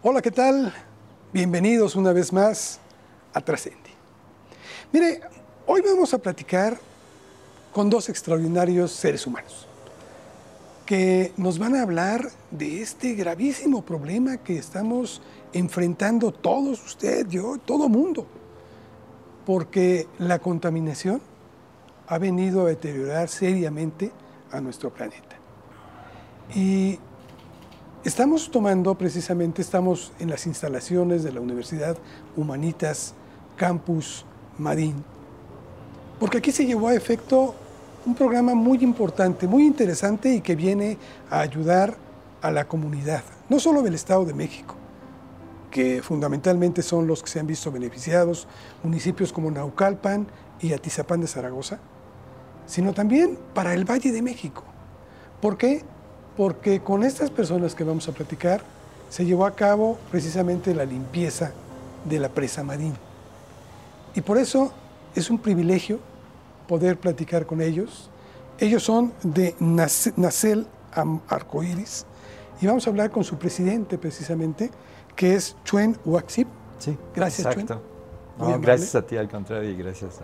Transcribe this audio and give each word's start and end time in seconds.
Hola, 0.00 0.22
¿qué 0.22 0.30
tal? 0.30 0.72
Bienvenidos 1.32 1.96
una 1.96 2.12
vez 2.12 2.32
más 2.32 2.78
a 3.34 3.40
Trascendi. 3.40 3.90
Mire, 4.92 5.22
hoy 5.66 5.80
vamos 5.80 6.14
a 6.14 6.18
platicar 6.18 6.78
con 7.72 7.90
dos 7.90 8.08
extraordinarios 8.08 8.92
seres 8.92 9.26
humanos 9.26 9.66
que 10.86 11.32
nos 11.36 11.58
van 11.58 11.74
a 11.74 11.82
hablar 11.82 12.30
de 12.52 12.80
este 12.80 13.14
gravísimo 13.14 13.82
problema 13.82 14.36
que 14.36 14.56
estamos 14.56 15.20
enfrentando 15.52 16.30
todos, 16.30 16.80
usted, 16.86 17.26
yo, 17.26 17.58
todo 17.58 17.88
mundo, 17.88 18.24
porque 19.44 20.06
la 20.18 20.38
contaminación 20.38 21.20
ha 22.06 22.18
venido 22.18 22.66
a 22.66 22.68
deteriorar 22.68 23.28
seriamente 23.28 24.12
a 24.52 24.60
nuestro 24.60 24.94
planeta. 24.94 25.36
Y 26.54 27.00
estamos 28.04 28.50
tomando 28.50 28.94
precisamente, 28.96 29.62
estamos 29.62 30.12
en 30.18 30.30
las 30.30 30.46
instalaciones 30.46 31.22
de 31.22 31.32
la 31.32 31.40
Universidad 31.40 31.96
Humanitas 32.36 33.14
Campus 33.56 34.24
Madín, 34.56 35.04
porque 36.20 36.38
aquí 36.38 36.52
se 36.52 36.66
llevó 36.66 36.88
a 36.88 36.94
efecto 36.94 37.54
un 38.06 38.14
programa 38.14 38.54
muy 38.54 38.78
importante, 38.82 39.46
muy 39.46 39.66
interesante 39.66 40.32
y 40.32 40.40
que 40.40 40.54
viene 40.54 40.96
a 41.30 41.40
ayudar 41.40 41.96
a 42.40 42.50
la 42.50 42.66
comunidad, 42.66 43.22
no 43.48 43.58
solo 43.58 43.82
del 43.82 43.94
Estado 43.94 44.24
de 44.24 44.34
México, 44.34 44.74
que 45.70 46.02
fundamentalmente 46.02 46.82
son 46.82 47.06
los 47.06 47.22
que 47.22 47.30
se 47.30 47.40
han 47.40 47.46
visto 47.46 47.70
beneficiados, 47.70 48.46
municipios 48.82 49.32
como 49.32 49.50
Naucalpan 49.50 50.26
y 50.60 50.72
Atizapán 50.72 51.20
de 51.20 51.26
Zaragoza, 51.26 51.78
sino 52.66 52.92
también 52.94 53.38
para 53.54 53.74
el 53.74 53.84
Valle 53.84 54.12
de 54.12 54.22
México. 54.22 54.62
¿Por 55.40 55.58
qué? 55.58 55.84
Porque 56.38 56.80
con 56.80 57.02
estas 57.02 57.30
personas 57.30 57.74
que 57.74 57.82
vamos 57.82 58.08
a 58.08 58.12
platicar 58.12 58.62
se 59.10 59.26
llevó 59.26 59.44
a 59.44 59.56
cabo 59.56 59.98
precisamente 60.12 60.72
la 60.72 60.84
limpieza 60.84 61.50
de 62.04 62.20
la 62.20 62.28
presa 62.28 62.62
Madín. 62.62 62.94
Y 64.14 64.20
por 64.20 64.38
eso 64.38 64.72
es 65.16 65.30
un 65.30 65.38
privilegio 65.38 65.98
poder 66.68 66.96
platicar 66.96 67.44
con 67.44 67.60
ellos. 67.60 68.08
Ellos 68.60 68.84
son 68.84 69.12
de 69.24 69.56
Nacel 69.58 70.68
Arcoiris 71.28 72.06
y 72.60 72.68
vamos 72.68 72.86
a 72.86 72.90
hablar 72.90 73.10
con 73.10 73.24
su 73.24 73.36
presidente 73.36 73.98
precisamente, 73.98 74.70
que 75.16 75.34
es 75.34 75.56
Chuen 75.64 75.98
Waxip. 76.04 76.46
Sí, 76.78 76.96
gracias 77.16 77.48
exacto. 77.48 77.82
gracias 78.60 78.94
a 78.94 79.02
ti, 79.04 79.16
al 79.16 79.28
contrario, 79.28 79.70
y 79.70 79.74
gracias 79.74 80.20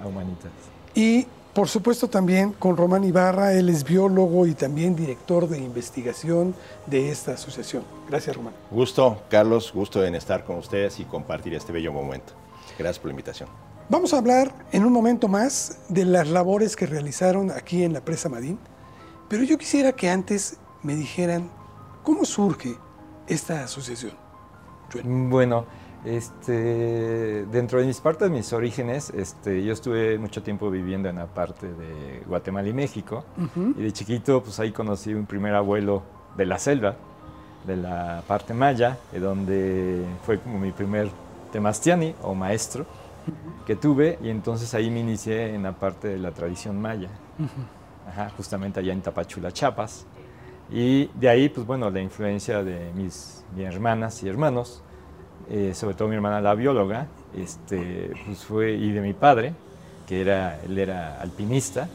a, 0.00 0.06
Humanitas. 0.06 0.50
Y 0.94 1.26
por 1.54 1.68
supuesto 1.68 2.08
también 2.08 2.52
con 2.52 2.76
Román 2.76 3.04
Ibarra, 3.04 3.52
él 3.52 3.68
es 3.68 3.84
biólogo 3.84 4.46
y 4.46 4.54
también 4.54 4.96
director 4.96 5.48
de 5.48 5.58
investigación 5.58 6.54
de 6.86 7.10
esta 7.10 7.32
asociación. 7.32 7.84
Gracias, 8.08 8.34
Román. 8.36 8.54
Gusto, 8.70 9.22
Carlos, 9.28 9.70
gusto 9.74 10.04
en 10.04 10.14
estar 10.14 10.44
con 10.44 10.56
ustedes 10.56 10.98
y 10.98 11.04
compartir 11.04 11.54
este 11.54 11.72
bello 11.72 11.92
momento. 11.92 12.32
Gracias 12.78 12.98
por 12.98 13.08
la 13.08 13.12
invitación. 13.12 13.48
Vamos 13.88 14.14
a 14.14 14.18
hablar 14.18 14.54
en 14.72 14.84
un 14.86 14.92
momento 14.92 15.28
más 15.28 15.80
de 15.88 16.06
las 16.06 16.28
labores 16.28 16.76
que 16.76 16.86
realizaron 16.86 17.50
aquí 17.50 17.82
en 17.82 17.92
la 17.92 18.00
presa 18.00 18.30
Madín, 18.30 18.58
pero 19.28 19.42
yo 19.42 19.58
quisiera 19.58 19.92
que 19.92 20.08
antes 20.08 20.56
me 20.82 20.94
dijeran 20.94 21.50
cómo 22.02 22.24
surge 22.24 22.76
esta 23.26 23.64
asociación. 23.64 24.12
Bueno, 25.04 25.66
este, 26.04 27.46
dentro 27.46 27.80
de 27.80 27.86
mis 27.86 28.00
partes, 28.00 28.30
mis 28.30 28.52
orígenes, 28.52 29.10
este, 29.10 29.62
yo 29.64 29.72
estuve 29.72 30.18
mucho 30.18 30.42
tiempo 30.42 30.70
viviendo 30.70 31.08
en 31.08 31.16
la 31.16 31.26
parte 31.26 31.66
de 31.66 32.22
Guatemala 32.26 32.68
y 32.68 32.72
México, 32.72 33.24
y 33.56 33.82
de 33.82 33.92
chiquito, 33.92 34.42
pues 34.42 34.58
ahí 34.60 34.72
conocí 34.72 35.14
un 35.14 35.26
primer 35.26 35.54
abuelo 35.54 36.02
de 36.36 36.46
la 36.46 36.58
selva, 36.58 36.96
de 37.66 37.76
la 37.76 38.22
parte 38.26 38.54
maya, 38.54 38.98
donde 39.12 40.04
fue 40.24 40.38
como 40.38 40.58
mi 40.58 40.72
primer 40.72 41.08
temastiani 41.52 42.14
o 42.22 42.34
maestro 42.34 42.86
que 43.66 43.76
tuve. 43.76 44.18
Y 44.22 44.30
entonces 44.30 44.74
ahí 44.74 44.90
me 44.90 45.00
inicié 45.00 45.54
en 45.54 45.62
la 45.62 45.72
parte 45.72 46.08
de 46.08 46.18
la 46.18 46.32
tradición 46.32 46.80
maya, 46.80 47.10
justamente 48.36 48.80
allá 48.80 48.92
en 48.92 49.02
Tapachula, 49.02 49.52
Chiapas. 49.52 50.06
Y 50.70 51.06
de 51.14 51.28
ahí, 51.28 51.48
pues 51.48 51.66
bueno, 51.66 51.90
la 51.90 52.00
influencia 52.00 52.62
de 52.62 52.90
mis, 52.94 53.44
hermanas 53.56 54.22
y 54.22 54.28
hermanos, 54.28 54.82
eh, 55.50 55.72
sobre 55.74 55.94
todo 55.94 56.08
mi 56.08 56.14
hermana 56.14 56.40
la 56.40 56.54
bióloga, 56.54 57.06
este, 57.36 58.10
pues 58.26 58.44
fue, 58.44 58.72
y 58.72 58.92
de 58.92 59.00
mi 59.00 59.12
padre, 59.12 59.54
que 60.06 60.20
era, 60.20 60.60
él 60.62 60.78
era 60.78 61.20
alpinista, 61.20 61.88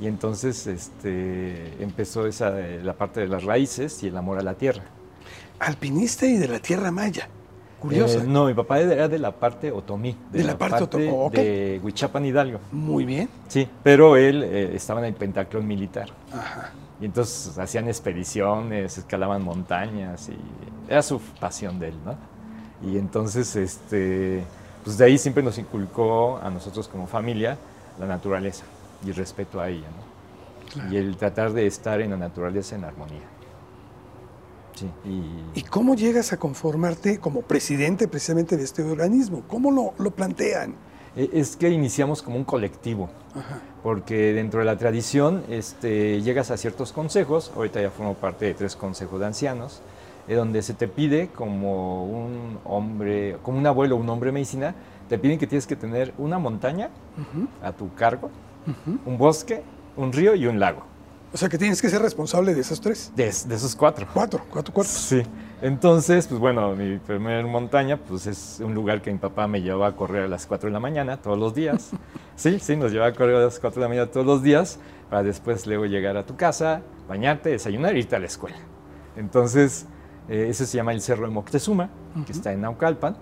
y 0.00 0.06
entonces 0.06 0.66
este, 0.66 1.82
empezó 1.82 2.26
esa, 2.26 2.50
la 2.50 2.94
parte 2.94 3.20
de 3.20 3.28
las 3.28 3.44
raíces 3.44 4.02
y 4.02 4.08
el 4.08 4.16
amor 4.16 4.38
a 4.38 4.42
la 4.42 4.54
tierra. 4.54 4.84
Alpinista 5.58 6.26
y 6.26 6.36
de 6.36 6.48
la 6.48 6.60
tierra 6.60 6.90
maya. 6.90 7.28
Curioso. 7.80 8.20
Eh, 8.20 8.24
no, 8.26 8.46
mi 8.46 8.54
papá 8.54 8.80
era 8.80 9.08
de 9.08 9.18
la 9.18 9.32
parte 9.32 9.70
otomí. 9.70 10.16
De, 10.32 10.42
la, 10.42 10.58
parte, 10.58 10.82
otomí. 10.82 11.06
De 11.32 11.80
Huichapan 11.82 12.24
Hidalgo. 12.24 12.58
Muy 12.72 13.04
bien. 13.04 13.28
Sí, 13.46 13.68
pero 13.82 14.16
él 14.16 14.42
eh, 14.42 14.72
estaba 14.74 15.00
en 15.00 15.06
el 15.06 15.14
pentaclón 15.14 15.66
militar. 15.66 16.08
Ajá. 16.32 16.72
Y 17.00 17.04
entonces 17.04 17.56
hacían 17.58 17.86
expediciones, 17.86 18.98
escalaban 18.98 19.42
montañas 19.42 20.28
y 20.28 20.36
era 20.90 21.02
su 21.02 21.20
pasión 21.20 21.78
de 21.78 21.88
él, 21.88 21.94
¿no? 22.04 22.16
Y 22.82 22.96
entonces, 22.96 23.56
este, 23.56 24.44
pues 24.84 24.98
de 24.98 25.04
ahí 25.04 25.18
siempre 25.18 25.42
nos 25.42 25.58
inculcó 25.58 26.38
a 26.38 26.50
nosotros 26.50 26.88
como 26.88 27.06
familia 27.06 27.58
la 27.98 28.06
naturaleza 28.06 28.64
y 29.04 29.10
el 29.10 29.16
respeto 29.16 29.60
a 29.60 29.68
ella, 29.68 29.86
¿no? 29.88 30.92
Y 30.92 30.96
el 30.96 31.16
tratar 31.16 31.52
de 31.52 31.66
estar 31.66 32.00
en 32.00 32.10
la 32.10 32.16
naturaleza 32.16 32.76
en 32.76 32.84
armonía. 32.84 33.38
Y... 35.54 35.62
cómo 35.62 35.94
llegas 35.94 36.32
a 36.32 36.36
conformarte 36.36 37.18
como 37.18 37.42
presidente 37.42 38.06
precisamente 38.06 38.56
de 38.56 38.64
este 38.64 38.82
organismo? 38.82 39.42
¿Cómo 39.48 39.92
lo, 39.98 40.10
plantean? 40.10 40.74
E, 41.16 41.30
es 41.32 41.56
que 41.56 41.68
iniciamos 41.68 42.22
como 42.22 42.36
un 42.36 42.44
colectivo, 42.44 43.10
porque 43.82 44.32
dentro 44.32 44.60
de 44.60 44.66
la 44.66 44.76
tradición 44.76 45.42
este, 45.48 46.22
llegas 46.22 46.50
a 46.50 46.56
ciertos 46.56 46.92
consejos, 46.92 47.50
ahorita 47.56 47.80
ya 47.80 47.90
formo 47.90 48.14
parte 48.14 48.44
de 48.44 48.54
tres 48.54 48.76
consejos 48.76 49.18
de 49.18 49.26
ancianos, 49.26 49.80
donde 50.34 50.62
se 50.62 50.74
te 50.74 50.88
pide 50.88 51.28
como 51.28 52.04
un 52.04 52.58
hombre, 52.64 53.38
como 53.42 53.58
un 53.58 53.66
abuelo, 53.66 53.96
un 53.96 54.08
hombre 54.08 54.32
medicina, 54.32 54.74
te 55.08 55.18
piden 55.18 55.38
que 55.38 55.46
tienes 55.46 55.66
que 55.66 55.76
tener 55.76 56.12
una 56.18 56.38
montaña 56.38 56.90
a 57.62 57.72
tu 57.72 57.94
cargo, 57.94 58.30
un 59.06 59.18
bosque, 59.18 59.62
un 59.96 60.12
río 60.12 60.34
y 60.34 60.46
un 60.46 60.60
lago. 60.60 60.82
O 61.32 61.36
sea 61.36 61.48
que 61.48 61.58
tienes 61.58 61.82
que 61.82 61.90
ser 61.90 62.00
responsable 62.00 62.54
de 62.54 62.62
esos 62.62 62.80
tres. 62.80 63.12
De, 63.14 63.26
esos 63.26 63.76
cuatro. 63.76 64.06
Cuatro, 64.12 64.40
cuatro 64.50 64.72
cuatro. 64.72 64.92
Sí. 64.92 65.22
Entonces, 65.60 66.26
pues 66.26 66.40
bueno, 66.40 66.74
mi 66.74 66.98
primer 66.98 67.44
montaña, 67.44 67.98
pues 67.98 68.26
es 68.26 68.60
un 68.64 68.74
lugar 68.74 69.02
que 69.02 69.12
mi 69.12 69.18
papá 69.18 69.46
me 69.46 69.60
llevaba 69.60 69.88
a 69.88 69.96
correr 69.96 70.24
a 70.24 70.28
las 70.28 70.46
4 70.46 70.68
de 70.68 70.72
la 70.72 70.80
mañana 70.80 71.16
todos 71.16 71.36
los 71.36 71.54
días. 71.54 71.90
sí, 72.36 72.58
sí, 72.60 72.76
nos 72.76 72.92
llevaba 72.92 73.10
a 73.10 73.14
correr 73.14 73.36
a 73.36 73.40
las 73.40 73.58
4 73.58 73.80
de 73.80 73.84
la 73.84 73.88
mañana 73.88 74.10
todos 74.10 74.24
los 74.24 74.42
días 74.42 74.78
para 75.10 75.22
después 75.22 75.66
luego 75.66 75.84
llegar 75.84 76.16
a 76.16 76.24
tu 76.24 76.36
casa, 76.36 76.82
bañarte, 77.08 77.50
desayunar 77.50 77.96
y 77.96 78.00
irte 78.00 78.16
a 78.16 78.20
la 78.20 78.26
escuela. 78.26 78.56
Entonces, 79.16 79.86
eh, 80.28 80.46
eso 80.50 80.64
se 80.66 80.76
llama 80.76 80.92
el 80.92 81.00
Cerro 81.00 81.26
de 81.26 81.32
Moctezuma, 81.32 81.90
que 82.26 82.32
está 82.32 82.52
en 82.52 82.62
Naucalpan. 82.62 83.16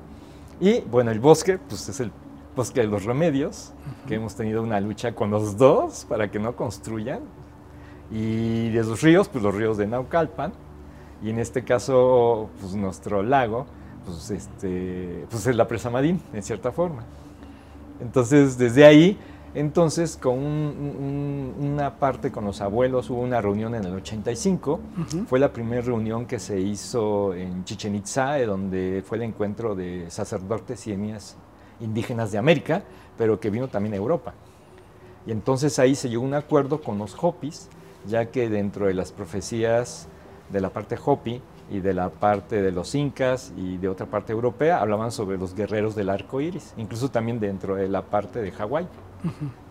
Y 0.60 0.80
bueno, 0.80 1.10
el 1.10 1.20
bosque, 1.20 1.58
pues 1.58 1.88
es 1.88 2.00
el 2.00 2.10
bosque 2.54 2.80
de 2.80 2.86
los 2.86 3.04
remedios, 3.04 3.72
que 4.08 4.14
hemos 4.14 4.34
tenido 4.34 4.62
una 4.62 4.80
lucha 4.80 5.14
con 5.14 5.30
los 5.30 5.56
dos 5.56 6.06
para 6.08 6.30
que 6.30 6.38
no 6.38 6.56
construyan 6.56 7.20
y 8.10 8.70
de 8.70 8.84
los 8.84 9.02
ríos, 9.02 9.28
pues 9.28 9.42
los 9.42 9.54
ríos 9.54 9.76
de 9.76 9.86
Naucalpan, 9.86 10.52
y 11.22 11.30
en 11.30 11.38
este 11.38 11.64
caso, 11.64 12.50
pues 12.60 12.74
nuestro 12.74 13.22
lago, 13.22 13.66
pues, 14.04 14.30
este, 14.30 15.26
pues 15.30 15.46
es 15.46 15.56
la 15.56 15.66
presa 15.66 15.90
Madín, 15.90 16.20
en 16.32 16.42
cierta 16.42 16.72
forma. 16.72 17.02
Entonces, 18.00 18.58
desde 18.58 18.84
ahí, 18.84 19.18
entonces, 19.54 20.16
con 20.16 20.36
una 21.76 21.98
parte 21.98 22.32
con 22.32 22.46
los 22.46 22.62
abuelos, 22.62 23.10
hubo 23.10 23.20
una 23.20 23.42
reunión 23.42 23.74
en 23.74 23.84
el 23.84 23.94
85, 23.96 24.80
fue 25.28 25.38
la 25.38 25.52
primera 25.52 25.82
reunión 25.82 26.24
que 26.24 26.38
se 26.38 26.58
hizo 26.58 27.34
en 27.34 27.64
Chichen 27.64 27.94
Itza, 27.94 28.38
donde 28.46 29.04
fue 29.06 29.18
el 29.18 29.24
encuentro 29.24 29.74
de 29.74 30.06
sacerdotes 30.08 30.86
y 30.86 30.92
etnias 30.92 31.36
indígenas 31.80 32.32
de 32.32 32.38
América, 32.38 32.82
pero 33.18 33.38
que 33.38 33.50
vino 33.50 33.68
también 33.68 33.92
a 33.92 33.98
Europa. 33.98 34.32
Y 35.26 35.32
entonces 35.32 35.78
ahí 35.78 35.94
se 35.94 36.08
llegó 36.08 36.22
a 36.22 36.28
un 36.28 36.34
acuerdo 36.34 36.80
con 36.80 36.96
los 36.96 37.14
Hopis, 37.20 37.68
ya 38.06 38.24
que 38.30 38.48
dentro 38.48 38.86
de 38.86 38.94
las 38.94 39.12
profecías 39.12 40.08
de 40.50 40.62
la 40.62 40.70
parte 40.70 40.96
Hopi 41.04 41.42
y 41.70 41.80
de 41.80 41.92
la 41.92 42.08
parte 42.08 42.62
de 42.62 42.72
los 42.72 42.94
incas 42.94 43.52
y 43.54 43.76
de 43.76 43.90
otra 43.90 44.06
parte 44.06 44.32
europea 44.32 44.80
hablaban 44.80 45.12
sobre 45.12 45.36
los 45.36 45.54
guerreros 45.54 45.94
del 45.94 46.08
arco 46.08 46.40
iris, 46.40 46.72
incluso 46.78 47.10
también 47.10 47.38
dentro 47.38 47.74
de 47.74 47.88
la 47.88 48.00
parte 48.00 48.40
de 48.40 48.50
Hawái. 48.50 48.88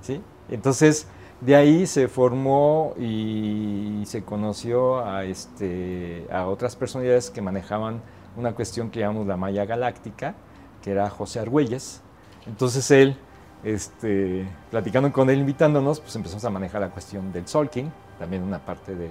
¿sí? 0.01 0.22
Entonces, 0.50 1.08
de 1.42 1.56
ahí 1.56 1.86
se 1.86 2.08
formó 2.08 2.94
y 2.98 4.04
se 4.06 4.24
conoció 4.24 5.06
a, 5.06 5.26
este, 5.26 6.26
a 6.32 6.48
otras 6.48 6.76
personalidades 6.76 7.30
que 7.30 7.42
manejaban 7.42 8.02
una 8.38 8.54
cuestión 8.54 8.90
que 8.90 9.02
llamamos 9.02 9.28
la 9.28 9.38
malla 9.38 9.66
galáctica, 9.66 10.36
que 10.82 10.92
era 10.92 11.10
José 11.10 11.40
Argüelles. 11.40 12.02
Entonces 12.48 12.90
él, 12.92 13.18
este, 13.64 14.48
platicando 14.72 15.12
con 15.12 15.30
él, 15.30 15.40
invitándonos, 15.40 16.00
pues 16.00 16.16
empezamos 16.16 16.44
a 16.46 16.50
manejar 16.50 16.82
la 16.82 16.90
cuestión 16.90 17.32
del 17.32 17.48
Solking, 17.48 17.92
también 18.18 18.44
una 18.44 18.60
parte 18.60 18.96
de 18.96 19.10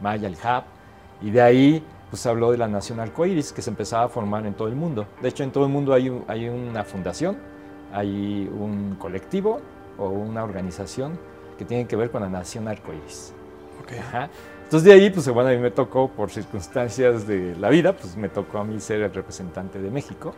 Maya, 0.00 0.28
el 0.28 0.34
Hub, 0.34 0.64
y 1.22 1.30
de 1.30 1.42
ahí 1.42 1.84
pues 2.10 2.24
habló 2.26 2.52
de 2.52 2.58
la 2.58 2.68
Nación 2.68 3.00
Arcoíris 3.00 3.52
que 3.52 3.62
se 3.62 3.70
empezaba 3.70 4.04
a 4.04 4.08
formar 4.08 4.46
en 4.46 4.54
todo 4.54 4.68
el 4.68 4.76
mundo. 4.76 5.06
De 5.20 5.28
hecho, 5.28 5.42
en 5.42 5.50
todo 5.50 5.66
el 5.66 5.72
mundo 5.72 5.92
hay 5.92 6.08
una 6.48 6.84
fundación, 6.84 7.36
hay 7.92 8.48
un 8.52 8.96
colectivo 8.98 9.60
o 9.98 10.08
una 10.08 10.44
organización 10.44 11.18
que 11.58 11.64
tiene 11.64 11.86
que 11.86 11.96
ver 11.96 12.10
con 12.10 12.22
la 12.22 12.28
Nación 12.28 12.68
Arcoíris. 12.68 13.32
Okay. 13.82 14.00
Entonces 14.64 14.84
de 14.84 14.92
ahí, 14.92 15.10
pues 15.10 15.28
bueno, 15.28 15.50
a 15.50 15.52
mí 15.52 15.58
me 15.58 15.70
tocó, 15.70 16.08
por 16.08 16.30
circunstancias 16.30 17.26
de 17.26 17.54
la 17.56 17.68
vida, 17.68 17.92
pues 17.92 18.16
me 18.16 18.28
tocó 18.28 18.58
a 18.58 18.64
mí 18.64 18.80
ser 18.80 19.02
el 19.02 19.12
representante 19.12 19.80
de 19.80 19.90
México. 19.90 20.34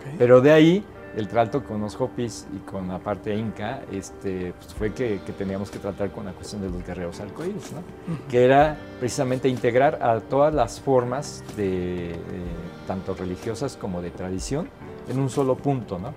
Okay. 0.00 0.14
Pero 0.16 0.40
de 0.40 0.52
ahí, 0.52 0.84
el 1.16 1.26
trato 1.26 1.64
con 1.64 1.80
los 1.80 2.00
Hopis 2.00 2.46
y 2.54 2.58
con 2.58 2.86
la 2.86 2.98
parte 2.98 3.34
inca, 3.34 3.80
este, 3.90 4.52
pues 4.52 4.74
fue 4.74 4.92
que, 4.92 5.20
que, 5.26 5.32
teníamos 5.32 5.70
que 5.70 5.78
tratar 5.78 6.10
con 6.10 6.26
la 6.26 6.32
cuestión 6.32 6.62
de 6.62 6.70
los 6.70 6.86
guerreros 6.86 7.18
arcoíris, 7.18 7.72
¿no? 7.72 7.78
Uh 7.78 7.82
-huh. 8.16 8.28
Que 8.28 8.44
era 8.44 8.76
precisamente 9.00 9.48
integrar 9.48 9.98
a 10.02 10.20
todas 10.20 10.54
las 10.54 10.80
formas, 10.80 11.42
de, 11.56 12.10
eh, 12.12 12.16
tanto 12.86 13.14
religiosas 13.14 13.76
como 13.76 14.00
de 14.02 14.10
tradición, 14.10 14.68
en 15.08 15.18
un 15.18 15.30
solo 15.30 15.56
punto, 15.56 15.98
¿no? 15.98 16.14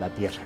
La 0.00 0.10
tierra. 0.10 0.42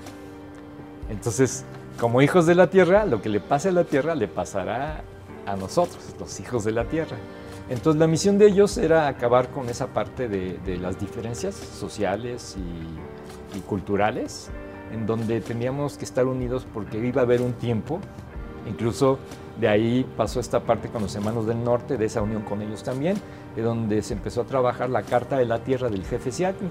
Entonces, 1.10 1.64
como 1.98 2.22
hijos 2.22 2.46
de 2.46 2.54
la 2.54 2.70
tierra, 2.70 3.04
lo 3.04 3.20
que 3.20 3.28
le 3.28 3.40
pase 3.40 3.70
a 3.70 3.72
la 3.72 3.84
tierra 3.84 4.14
le 4.14 4.28
pasará 4.28 5.02
a 5.46 5.56
nosotros, 5.56 6.14
los 6.18 6.38
hijos 6.40 6.64
de 6.64 6.72
la 6.72 6.84
tierra. 6.84 7.16
Entonces 7.68 7.98
la 7.98 8.06
misión 8.06 8.38
de 8.38 8.46
ellos 8.46 8.78
era 8.78 9.08
acabar 9.08 9.48
con 9.48 9.68
esa 9.68 9.88
parte 9.88 10.28
de, 10.28 10.76
las 10.78 10.98
diferencias 10.98 11.54
sociales 11.54 12.56
y, 12.56 13.60
culturales, 13.60 14.50
en 14.92 15.06
donde 15.06 15.40
teníamos 15.40 15.98
que 15.98 16.04
estar 16.04 16.26
unidos 16.26 16.66
porque 16.72 16.98
iba 16.98 17.20
a 17.20 17.24
haber 17.24 17.42
un 17.42 17.52
tiempo, 17.54 17.98
incluso 18.68 19.18
de 19.60 19.68
ahí 19.68 20.06
pasó 20.16 20.38
esta 20.38 20.60
parte 20.60 20.88
con 20.88 21.02
los 21.02 21.14
hermanos 21.16 21.46
del 21.46 21.62
norte, 21.64 21.96
de 21.96 22.06
esa 22.06 22.22
unión 22.22 22.42
con 22.42 22.62
ellos 22.62 22.84
también, 22.84 23.16
de 23.56 23.62
donde 23.62 24.02
se 24.02 24.14
empezó 24.14 24.42
a 24.42 24.44
trabajar 24.44 24.88
la 24.88 25.02
Carta 25.02 25.36
de 25.36 25.46
la 25.46 25.64
Tierra 25.64 25.88
del 25.88 26.04
Jefe 26.04 26.30
Seattle, 26.30 26.68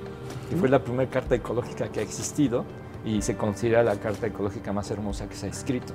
que 0.50 0.56
fue 0.56 0.70
la 0.70 0.82
primera 0.82 1.10
carta 1.10 1.36
ecológica 1.36 1.90
que 1.90 2.00
ha 2.00 2.04
existido 2.04 2.64
y 3.06 3.22
se 3.22 3.36
considera 3.36 3.84
la 3.84 3.96
carta 3.96 4.28
ecológica 4.28 4.74
más 4.74 4.90
hermosa 4.92 5.28
que 5.28 5.36
se 5.36 5.48
ha 5.48 5.50
escrito 5.50 5.94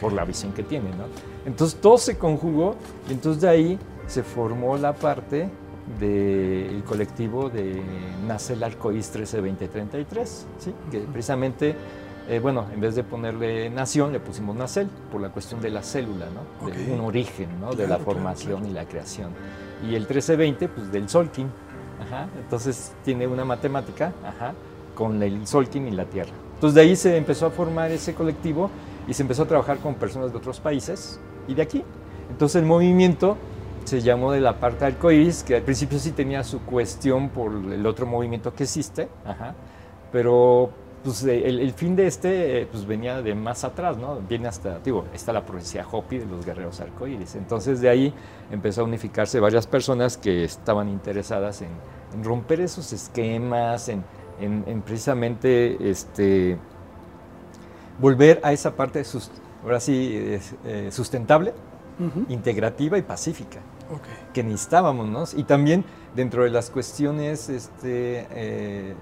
por 0.00 0.12
la 0.12 0.24
visión 0.24 0.52
que 0.52 0.62
tiene, 0.62 0.90
¿no? 0.90 1.04
Entonces 1.44 1.80
todo 1.80 1.98
se 1.98 2.16
conjugó 2.16 2.76
y 3.08 3.12
entonces 3.12 3.42
de 3.42 3.48
ahí 3.48 3.78
se 4.06 4.22
formó 4.22 4.76
la 4.76 4.94
parte 4.94 5.50
del 5.98 6.82
colectivo 6.84 7.50
de 7.50 7.82
Nace 8.26 8.54
el 8.54 8.62
Arcoíris 8.62 9.10
132033, 9.12 10.46
¿sí? 10.58 10.74
Que 10.90 11.00
precisamente, 11.00 11.76
eh, 12.28 12.38
bueno, 12.38 12.66
en 12.72 12.80
vez 12.80 12.94
de 12.94 13.04
ponerle 13.04 13.68
nación, 13.68 14.12
le 14.12 14.20
pusimos 14.20 14.56
Nacel 14.56 14.88
por 15.12 15.20
la 15.20 15.28
cuestión 15.28 15.60
de 15.60 15.70
la 15.70 15.82
célula, 15.82 16.26
¿no? 16.30 16.66
Okay. 16.66 16.86
De 16.86 16.92
un 16.92 17.00
origen, 17.00 17.48
¿no? 17.60 17.68
Claro, 17.68 17.76
de 17.76 17.88
la 17.88 17.98
formación 17.98 18.62
claro, 18.62 18.64
claro. 18.64 18.70
y 18.70 18.74
la 18.74 18.88
creación. 18.88 19.30
Y 19.82 19.94
el 19.94 20.02
1320, 20.02 20.68
pues 20.68 20.90
del 20.90 21.08
Solkin, 21.08 21.50
ajá, 22.00 22.28
entonces 22.38 22.92
tiene 23.04 23.26
una 23.26 23.44
matemática, 23.44 24.12
ajá, 24.24 24.54
con 24.94 25.22
el 25.22 25.46
Solkin 25.46 25.86
y 25.88 25.90
la 25.90 26.06
Tierra. 26.06 26.32
Entonces 26.54 26.74
de 26.74 26.80
ahí 26.80 26.96
se 26.96 27.16
empezó 27.16 27.46
a 27.46 27.50
formar 27.50 27.90
ese 27.90 28.14
colectivo 28.14 28.70
y 29.06 29.14
se 29.14 29.22
empezó 29.22 29.42
a 29.42 29.46
trabajar 29.46 29.78
con 29.78 29.94
personas 29.94 30.32
de 30.32 30.38
otros 30.38 30.60
países 30.60 31.20
y 31.48 31.54
de 31.54 31.62
aquí. 31.62 31.82
Entonces 32.30 32.62
el 32.62 32.66
movimiento 32.66 33.36
se 33.84 34.00
llamó 34.00 34.32
de 34.32 34.40
la 34.40 34.58
parte 34.60 34.86
arcoíris, 34.86 35.42
que 35.42 35.56
al 35.56 35.62
principio 35.62 35.98
sí 35.98 36.12
tenía 36.12 36.42
su 36.42 36.60
cuestión 36.60 37.28
por 37.28 37.52
el 37.52 37.84
otro 37.86 38.06
movimiento 38.06 38.54
que 38.54 38.64
existe, 38.64 39.08
ajá, 39.26 39.54
pero 40.10 40.70
pues, 41.02 41.22
el, 41.24 41.60
el, 41.60 41.72
fin 41.72 41.94
de 41.94 42.06
este 42.06 42.66
pues, 42.70 42.86
venía 42.86 43.20
de 43.20 43.34
más 43.34 43.62
atrás, 43.62 43.98
¿no? 43.98 44.20
Viene 44.26 44.48
hasta, 44.48 44.78
digo, 44.78 45.04
está 45.12 45.34
la 45.34 45.44
profecía 45.44 45.86
Hopi 45.86 46.18
de 46.18 46.26
los 46.26 46.46
guerreros 46.46 46.80
arcoíris. 46.80 47.34
Entonces 47.34 47.82
de 47.82 47.90
ahí 47.90 48.14
empezó 48.50 48.80
a 48.80 48.84
unificarse 48.84 49.38
varias 49.38 49.66
personas 49.66 50.16
que 50.16 50.44
estaban 50.44 50.88
interesadas 50.88 51.60
en, 51.60 51.68
en 52.14 52.24
romper 52.24 52.62
esos 52.62 52.90
esquemas, 52.94 53.90
en, 53.90 54.02
en, 54.40 54.64
en 54.66 54.82
precisamente 54.82 55.90
este, 55.90 56.58
volver 57.98 58.40
a 58.42 58.52
esa 58.52 58.74
parte, 58.74 59.02
ahora 59.62 59.80
sí, 59.80 60.38
eh, 60.64 60.88
sustentable, 60.90 61.54
uh 61.98 62.04
-huh. 62.04 62.26
integrativa 62.28 62.98
y 62.98 63.02
pacífica, 63.02 63.60
okay. 63.90 64.12
que 64.32 64.42
necesitábamos, 64.42 65.08
¿no? 65.08 65.24
Y 65.38 65.44
también 65.44 65.84
dentro 66.14 66.44
de 66.44 66.50
las 66.50 66.70
cuestiones, 66.70 67.48
este, 67.48 68.26
eh, 68.30 68.94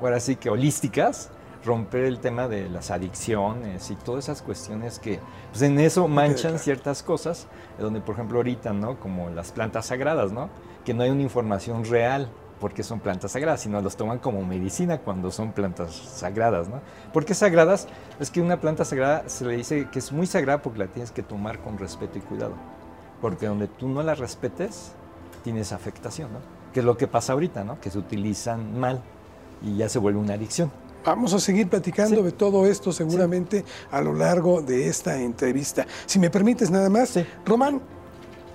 ahora 0.00 0.20
sí 0.20 0.36
que 0.36 0.50
holísticas, 0.50 1.30
romper 1.64 2.04
el 2.04 2.18
tema 2.18 2.46
de 2.46 2.68
las 2.68 2.90
adicciones 2.90 3.90
y 3.90 3.96
todas 3.96 4.24
esas 4.24 4.42
cuestiones 4.42 4.98
que 4.98 5.18
pues 5.50 5.62
en 5.62 5.80
eso 5.80 6.06
manchan 6.08 6.58
ciertas 6.58 7.02
cosas, 7.02 7.46
donde 7.78 8.00
por 8.00 8.14
ejemplo 8.14 8.38
ahorita, 8.38 8.72
¿no? 8.72 9.00
Como 9.00 9.30
las 9.30 9.52
plantas 9.52 9.86
sagradas, 9.86 10.30
¿no? 10.30 10.50
Que 10.84 10.92
no 10.92 11.02
hay 11.02 11.10
una 11.10 11.22
información 11.22 11.84
real 11.86 12.28
porque 12.64 12.82
son 12.82 12.98
plantas 12.98 13.32
sagradas, 13.32 13.60
sino 13.60 13.78
los 13.82 13.94
toman 13.94 14.20
como 14.20 14.42
medicina 14.42 14.96
cuando 14.96 15.30
son 15.30 15.52
plantas 15.52 15.92
sagradas, 15.94 16.66
¿no? 16.66 16.80
¿Por 17.12 17.26
qué 17.26 17.34
sagradas? 17.34 17.88
Es 18.18 18.30
que 18.30 18.40
una 18.40 18.58
planta 18.58 18.86
sagrada 18.86 19.28
se 19.28 19.44
le 19.44 19.54
dice 19.54 19.86
que 19.92 19.98
es 19.98 20.12
muy 20.12 20.26
sagrada 20.26 20.62
porque 20.62 20.78
la 20.78 20.86
tienes 20.86 21.10
que 21.10 21.22
tomar 21.22 21.58
con 21.58 21.76
respeto 21.76 22.16
y 22.16 22.22
cuidado, 22.22 22.54
porque 23.20 23.48
donde 23.48 23.68
tú 23.68 23.86
no 23.86 24.02
la 24.02 24.14
respetes, 24.14 24.92
tienes 25.42 25.72
afectación, 25.72 26.32
¿no? 26.32 26.38
Que 26.72 26.80
es 26.80 26.86
lo 26.86 26.96
que 26.96 27.06
pasa 27.06 27.34
ahorita, 27.34 27.64
¿no? 27.64 27.78
Que 27.82 27.90
se 27.90 27.98
utilizan 27.98 28.80
mal 28.80 29.02
y 29.60 29.76
ya 29.76 29.90
se 29.90 29.98
vuelve 29.98 30.20
una 30.20 30.32
adicción. 30.32 30.72
Vamos 31.04 31.34
a 31.34 31.40
seguir 31.40 31.68
platicando 31.68 32.16
sí. 32.16 32.22
de 32.22 32.32
todo 32.32 32.64
esto 32.64 32.92
seguramente 32.92 33.58
sí. 33.58 33.64
a 33.90 34.00
lo 34.00 34.14
largo 34.14 34.62
de 34.62 34.88
esta 34.88 35.20
entrevista. 35.20 35.86
Si 36.06 36.18
me 36.18 36.30
permites 36.30 36.70
nada 36.70 36.88
más, 36.88 37.10
sí. 37.10 37.26
Román, 37.44 37.82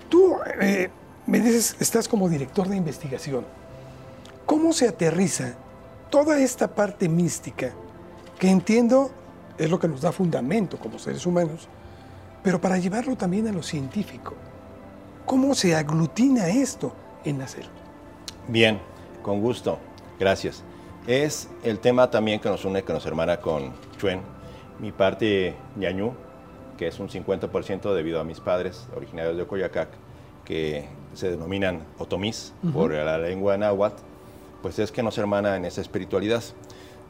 tú 0.10 0.36
eh, 0.60 0.90
me 1.28 1.40
dices, 1.40 1.76
estás 1.80 2.08
como 2.08 2.28
director 2.28 2.68
de 2.68 2.76
investigación. 2.76 3.60
¿Cómo 4.50 4.74
se 4.74 4.88
aterriza 4.88 5.54
toda 6.10 6.40
esta 6.40 6.74
parte 6.74 7.08
mística 7.08 7.72
que 8.40 8.50
entiendo 8.50 9.12
es 9.60 9.70
lo 9.70 9.78
que 9.78 9.88
nos 9.88 10.02
da 10.02 10.12
fundamento 10.12 10.80
como 10.80 10.98
seres 10.98 11.24
humanos, 11.28 11.68
pero 12.42 12.60
para 12.60 12.80
llevarlo 12.80 13.16
también 13.16 13.48
a 13.48 13.52
lo 13.52 13.62
científico? 13.62 14.34
¿Cómo 15.28 15.54
se 15.54 15.76
aglutina 15.76 16.48
esto 16.48 16.92
en 17.24 17.38
Nacel? 17.38 17.68
Bien, 18.48 18.80
con 19.22 19.40
gusto. 19.40 19.78
Gracias. 20.20 20.64
Es 21.06 21.48
el 21.62 21.78
tema 21.78 22.10
también 22.10 22.40
que 22.40 22.50
nos 22.50 22.66
une, 22.66 22.82
que 22.82 22.92
nos 22.92 23.06
hermana 23.06 23.40
con 23.40 23.72
Chuen, 24.00 24.22
mi 24.80 24.92
parte 24.92 25.54
ñañú, 25.76 26.14
que 26.76 26.88
es 26.88 27.00
un 27.00 27.08
50% 27.08 27.94
debido 27.94 28.20
a 28.20 28.24
mis 28.24 28.40
padres, 28.40 28.88
originarios 28.96 29.38
de 29.38 29.46
Coyacac, 29.46 29.90
que 30.44 30.90
se 31.14 31.30
denominan 31.30 31.84
otomís 32.00 32.52
uh 32.64 32.68
-huh. 32.68 32.74
por 32.74 32.92
la 32.94 33.20
lengua 33.20 33.56
náhuatl, 33.56 34.09
pues 34.62 34.80
es 34.80 34.92
que 34.92 35.04
nos 35.04 35.18
hermana 35.18 35.56
en 35.56 35.66
esa 35.66 35.82
espiritualidad. 35.82 36.44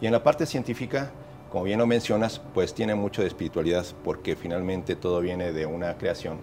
Y 0.01 0.06
en 0.06 0.12
la 0.12 0.24
parte 0.24 0.46
científica, 0.46 1.12
como 1.51 1.65
bien 1.65 1.79
lo 1.79 1.88
mencionas, 1.88 2.41
pues 2.53 2.74
tiene 2.74 2.96
mucho 2.96 3.22
de 3.22 3.27
espiritualidad 3.27 3.86
porque 4.03 4.36
finalmente 4.36 4.96
todo 4.96 5.20
viene 5.20 5.51
de 5.51 5.65
una 5.65 5.98
creación, 5.98 6.38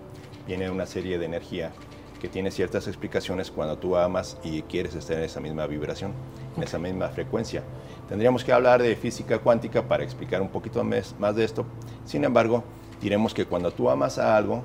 viene 0.46 0.64
de 0.64 0.70
una 0.70 0.86
serie 0.86 1.18
de 1.18 1.26
energía 1.26 1.72
que 2.20 2.28
tiene 2.28 2.50
ciertas 2.50 2.88
explicaciones 2.88 3.50
cuando 3.50 3.78
tú 3.78 3.96
amas 3.96 4.38
y 4.42 4.62
quieres 4.62 4.94
estar 4.94 5.18
en 5.18 5.24
esa 5.24 5.40
misma 5.40 5.66
vibración, 5.66 6.12
en 6.56 6.62
esa 6.62 6.78
misma 6.78 7.08
frecuencia. 7.08 7.62
Tendríamos 8.08 8.42
que 8.42 8.52
hablar 8.52 8.82
de 8.82 8.96
física 8.96 9.38
cuántica 9.38 9.86
para 9.86 10.02
explicar 10.02 10.40
un 10.40 10.48
poquito 10.48 10.82
más 10.82 11.36
de 11.36 11.44
esto. 11.44 11.66
Sin 12.04 12.24
embargo, 12.24 12.64
diremos 13.00 13.34
que 13.34 13.44
cuando 13.44 13.70
tú 13.70 13.90
amas 13.90 14.18
a 14.18 14.36
algo 14.36 14.64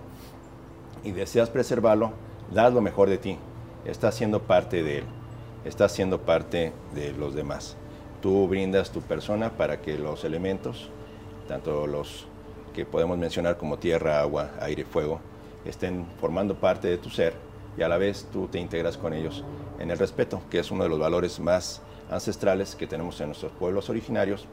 y 1.03 1.11
deseas 1.11 1.49
preservarlo, 1.49 2.13
das 2.51 2.73
lo 2.73 2.81
mejor 2.81 3.09
de 3.09 3.17
ti, 3.17 3.37
estás 3.85 4.15
siendo 4.15 4.41
parte 4.41 4.81
de 4.83 4.99
él 4.99 5.20
estás 5.65 5.91
siendo 5.91 6.21
parte 6.21 6.73
de 6.93 7.13
los 7.13 7.33
demás. 7.33 7.77
Tú 8.21 8.47
brindas 8.47 8.91
tu 8.91 9.01
persona 9.01 9.51
para 9.57 9.81
que 9.81 9.97
los 9.97 10.23
elementos, 10.23 10.89
tanto 11.47 11.87
los 11.87 12.27
que 12.73 12.85
podemos 12.85 13.17
mencionar 13.17 13.57
como 13.57 13.77
tierra, 13.77 14.21
agua, 14.21 14.51
aire, 14.61 14.85
fuego, 14.85 15.19
estén 15.65 16.05
formando 16.19 16.55
parte 16.55 16.87
de 16.87 16.97
tu 16.97 17.09
ser 17.09 17.33
y 17.77 17.83
a 17.83 17.89
la 17.89 17.97
vez 17.97 18.27
tú 18.31 18.47
te 18.47 18.59
integras 18.59 18.97
con 18.97 19.13
ellos 19.13 19.43
en 19.79 19.91
el 19.91 19.97
respeto, 19.97 20.41
que 20.49 20.59
es 20.59 20.71
uno 20.71 20.83
de 20.83 20.89
los 20.89 20.99
valores 20.99 21.39
más 21.39 21.81
ancestrales 22.09 22.75
que 22.75 22.87
tenemos 22.87 23.19
en 23.21 23.27
nuestros 23.27 23.51
pueblos 23.53 23.89
originarios. 23.89 24.45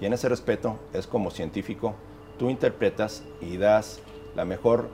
Y 0.00 0.06
en 0.06 0.12
ese 0.12 0.28
respeto 0.28 0.78
es 0.92 1.06
como 1.06 1.30
científico, 1.30 1.94
tú 2.38 2.50
interpretas 2.50 3.22
y 3.40 3.56
das 3.56 4.00
la 4.34 4.44
mejor 4.44 4.88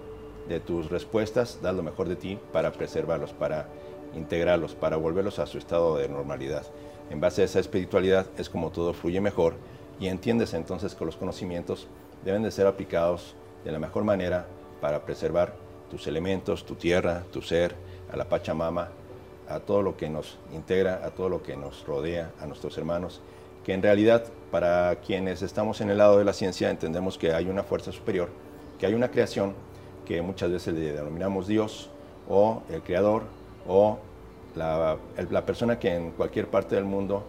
de 0.49 0.61
tus 0.61 0.91
respuestas, 0.91 1.61
das 1.63 1.75
lo 1.75 1.83
mejor 1.83 2.09
de 2.09 2.17
ti 2.17 2.39
para 2.53 2.73
preservarlos, 2.73 3.33
para 3.33 3.69
integrarlos, 4.15 4.75
para 4.75 4.97
volverlos 4.97 5.39
a 5.39 5.47
su 5.47 5.59
estado 5.59 5.97
de 5.97 6.09
normalidad. 6.09 6.65
En 7.11 7.21
base 7.21 7.43
a 7.43 7.45
esa 7.45 7.61
espiritualidad 7.61 8.27
es 8.37 8.51
como 8.51 8.71
todo 8.71 8.93
fluye 8.93 9.21
mejor 9.21 9.55
y 10.01 10.09
entiendes 10.09 10.55
entonces 10.55 10.95
que 10.95 11.05
los 11.05 11.17
conocimientos 11.17 11.87
deben 12.25 12.43
de 12.43 12.51
ser 12.51 12.67
aplicados 12.67 13.35
de 13.65 13.73
la 13.73 13.79
mejor 13.79 14.05
manera 14.05 14.47
para 14.81 15.05
preservar 15.05 15.55
tus 15.91 16.07
elementos, 16.07 16.65
tu 16.65 16.75
tierra, 16.75 17.25
tu 17.33 17.43
ser, 17.43 17.75
a 18.13 18.17
la 18.17 18.29
Pachamama, 18.29 18.89
a 19.49 19.61
todo 19.61 19.83
lo 19.83 19.97
que 19.97 20.09
nos 20.09 20.39
integra, 20.53 21.01
a 21.05 21.11
todo 21.11 21.29
lo 21.29 21.43
que 21.43 21.57
nos 21.57 21.87
rodea, 21.87 22.33
a 22.41 22.47
nuestros 22.47 22.77
hermanos, 22.77 23.21
que 23.65 23.73
en 23.73 23.83
realidad 23.83 24.25
para 24.51 24.97
quienes 24.97 25.43
estamos 25.43 25.81
en 25.81 25.91
el 25.91 25.99
lado 25.99 26.19
de 26.19 26.25
la 26.25 26.33
ciencia 26.33 26.71
entendemos 26.71 27.19
que 27.19 27.33
hay 27.33 27.49
una 27.49 27.63
fuerza 27.63 27.93
superior, 27.93 28.29
que 28.79 28.87
hay 28.87 28.95
una 28.95 29.11
creación 29.11 29.55
que 30.07 30.23
muchas 30.23 30.51
veces 30.51 30.75
le 30.75 30.93
denominamos 30.93 31.47
Dios 31.47 31.91
o 32.29 32.63
el 32.71 32.83
Creador 32.83 33.25
o 33.69 33.99
la, 34.57 34.97
la 35.31 35.47
persona 35.47 35.79
que 35.79 35.95
en 35.95 36.11
cualquier 36.13 36.49
parte 36.49 36.75
del 36.75 36.85
mundo 36.85 37.25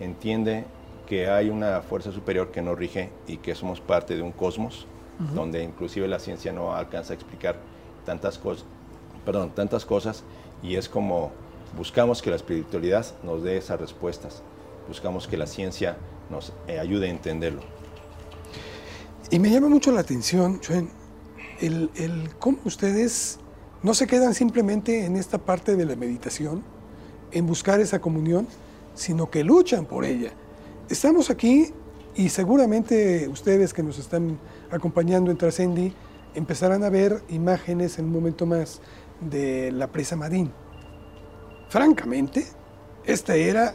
entiende 0.00 0.64
que 1.06 1.28
hay 1.28 1.48
una 1.48 1.80
fuerza 1.80 2.12
superior 2.12 2.50
que 2.50 2.60
nos 2.60 2.76
rige 2.76 3.10
y 3.26 3.38
que 3.38 3.54
somos 3.54 3.80
parte 3.80 4.16
de 4.16 4.22
un 4.22 4.32
cosmos, 4.32 4.86
donde 5.34 5.62
inclusive 5.62 6.06
la 6.08 6.18
ciencia 6.18 6.52
no 6.52 6.74
alcanza 6.74 7.14
a 7.14 7.16
explicar 7.16 7.56
tantas 8.04 8.38
cosas, 8.38 8.66
perdón, 9.24 9.50
tantas 9.54 9.86
cosas, 9.86 10.24
y 10.62 10.74
es 10.74 10.90
como 10.90 11.30
buscamos 11.76 12.20
que 12.20 12.30
la 12.30 12.36
espiritualidad 12.36 13.06
nos 13.22 13.42
dé 13.42 13.56
esas 13.56 13.80
respuestas, 13.80 14.42
buscamos 14.88 15.26
que 15.26 15.38
la 15.38 15.46
ciencia 15.46 15.96
nos 16.28 16.52
eh, 16.66 16.78
ayude 16.78 17.06
a 17.06 17.10
entenderlo. 17.10 17.62
Y 19.30 19.38
me 19.38 19.50
llama 19.50 19.68
mucho 19.68 19.90
la 19.90 20.00
atención, 20.00 20.60
Chuen, 20.60 20.90
el, 21.60 21.90
el 21.96 22.34
cómo 22.38 22.58
ustedes 22.64 23.38
no 23.82 23.94
se 23.94 24.06
quedan 24.06 24.34
simplemente 24.34 25.04
en 25.04 25.16
esta 25.16 25.38
parte 25.38 25.76
de 25.76 25.84
la 25.84 25.96
meditación, 25.96 26.62
en 27.32 27.46
buscar 27.46 27.80
esa 27.80 28.00
comunión, 28.00 28.46
sino 28.94 29.30
que 29.30 29.44
luchan 29.44 29.84
por 29.84 30.04
ella. 30.04 30.32
Estamos 30.88 31.30
aquí 31.30 31.72
y 32.14 32.28
seguramente 32.28 33.28
ustedes 33.28 33.74
que 33.74 33.82
nos 33.82 33.98
están 33.98 34.38
acompañando 34.70 35.30
en 35.30 35.36
Trascendi 35.36 35.92
empezarán 36.34 36.84
a 36.84 36.90
ver 36.90 37.22
imágenes 37.28 37.98
en 37.98 38.06
un 38.06 38.12
momento 38.12 38.46
más 38.46 38.80
de 39.20 39.72
la 39.72 39.88
presa 39.88 40.16
Madín. 40.16 40.52
Francamente, 41.68 42.46
este 43.04 43.48
era 43.48 43.74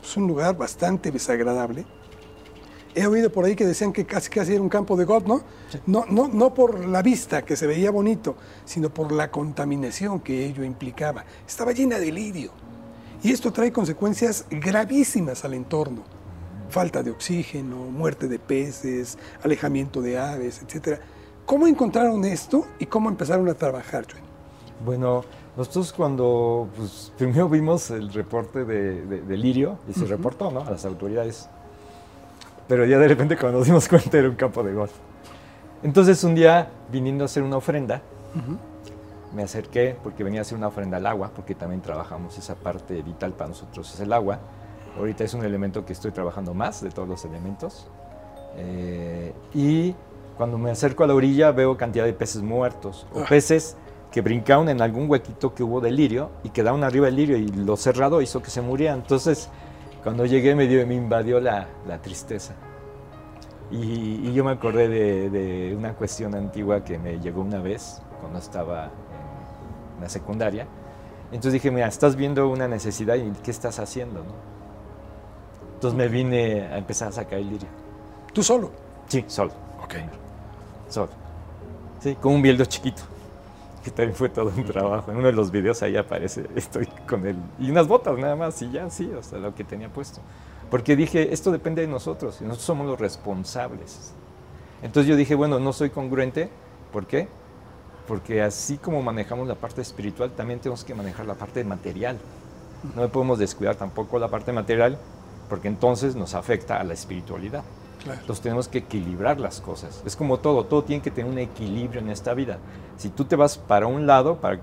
pues, 0.00 0.16
un 0.16 0.26
lugar 0.26 0.56
bastante 0.56 1.10
desagradable. 1.10 1.86
He 2.94 3.06
oído 3.06 3.32
por 3.32 3.44
ahí 3.44 3.56
que 3.56 3.66
decían 3.66 3.92
que 3.92 4.04
casi 4.04 4.28
casi 4.28 4.52
era 4.52 4.60
un 4.60 4.68
campo 4.68 4.96
de 4.96 5.04
God, 5.04 5.24
¿no? 5.24 5.42
No, 5.86 6.04
no, 6.08 6.28
no 6.28 6.52
por 6.52 6.86
la 6.86 7.00
vista, 7.00 7.42
que 7.42 7.56
se 7.56 7.66
veía 7.66 7.90
bonito, 7.90 8.36
sino 8.64 8.92
por 8.92 9.12
la 9.12 9.30
contaminación 9.30 10.20
que 10.20 10.44
ello 10.44 10.62
implicaba. 10.62 11.24
Estaba 11.46 11.72
llena 11.72 11.98
de 11.98 12.12
lirio. 12.12 12.52
Y 13.22 13.30
esto 13.30 13.52
trae 13.52 13.72
consecuencias 13.72 14.46
gravísimas 14.50 15.44
al 15.44 15.54
entorno. 15.54 16.02
Falta 16.68 17.02
de 17.02 17.10
oxígeno, 17.10 17.76
muerte 17.76 18.28
de 18.28 18.38
peces, 18.38 19.16
alejamiento 19.42 20.02
de 20.02 20.18
aves, 20.18 20.60
etc. 20.62 21.00
¿Cómo 21.46 21.66
encontraron 21.66 22.24
esto 22.24 22.66
y 22.78 22.86
cómo 22.86 23.08
empezaron 23.08 23.48
a 23.48 23.54
trabajar, 23.54 24.06
Joan? 24.10 24.24
Bueno, 24.84 25.24
nosotros 25.56 25.92
cuando 25.92 26.68
pues, 26.76 27.12
primero 27.16 27.48
vimos 27.48 27.90
el 27.90 28.12
reporte 28.12 28.64
de, 28.64 29.04
de, 29.04 29.36
Lirio 29.36 29.78
y 29.88 29.92
se 29.92 30.06
reportó 30.06 30.50
¿no? 30.50 30.60
a 30.60 30.70
las 30.70 30.84
autoridades, 30.84 31.48
pero 32.68 32.84
ya 32.84 32.98
de 32.98 33.08
repente 33.08 33.36
cuando 33.36 33.58
nos 33.58 33.66
dimos 33.66 33.88
cuenta 33.88 34.18
era 34.18 34.28
un 34.28 34.36
campo 34.36 34.62
de 34.62 34.72
golf. 34.72 34.92
Entonces 35.82 36.22
un 36.24 36.34
día 36.34 36.68
viniendo 36.90 37.24
a 37.24 37.26
hacer 37.26 37.42
una 37.42 37.56
ofrenda, 37.56 38.02
me 39.34 39.42
acerqué 39.42 39.96
porque 40.02 40.24
venía 40.24 40.40
a 40.40 40.42
hacer 40.42 40.56
una 40.56 40.68
ofrenda 40.68 40.98
al 40.98 41.06
agua, 41.06 41.30
porque 41.34 41.54
también 41.54 41.80
trabajamos 41.80 42.38
esa 42.38 42.54
parte 42.54 43.02
vital 43.02 43.32
para 43.32 43.48
nosotros, 43.48 43.92
es 43.92 44.00
el 44.00 44.12
agua. 44.12 44.38
Ahorita 44.98 45.24
es 45.24 45.32
un 45.34 45.44
elemento 45.44 45.84
que 45.84 45.92
estoy 45.92 46.10
trabajando 46.10 46.52
más 46.54 46.82
de 46.82 46.90
todos 46.90 47.08
los 47.08 47.24
elementos. 47.24 47.88
Eh, 48.56 49.32
y 49.54 49.94
cuando 50.36 50.58
me 50.58 50.70
acerco 50.70 51.04
a 51.04 51.06
la 51.06 51.14
orilla 51.14 51.50
veo 51.52 51.76
cantidad 51.76 52.04
de 52.04 52.12
peces 52.12 52.42
muertos 52.42 53.06
o 53.14 53.20
ah. 53.20 53.26
peces 53.28 53.76
que 54.10 54.20
brincaron 54.20 54.68
en 54.68 54.82
algún 54.82 55.10
huequito 55.10 55.54
que 55.54 55.62
hubo 55.62 55.80
de 55.80 55.90
lirio 55.90 56.30
y 56.44 56.50
quedaron 56.50 56.84
arriba 56.84 57.06
del 57.06 57.16
lirio 57.16 57.38
y 57.38 57.48
lo 57.48 57.76
cerrado 57.78 58.20
hizo 58.20 58.42
que 58.42 58.50
se 58.50 58.60
murieran. 58.60 59.00
Entonces, 59.00 59.48
cuando 60.02 60.26
llegué 60.26 60.54
me, 60.54 60.66
dio, 60.66 60.86
me 60.86 60.94
invadió 60.94 61.40
la, 61.40 61.68
la 61.86 61.98
tristeza. 62.00 62.54
Y, 63.70 64.28
y, 64.28 64.32
yo 64.34 64.44
me 64.44 64.50
acordé 64.50 64.88
de, 64.88 65.30
de, 65.30 65.76
una 65.76 65.94
cuestión 65.94 66.34
antigua 66.34 66.84
que 66.84 66.98
me 66.98 67.18
llegó 67.20 67.40
una 67.40 67.58
vez 67.58 68.02
cuando 68.20 68.38
estaba 68.38 68.90
en 69.96 70.02
la 70.02 70.08
secundaria. 70.08 70.66
Entonces 71.26 71.54
dije, 71.54 71.70
mira, 71.70 71.86
estás 71.86 72.16
viendo 72.16 72.48
una 72.48 72.68
necesidad 72.68 73.14
y 73.14 73.30
¿qué 73.42 73.50
estás 73.50 73.78
haciendo? 73.78 74.22
No? 74.24 74.34
Entonces 75.74 75.96
me 75.96 76.08
vine 76.08 76.66
a 76.66 76.76
empezar 76.76 77.08
a 77.08 77.12
sacar 77.12 77.38
el 77.38 77.48
lirio. 77.48 77.68
¿Tú 78.34 78.42
solo? 78.42 78.70
Sí, 79.08 79.24
solo. 79.26 79.52
Ok. 79.82 79.94
Solo. 80.88 81.08
Sí, 82.00 82.14
con 82.16 82.34
un 82.34 82.42
bieldo 82.42 82.64
chiquito 82.66 83.02
que 83.82 83.90
también 83.90 84.14
fue 84.14 84.28
todo 84.28 84.52
un 84.56 84.64
trabajo. 84.64 85.10
En 85.10 85.16
uno 85.18 85.26
de 85.26 85.32
los 85.32 85.50
videos 85.50 85.82
ahí 85.82 85.96
aparece, 85.96 86.46
estoy 86.54 86.86
con 87.08 87.26
él, 87.26 87.36
y 87.58 87.70
unas 87.70 87.88
botas 87.88 88.16
nada 88.18 88.36
más, 88.36 88.60
y 88.62 88.70
ya, 88.70 88.88
sí, 88.90 89.10
o 89.16 89.22
sea, 89.22 89.38
lo 89.38 89.54
que 89.54 89.64
tenía 89.64 89.88
puesto. 89.88 90.20
Porque 90.70 90.96
dije, 90.96 91.32
esto 91.32 91.50
depende 91.50 91.82
de 91.82 91.88
nosotros, 91.88 92.40
y 92.40 92.44
nosotros 92.44 92.64
somos 92.64 92.86
los 92.86 92.98
responsables. 92.98 94.14
Entonces 94.82 95.08
yo 95.08 95.16
dije, 95.16 95.34
bueno, 95.34 95.60
no 95.60 95.72
soy 95.72 95.90
congruente, 95.90 96.48
¿por 96.92 97.06
qué? 97.06 97.28
Porque 98.06 98.42
así 98.42 98.78
como 98.78 99.02
manejamos 99.02 99.46
la 99.46 99.54
parte 99.54 99.80
espiritual, 99.80 100.32
también 100.32 100.60
tenemos 100.60 100.84
que 100.84 100.94
manejar 100.94 101.26
la 101.26 101.34
parte 101.34 101.62
material. 101.64 102.18
No 102.96 103.08
podemos 103.08 103.38
descuidar 103.38 103.76
tampoco 103.76 104.18
la 104.18 104.28
parte 104.28 104.52
material, 104.52 104.98
porque 105.48 105.68
entonces 105.68 106.16
nos 106.16 106.34
afecta 106.34 106.80
a 106.80 106.84
la 106.84 106.94
espiritualidad. 106.94 107.62
Entonces 108.10 108.40
tenemos 108.40 108.68
que 108.68 108.78
equilibrar 108.78 109.38
las 109.38 109.60
cosas. 109.60 110.02
Es 110.04 110.16
como 110.16 110.38
todo, 110.38 110.64
todo 110.64 110.82
tiene 110.82 111.02
que 111.02 111.10
tener 111.10 111.30
un 111.30 111.38
equilibrio 111.38 112.00
en 112.00 112.08
esta 112.08 112.34
vida. 112.34 112.58
Si 112.96 113.08
tú 113.08 113.24
te 113.24 113.36
vas 113.36 113.58
para 113.58 113.86
un 113.86 114.06
lado, 114.06 114.36
para 114.36 114.60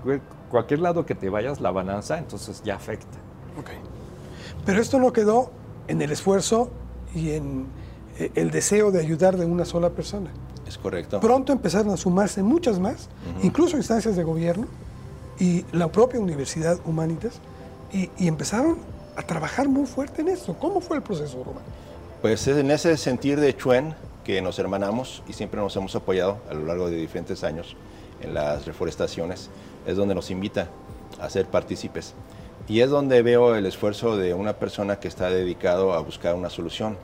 cualquier 0.50 0.80
lado 0.80 1.06
que 1.06 1.14
te 1.14 1.28
vayas, 1.30 1.60
la 1.60 1.70
balanza, 1.70 2.18
entonces 2.18 2.62
ya 2.62 2.76
afecta. 2.76 3.18
Ok. 3.58 3.70
Pero 4.66 4.80
esto 4.80 4.98
no 4.98 5.12
quedó 5.12 5.50
en 5.88 6.02
el 6.02 6.12
esfuerzo 6.12 6.70
y 7.14 7.30
en 7.30 7.66
eh, 8.18 8.30
el 8.34 8.50
deseo 8.50 8.90
de 8.90 9.00
ayudar 9.00 9.36
de 9.36 9.46
una 9.46 9.64
sola 9.64 9.90
persona. 9.90 10.30
Es 10.66 10.78
correcto. 10.78 11.20
Pronto 11.20 11.52
empezaron 11.52 11.92
a 11.92 11.96
sumarse 11.96 12.42
muchas 12.42 12.78
más, 12.78 13.08
incluso 13.42 13.76
instancias 13.76 14.14
de 14.16 14.22
gobierno 14.22 14.66
y 15.38 15.64
la 15.72 15.90
propia 15.90 16.20
Universidad 16.20 16.78
Humanitas, 16.84 17.40
y, 17.92 18.10
y 18.18 18.28
empezaron 18.28 18.78
a 19.16 19.22
trabajar 19.22 19.68
muy 19.68 19.86
fuerte 19.86 20.20
en 20.20 20.28
esto. 20.28 20.54
¿Cómo 20.54 20.80
fue 20.80 20.98
el 20.98 21.02
proceso, 21.02 21.42
Román? 21.42 21.64
Pues 22.20 22.46
en 22.48 22.70
ese 22.70 22.98
sentir 22.98 23.40
de 23.40 23.56
Chuen, 23.56 23.94
que 24.24 24.42
nos 24.42 24.58
hermanamos 24.58 25.22
y 25.26 25.32
siempre 25.32 25.58
nos 25.58 25.74
hemos 25.76 25.96
apoyado 25.96 26.36
a 26.50 26.54
lo 26.54 26.66
largo 26.66 26.90
de 26.90 26.96
diferentes 26.96 27.42
años 27.44 27.76
en 28.20 28.34
las 28.34 28.66
reforestaciones, 28.66 29.48
es 29.86 29.96
donde 29.96 30.14
nos 30.14 30.30
invita 30.30 30.68
a 31.18 31.30
ser 31.30 31.46
partícipes. 31.46 32.12
Y 32.68 32.80
es 32.80 32.90
donde 32.90 33.22
veo 33.22 33.56
el 33.56 33.64
esfuerzo 33.64 34.18
de 34.18 34.34
una 34.34 34.52
persona 34.52 35.00
que 35.00 35.08
está 35.08 35.30
dedicado 35.30 35.94
a 35.94 36.00
buscar 36.00 36.34
una 36.34 36.50
solución. 36.50 36.98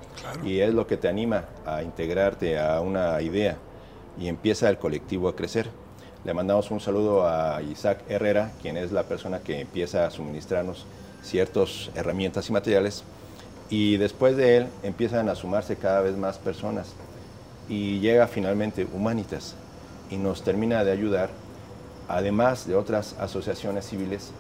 Y 0.44 0.58
es 0.58 0.74
lo 0.74 0.86
que 0.86 0.98
te 0.98 1.08
anima 1.08 1.46
a 1.64 1.82
integrarte 1.82 2.58
a 2.58 2.82
una 2.82 3.22
idea 3.22 3.56
y 4.20 4.28
empieza 4.28 4.68
el 4.68 4.76
colectivo 4.76 5.30
a 5.30 5.34
crecer. 5.34 5.70
Le 6.26 6.34
mandamos 6.34 6.70
un 6.70 6.80
saludo 6.80 7.26
a 7.26 7.62
Isaac 7.62 8.02
Herrera, 8.10 8.52
quien 8.60 8.76
es 8.76 8.92
la 8.92 9.04
persona 9.04 9.38
que 9.38 9.62
empieza 9.62 10.04
a 10.04 10.10
suministrarnos 10.10 10.84
ciertas 11.22 11.90
herramientas 11.94 12.50
y 12.50 12.52
materiales 12.52 13.02
y 13.70 13.96
después 13.96 14.36
de 14.36 14.58
él 14.58 14.66
empiezan 14.82 15.28
a 15.28 15.34
sumarse 15.34 15.76
cada 15.76 16.00
vez 16.00 16.16
más 16.16 16.38
personas 16.38 16.92
y 17.68 17.98
llega 18.00 18.28
finalmente 18.28 18.86
Humanitas 18.92 19.54
y 20.10 20.16
nos 20.16 20.42
termina 20.42 20.84
de 20.84 20.92
ayudar, 20.92 21.30
además 22.08 22.66
de 22.66 22.76
otras 22.76 23.16
asociaciones 23.18 23.86
civiles 23.86 24.30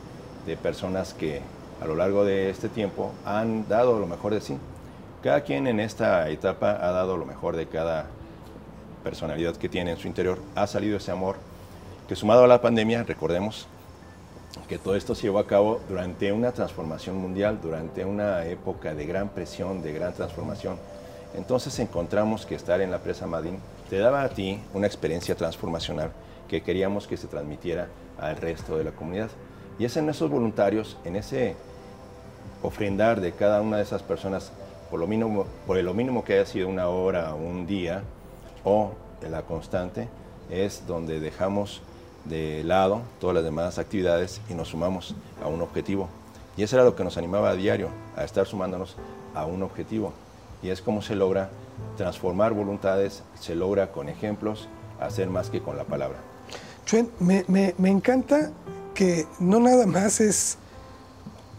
de 0.46 0.56
personas 0.56 1.12
que 1.12 1.40
a 1.80 1.86
lo 1.86 1.96
largo 1.96 2.24
de 2.24 2.50
este 2.50 2.68
tiempo 2.68 3.12
han 3.24 3.68
dado 3.68 3.98
lo 3.98 4.06
mejor 4.06 4.32
de 4.32 4.40
sí. 4.40 4.56
Cada 5.22 5.40
quien 5.40 5.66
en 5.66 5.80
esta 5.80 6.28
etapa 6.28 6.78
ha 6.80 6.92
dado 6.92 7.16
lo 7.16 7.26
mejor 7.26 7.56
de 7.56 7.66
cada 7.66 8.06
personalidad 9.02 9.56
que 9.56 9.68
tiene 9.68 9.90
en 9.92 9.96
su 9.96 10.06
interior. 10.06 10.38
Ha 10.54 10.66
salido 10.66 10.98
ese 10.98 11.10
amor 11.10 11.36
que 12.08 12.14
sumado 12.14 12.44
a 12.44 12.48
la 12.48 12.60
pandemia, 12.60 13.02
recordemos, 13.02 13.66
que 14.68 14.78
todo 14.78 14.96
esto 14.96 15.14
se 15.14 15.22
llevó 15.22 15.38
a 15.38 15.46
cabo 15.46 15.80
durante 15.88 16.32
una 16.32 16.52
transformación 16.52 17.16
mundial, 17.16 17.58
durante 17.62 18.04
una 18.04 18.44
época 18.46 18.94
de 18.94 19.06
gran 19.06 19.28
presión, 19.28 19.82
de 19.82 19.92
gran 19.92 20.12
transformación. 20.12 20.76
Entonces 21.34 21.78
encontramos 21.78 22.46
que 22.46 22.54
estar 22.54 22.80
en 22.80 22.90
la 22.90 22.98
presa 22.98 23.26
Madín 23.26 23.58
te 23.90 23.98
daba 23.98 24.22
a 24.22 24.28
ti 24.28 24.60
una 24.74 24.86
experiencia 24.86 25.34
transformacional 25.34 26.10
que 26.48 26.62
queríamos 26.62 27.06
que 27.06 27.16
se 27.16 27.26
transmitiera 27.26 27.88
al 28.18 28.36
resto 28.36 28.76
de 28.78 28.84
la 28.84 28.92
comunidad. 28.92 29.28
Y 29.78 29.84
es 29.84 29.96
en 29.96 30.08
esos 30.08 30.30
voluntarios, 30.30 30.96
en 31.04 31.16
ese 31.16 31.54
ofrendar 32.62 33.20
de 33.20 33.32
cada 33.32 33.60
una 33.60 33.76
de 33.76 33.82
esas 33.82 34.02
personas, 34.02 34.50
por 34.90 34.98
lo 34.98 35.06
mínimo, 35.06 35.46
por 35.66 35.76
lo 35.76 35.94
mínimo 35.94 36.24
que 36.24 36.34
haya 36.34 36.46
sido 36.46 36.68
una 36.68 36.88
hora, 36.88 37.34
un 37.34 37.66
día, 37.66 38.02
o 38.64 38.92
la 39.28 39.42
constante, 39.42 40.08
es 40.50 40.86
donde 40.86 41.20
dejamos 41.20 41.82
de 42.28 42.64
lado 42.64 43.02
todas 43.20 43.34
las 43.34 43.44
demás 43.44 43.78
actividades 43.78 44.40
y 44.48 44.54
nos 44.54 44.68
sumamos 44.68 45.14
a 45.42 45.48
un 45.48 45.60
objetivo. 45.62 46.08
Y 46.56 46.62
eso 46.62 46.76
era 46.76 46.84
lo 46.84 46.96
que 46.96 47.04
nos 47.04 47.16
animaba 47.16 47.50
a 47.50 47.54
diario, 47.54 47.90
a 48.16 48.24
estar 48.24 48.46
sumándonos 48.46 48.96
a 49.34 49.44
un 49.44 49.62
objetivo. 49.62 50.12
Y 50.62 50.70
es 50.70 50.80
como 50.80 51.02
se 51.02 51.14
logra 51.14 51.50
transformar 51.96 52.52
voluntades, 52.54 53.22
se 53.38 53.54
logra 53.54 53.92
con 53.92 54.08
ejemplos, 54.08 54.68
hacer 55.00 55.28
más 55.28 55.50
que 55.50 55.60
con 55.60 55.76
la 55.76 55.84
palabra. 55.84 56.18
Chuen, 56.86 57.10
me, 57.20 57.44
me, 57.48 57.74
me 57.78 57.90
encanta 57.90 58.52
que 58.94 59.26
no 59.38 59.60
nada 59.60 59.86
más 59.86 60.20
es 60.20 60.56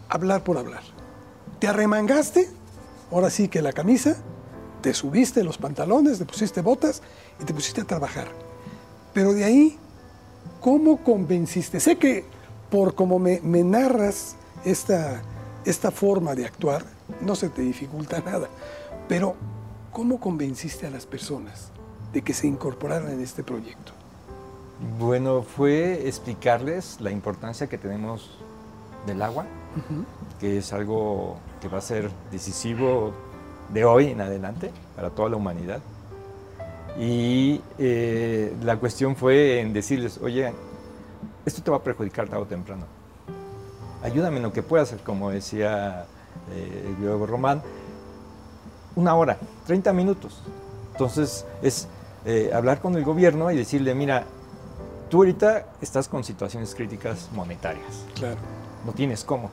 hablar 0.08 0.42
por 0.42 0.58
hablar. 0.58 0.82
Te 1.60 1.68
arremangaste, 1.68 2.48
ahora 3.12 3.30
sí 3.30 3.48
que 3.48 3.62
la 3.62 3.72
camisa, 3.72 4.16
te 4.80 4.94
subiste 4.94 5.44
los 5.44 5.58
pantalones, 5.58 6.18
te 6.18 6.24
pusiste 6.24 6.60
botas 6.60 7.02
y 7.40 7.44
te 7.44 7.54
pusiste 7.54 7.80
a 7.80 7.84
trabajar. 7.84 8.28
Pero 9.12 9.32
de 9.32 9.44
ahí 9.44 9.78
¿Cómo 10.60 10.98
convenciste? 10.98 11.80
Sé 11.80 11.96
que 11.96 12.24
por 12.70 12.94
como 12.94 13.18
me, 13.18 13.40
me 13.42 13.64
narras 13.64 14.36
esta, 14.64 15.22
esta 15.64 15.90
forma 15.90 16.34
de 16.34 16.46
actuar, 16.46 16.84
no 17.20 17.34
se 17.34 17.48
te 17.48 17.62
dificulta 17.62 18.20
nada. 18.24 18.48
Pero, 19.08 19.34
¿cómo 19.92 20.20
convenciste 20.20 20.86
a 20.86 20.90
las 20.90 21.06
personas 21.06 21.70
de 22.12 22.22
que 22.22 22.34
se 22.34 22.46
incorporaran 22.46 23.12
en 23.12 23.20
este 23.20 23.42
proyecto? 23.42 23.92
Bueno, 24.98 25.42
fue 25.42 26.06
explicarles 26.06 27.00
la 27.00 27.10
importancia 27.10 27.66
que 27.66 27.78
tenemos 27.78 28.38
del 29.06 29.22
agua, 29.22 29.46
que 30.38 30.58
es 30.58 30.72
algo 30.72 31.36
que 31.60 31.68
va 31.68 31.78
a 31.78 31.82
ser 31.82 32.10
decisivo 32.30 33.12
de 33.72 33.84
hoy 33.84 34.06
en 34.06 34.20
adelante 34.20 34.70
para 34.94 35.10
toda 35.10 35.30
la 35.30 35.36
humanidad. 35.36 35.80
Y 36.98 37.60
eh, 37.78 38.54
la 38.62 38.76
cuestión 38.76 39.16
fue 39.16 39.60
en 39.60 39.72
decirles, 39.72 40.18
oye, 40.22 40.52
esto 41.44 41.62
te 41.62 41.70
va 41.70 41.78
a 41.78 41.82
perjudicar 41.82 42.28
tarde 42.28 42.42
o 42.42 42.46
temprano. 42.46 42.86
Ayúdame 44.02 44.36
en 44.36 44.44
lo 44.44 44.52
que 44.52 44.62
puedas, 44.62 44.94
como 45.04 45.30
decía 45.30 46.06
eh, 46.52 46.84
el 46.88 46.94
biólogo 46.96 47.26
Román, 47.26 47.62
una 48.96 49.14
hora, 49.14 49.38
30 49.66 49.92
minutos. 49.92 50.42
Entonces 50.92 51.44
es 51.62 51.88
eh, 52.24 52.50
hablar 52.52 52.80
con 52.80 52.96
el 52.96 53.04
gobierno 53.04 53.50
y 53.50 53.56
decirle, 53.56 53.94
mira, 53.94 54.24
tú 55.08 55.18
ahorita 55.18 55.66
estás 55.80 56.08
con 56.08 56.24
situaciones 56.24 56.74
críticas 56.74 57.28
monetarias. 57.32 58.04
Claro. 58.14 58.36
No 58.84 58.92
tienes 58.92 59.24
cómo. 59.24 59.50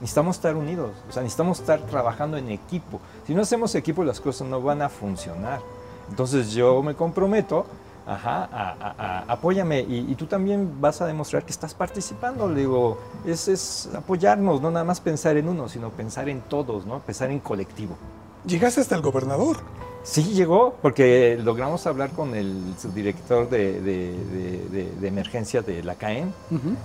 Necesitamos 0.00 0.36
estar 0.36 0.54
unidos, 0.56 0.90
o 1.08 1.12
sea, 1.12 1.22
necesitamos 1.22 1.60
estar 1.60 1.80
trabajando 1.80 2.36
en 2.36 2.50
equipo. 2.50 3.00
Si 3.26 3.34
no 3.34 3.42
hacemos 3.42 3.74
equipo, 3.74 4.04
las 4.04 4.20
cosas 4.20 4.46
no 4.48 4.60
van 4.60 4.82
a 4.82 4.88
funcionar. 4.88 5.60
Entonces 6.08 6.52
yo 6.52 6.82
me 6.82 6.94
comprometo, 6.94 7.66
ajá, 8.06 8.48
a, 8.52 9.24
apóyame 9.28 9.80
y, 9.80 10.14
tú 10.14 10.26
también 10.26 10.80
vas 10.80 11.00
a 11.00 11.06
demostrar 11.06 11.44
que 11.44 11.52
estás 11.52 11.74
participando. 11.74 12.48
Le 12.48 12.60
digo, 12.60 12.98
es, 13.26 13.48
es 13.48 13.88
apoyarnos, 13.94 14.60
no 14.60 14.70
nada 14.70 14.84
más 14.84 15.00
pensar 15.00 15.36
en 15.36 15.48
uno, 15.48 15.68
sino 15.68 15.90
pensar 15.90 16.28
en 16.28 16.40
todos, 16.42 16.86
¿no? 16.86 17.00
Pensar 17.00 17.30
en 17.30 17.40
colectivo. 17.40 17.96
Llegaste 18.46 18.80
hasta 18.80 18.94
el 18.94 19.02
gobernador. 19.02 19.58
Sí 20.04 20.22
llegó, 20.34 20.76
porque 20.82 21.38
logramos 21.42 21.86
hablar 21.86 22.10
con 22.10 22.34
el 22.34 22.74
subdirector 22.78 23.48
de, 23.48 23.80
de, 23.80 25.08
emergencia 25.08 25.62
de 25.62 25.82
la 25.82 25.94
CAEN. 25.94 26.32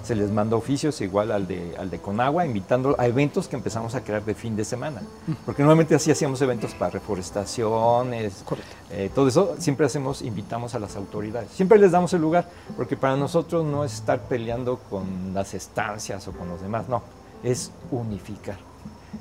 Se 0.04 0.16
les 0.16 0.32
mandó 0.32 0.56
oficios 0.56 1.02
igual 1.02 1.34
al 1.34 1.46
de, 1.46 1.76
al 1.78 1.90
de 1.90 2.00
Conagua, 2.00 2.46
invitando 2.46 2.96
a 2.98 3.08
eventos 3.08 3.50
que 3.50 3.58
empezamos 3.58 3.94
a 3.94 4.06
crear 4.06 4.24
de 4.24 4.36
fin 4.36 4.56
de 4.56 4.64
semana. 4.64 5.02
Porque 5.46 5.64
normalmente 5.64 5.96
así 5.96 6.12
hacíamos 6.12 6.42
eventos 6.42 6.74
para 6.74 6.92
reforestaciones, 6.92 8.46
eh, 8.90 9.12
todo 9.14 9.28
eso. 9.28 9.56
Siempre 9.60 9.86
hacemos, 9.86 10.22
invitamos 10.22 10.74
a 10.74 10.80
las 10.80 10.96
autoridades. 10.96 11.52
Siempre 11.52 11.78
les 11.78 11.92
damos 11.92 12.14
el 12.14 12.22
lugar, 12.22 12.50
porque 12.78 12.96
para 12.96 13.18
nosotros 13.18 13.66
no 13.66 13.84
es 13.84 13.96
estar 13.96 14.22
peleando 14.30 14.80
con 14.90 15.34
las 15.34 15.54
estancias 15.54 16.26
o 16.30 16.32
con 16.32 16.48
los 16.48 16.62
demás, 16.62 16.88
no, 16.88 17.04
es 17.44 17.72
unificar. 17.92 18.69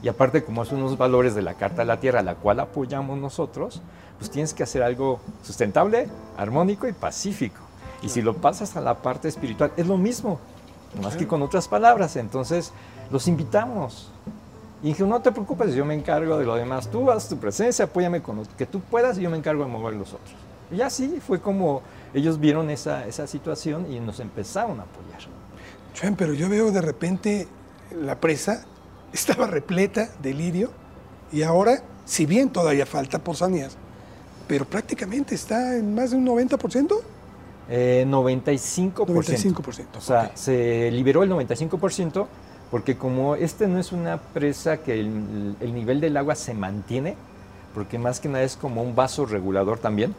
Y 0.02 0.08
aparte, 0.08 0.44
como 0.44 0.64
son 0.64 0.78
unos 0.78 0.98
valores 0.98 1.34
de 1.34 1.42
la 1.42 1.54
Carta 1.54 1.82
de 1.82 1.86
la 1.86 2.00
Tierra, 2.00 2.22
la 2.22 2.34
cual 2.34 2.60
apoyamos 2.60 3.18
nosotros, 3.18 3.80
pues 4.18 4.30
tienes 4.30 4.54
que 4.54 4.62
hacer 4.62 4.82
algo 4.82 5.20
sustentable, 5.42 6.08
armónico 6.36 6.86
y 6.86 6.92
pacífico. 6.92 7.60
Y 8.02 8.08
si 8.08 8.22
lo 8.22 8.34
pasas 8.34 8.76
a 8.76 8.80
la 8.80 8.94
parte 9.02 9.28
espiritual, 9.28 9.72
es 9.76 9.86
lo 9.86 9.96
mismo, 9.96 10.38
más 11.02 11.16
que 11.16 11.26
con 11.26 11.42
otras 11.42 11.68
palabras. 11.68 12.16
Entonces, 12.16 12.72
los 13.10 13.26
invitamos. 13.26 14.10
Y 14.82 14.88
dije, 14.88 15.02
no 15.02 15.20
te 15.20 15.32
preocupes, 15.32 15.74
yo 15.74 15.84
me 15.84 15.94
encargo 15.94 16.38
de 16.38 16.44
lo 16.44 16.54
demás. 16.54 16.88
Tú 16.88 17.10
haz 17.10 17.28
tu 17.28 17.36
presencia, 17.38 17.86
apóyame 17.86 18.22
con 18.22 18.36
lo 18.36 18.42
que 18.56 18.66
tú 18.66 18.80
puedas 18.80 19.18
y 19.18 19.22
yo 19.22 19.30
me 19.30 19.36
encargo 19.36 19.64
de 19.64 19.70
mover 19.70 19.94
los 19.94 20.12
otros. 20.12 20.36
Y 20.70 20.80
así 20.82 21.20
fue 21.26 21.40
como 21.40 21.82
ellos 22.14 22.38
vieron 22.38 22.70
esa, 22.70 23.06
esa 23.06 23.26
situación 23.26 23.90
y 23.92 23.98
nos 23.98 24.20
empezaron 24.20 24.78
a 24.78 24.84
apoyar. 24.84 25.20
Chuen, 25.94 26.14
pero 26.14 26.32
yo 26.34 26.48
veo 26.48 26.70
de 26.70 26.80
repente 26.80 27.48
la 27.90 28.20
presa 28.20 28.66
estaba 29.12 29.46
repleta 29.46 30.10
de 30.22 30.34
lirio 30.34 30.70
y 31.32 31.42
ahora, 31.42 31.82
si 32.04 32.26
bien 32.26 32.50
todavía 32.50 32.86
falta 32.86 33.18
por 33.18 33.36
sanear, 33.36 33.70
pero 34.46 34.64
prácticamente 34.64 35.34
está 35.34 35.76
en 35.76 35.94
más 35.94 36.10
de 36.10 36.16
un 36.16 36.26
90%. 36.26 37.00
Eh, 37.70 38.06
95%. 38.08 39.06
95%. 39.06 39.86
O 39.96 40.00
sea, 40.00 40.32
se 40.34 40.90
liberó 40.90 41.22
el 41.22 41.30
95% 41.30 42.26
porque 42.70 42.96
como 42.96 43.34
este 43.34 43.66
no 43.66 43.78
es 43.78 43.92
una 43.92 44.18
presa 44.18 44.78
que 44.78 45.00
el, 45.00 45.74
nivel 45.74 46.00
del 46.00 46.16
agua 46.16 46.34
se 46.34 46.54
mantiene, 46.54 47.16
porque 47.74 47.98
más 47.98 48.20
que 48.20 48.28
nada 48.28 48.44
es 48.44 48.56
como 48.56 48.82
un 48.82 48.94
vaso 48.94 49.26
regulador 49.26 49.78
también. 49.78 50.14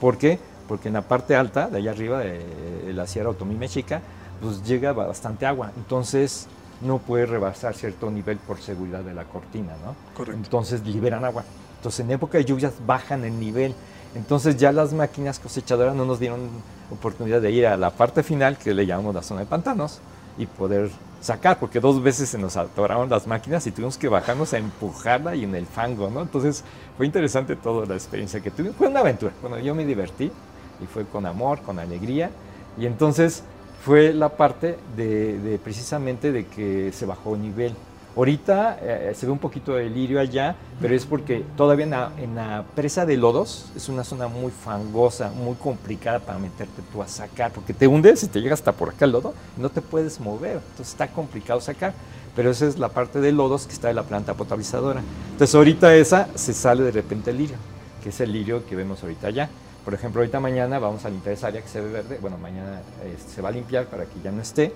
¿Por 0.00 0.18
qué? 0.18 0.38
Porque 0.66 0.88
en 0.88 0.94
la 0.94 1.02
parte 1.02 1.36
alta, 1.36 1.68
de 1.68 1.78
allá 1.78 1.92
arriba, 1.92 2.20
de, 2.20 2.92
la 2.92 3.06
Sierra 3.06 3.30
Otomí 3.30 3.54
Mexica, 3.54 4.00
pues 4.40 4.64
llega 4.64 4.92
bastante 4.92 5.46
agua. 5.46 5.72
Entonces, 5.76 6.48
no 6.84 6.98
puede 6.98 7.26
rebasar 7.26 7.74
cierto 7.74 8.10
nivel 8.10 8.38
por 8.38 8.60
seguridad 8.60 9.00
de 9.00 9.14
la 9.14 9.24
cortina, 9.24 9.72
¿no? 9.84 9.94
Correcto. 10.14 10.40
Entonces 10.40 10.86
liberan 10.86 11.24
agua. 11.24 11.44
Entonces 11.78 12.00
en 12.00 12.10
época 12.12 12.38
de 12.38 12.44
lluvias 12.44 12.74
bajan 12.86 13.24
el 13.24 13.38
nivel. 13.38 13.74
Entonces 14.14 14.56
ya 14.56 14.70
las 14.70 14.92
máquinas 14.92 15.38
cosechadoras 15.38 15.94
no 15.94 16.04
nos 16.04 16.20
dieron 16.20 16.48
oportunidad 16.90 17.40
de 17.40 17.50
ir 17.50 17.66
a 17.66 17.76
la 17.76 17.90
parte 17.90 18.22
final, 18.22 18.56
que 18.56 18.72
le 18.72 18.86
llamamos 18.86 19.14
la 19.14 19.22
zona 19.22 19.40
de 19.40 19.46
pantanos, 19.46 20.00
y 20.38 20.46
poder 20.46 20.90
sacar, 21.20 21.58
porque 21.58 21.80
dos 21.80 22.02
veces 22.02 22.28
se 22.28 22.38
nos 22.38 22.56
atoraron 22.56 23.08
las 23.08 23.26
máquinas 23.26 23.66
y 23.66 23.70
tuvimos 23.70 23.96
que 23.96 24.08
bajarnos 24.08 24.52
a 24.52 24.58
empujarla 24.58 25.34
y 25.34 25.44
en 25.44 25.54
el 25.54 25.66
fango, 25.66 26.10
¿no? 26.10 26.22
Entonces 26.22 26.64
fue 26.96 27.06
interesante 27.06 27.56
toda 27.56 27.86
la 27.86 27.94
experiencia 27.94 28.40
que 28.40 28.50
tuve. 28.50 28.72
Fue 28.72 28.88
una 28.88 29.00
aventura. 29.00 29.32
Bueno, 29.40 29.58
yo 29.58 29.74
me 29.74 29.84
divertí 29.84 30.30
y 30.80 30.86
fue 30.86 31.04
con 31.04 31.26
amor, 31.26 31.62
con 31.62 31.78
alegría. 31.78 32.30
Y 32.76 32.86
entonces 32.86 33.42
fue 33.84 34.14
la 34.14 34.30
parte 34.30 34.78
de, 34.96 35.60
precisamente 35.62 36.32
de 36.32 36.46
que 36.46 36.90
se 36.92 37.04
bajó 37.04 37.34
el 37.34 37.42
nivel. 37.42 37.74
Ahorita 38.16 38.78
eh, 38.80 39.12
se 39.14 39.26
ve 39.26 39.32
un 39.32 39.38
poquito 39.38 39.74
de 39.74 39.90
lirio 39.90 40.20
allá, 40.20 40.56
pero 40.80 40.94
es 40.94 41.04
porque 41.04 41.44
todavía 41.54 42.12
en 42.16 42.34
la, 42.34 42.64
presa 42.74 43.04
de 43.04 43.18
lodos 43.18 43.70
es 43.76 43.90
una 43.90 44.02
zona 44.02 44.26
muy 44.26 44.52
fangosa, 44.52 45.30
muy 45.32 45.56
complicada 45.56 46.20
para 46.20 46.38
meterte 46.38 46.80
tú 46.92 47.02
a 47.02 47.08
sacar, 47.08 47.50
porque 47.52 47.74
te 47.74 47.86
hundes 47.86 48.22
y 48.22 48.28
te 48.28 48.40
llega 48.40 48.54
hasta 48.54 48.72
por 48.72 48.90
acá 48.90 49.04
el 49.04 49.12
lodo 49.12 49.34
no 49.58 49.68
te 49.68 49.82
puedes 49.82 50.18
mover, 50.18 50.58
entonces 50.70 50.88
está 50.88 51.08
complicado 51.08 51.60
sacar. 51.60 51.92
Pero 52.34 52.50
esa 52.50 52.66
es 52.66 52.78
la 52.78 52.88
parte 52.88 53.20
de 53.20 53.32
lodos 53.32 53.66
que 53.66 53.74
está 53.74 53.90
en 53.90 53.96
la 53.96 54.02
planta 54.02 54.34
potabilizadora. 54.34 55.02
Entonces 55.32 55.54
ahorita 55.54 55.94
esa 55.94 56.28
se 56.34 56.52
sale 56.54 56.82
de 56.82 56.90
repente 56.90 57.30
el 57.30 57.38
lirio, 57.38 57.56
que 58.02 58.08
es 58.08 58.20
el 58.20 58.32
lirio 58.32 58.64
que 58.66 58.76
vemos 58.76 59.02
ahorita 59.02 59.28
allá. 59.28 59.50
Por 59.84 59.92
ejemplo, 59.92 60.22
ahorita 60.22 60.40
mañana 60.40 60.78
vamos 60.78 61.04
a 61.04 61.10
limpiar 61.10 61.34
esa 61.34 61.48
área 61.48 61.60
que 61.60 61.68
se 61.68 61.80
ve 61.80 61.90
verde. 61.90 62.18
Bueno, 62.20 62.38
mañana 62.38 62.80
este, 63.04 63.32
se 63.32 63.42
va 63.42 63.50
a 63.50 63.52
limpiar 63.52 63.86
para 63.86 64.06
que 64.06 64.18
ya 64.22 64.32
no 64.32 64.40
esté. 64.40 64.72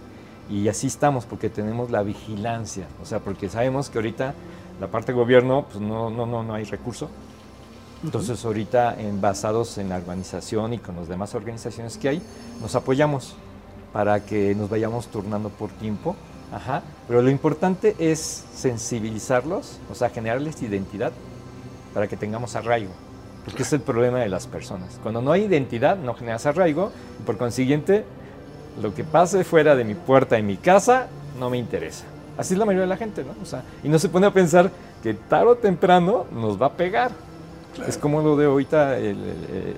Y 0.50 0.68
así 0.68 0.86
estamos 0.86 1.24
porque 1.24 1.48
tenemos 1.48 1.90
la 1.90 2.02
vigilancia. 2.02 2.86
O 3.02 3.06
sea, 3.06 3.18
porque 3.20 3.48
sabemos 3.48 3.88
que 3.88 3.98
ahorita 3.98 4.34
la 4.78 4.86
parte 4.88 5.12
del 5.12 5.16
gobierno, 5.16 5.64
pues 5.64 5.80
no, 5.80 6.10
no, 6.10 6.26
no, 6.26 6.42
no 6.42 6.54
hay 6.54 6.64
recurso. 6.64 7.08
Entonces 8.04 8.44
ahorita 8.44 9.00
en, 9.00 9.20
basados 9.20 9.78
en 9.78 9.88
la 9.88 9.96
organización 9.96 10.74
y 10.74 10.78
con 10.78 10.96
las 10.96 11.08
demás 11.08 11.34
organizaciones 11.34 11.96
que 11.96 12.10
hay, 12.10 12.22
nos 12.60 12.74
apoyamos 12.74 13.34
para 13.94 14.24
que 14.24 14.54
nos 14.54 14.68
vayamos 14.68 15.08
turnando 15.08 15.48
por 15.48 15.70
tiempo. 15.70 16.16
Ajá. 16.52 16.82
Pero 17.08 17.22
lo 17.22 17.30
importante 17.30 17.96
es 17.98 18.44
sensibilizarlos, 18.54 19.78
o 19.90 19.94
sea, 19.94 20.10
generarles 20.10 20.62
identidad 20.62 21.12
para 21.94 22.08
que 22.08 22.16
tengamos 22.16 22.54
arraigo 22.56 22.92
porque 23.48 23.62
es 23.62 23.72
el 23.72 23.80
problema 23.80 24.18
de 24.18 24.28
las 24.28 24.46
personas. 24.46 25.00
Cuando 25.02 25.22
no 25.22 25.32
hay 25.32 25.44
identidad, 25.44 25.96
no 25.96 26.12
generas 26.12 26.44
arraigo, 26.44 26.92
y 27.18 27.22
por 27.22 27.38
consiguiente, 27.38 28.04
lo 28.82 28.94
que 28.94 29.04
pase 29.04 29.42
fuera 29.42 29.74
de 29.74 29.84
mi 29.84 29.94
puerta 29.94 30.36
en 30.36 30.46
mi 30.46 30.58
casa 30.58 31.06
no 31.40 31.48
me 31.48 31.56
interesa. 31.56 32.04
Así 32.36 32.52
es 32.52 32.58
la 32.58 32.66
mayoría 32.66 32.82
de 32.82 32.88
la 32.88 32.98
gente, 32.98 33.24
¿no? 33.24 33.34
O 33.42 33.46
sea, 33.46 33.62
y 33.82 33.88
no 33.88 33.98
se 33.98 34.10
pone 34.10 34.26
a 34.26 34.34
pensar 34.34 34.70
que 35.02 35.14
tarde 35.14 35.46
o 35.46 35.56
temprano 35.56 36.26
nos 36.30 36.60
va 36.60 36.66
a 36.66 36.72
pegar. 36.72 37.10
Es 37.86 37.96
como 37.96 38.20
lo 38.20 38.36
de 38.36 38.44
ahorita, 38.44 38.98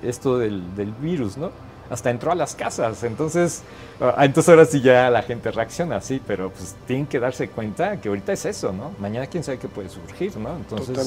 esto 0.03 0.37
del, 0.37 0.75
del 0.75 0.91
virus, 0.91 1.37
¿no? 1.37 1.51
Hasta 1.91 2.09
entró 2.09 2.31
a 2.31 2.35
las 2.35 2.55
casas. 2.55 3.03
Entonces, 3.03 3.63
ah, 3.99 4.23
entonces 4.23 4.49
ahora 4.49 4.65
sí 4.65 4.81
ya 4.81 5.09
la 5.09 5.21
gente 5.21 5.51
reacciona 5.51 5.97
así, 5.97 6.21
pero 6.25 6.49
pues 6.49 6.75
tienen 6.87 7.05
que 7.05 7.19
darse 7.19 7.49
cuenta 7.49 7.99
que 7.99 8.07
ahorita 8.07 8.31
es 8.31 8.45
eso, 8.45 8.71
¿no? 8.71 8.91
Mañana 8.97 9.27
quién 9.27 9.43
sabe 9.43 9.59
qué 9.59 9.67
puede 9.67 9.89
surgir, 9.89 10.37
¿no? 10.37 10.55
Entonces 10.55 10.97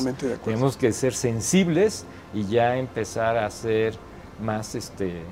tenemos 0.44 0.76
que 0.76 0.92
ser 0.92 1.14
sensibles 1.14 2.04
y 2.34 2.46
ya 2.46 2.76
empezar 2.76 3.38
a 3.38 3.46
hacer 3.46 3.94
más 4.42 4.74
este 4.74 5.22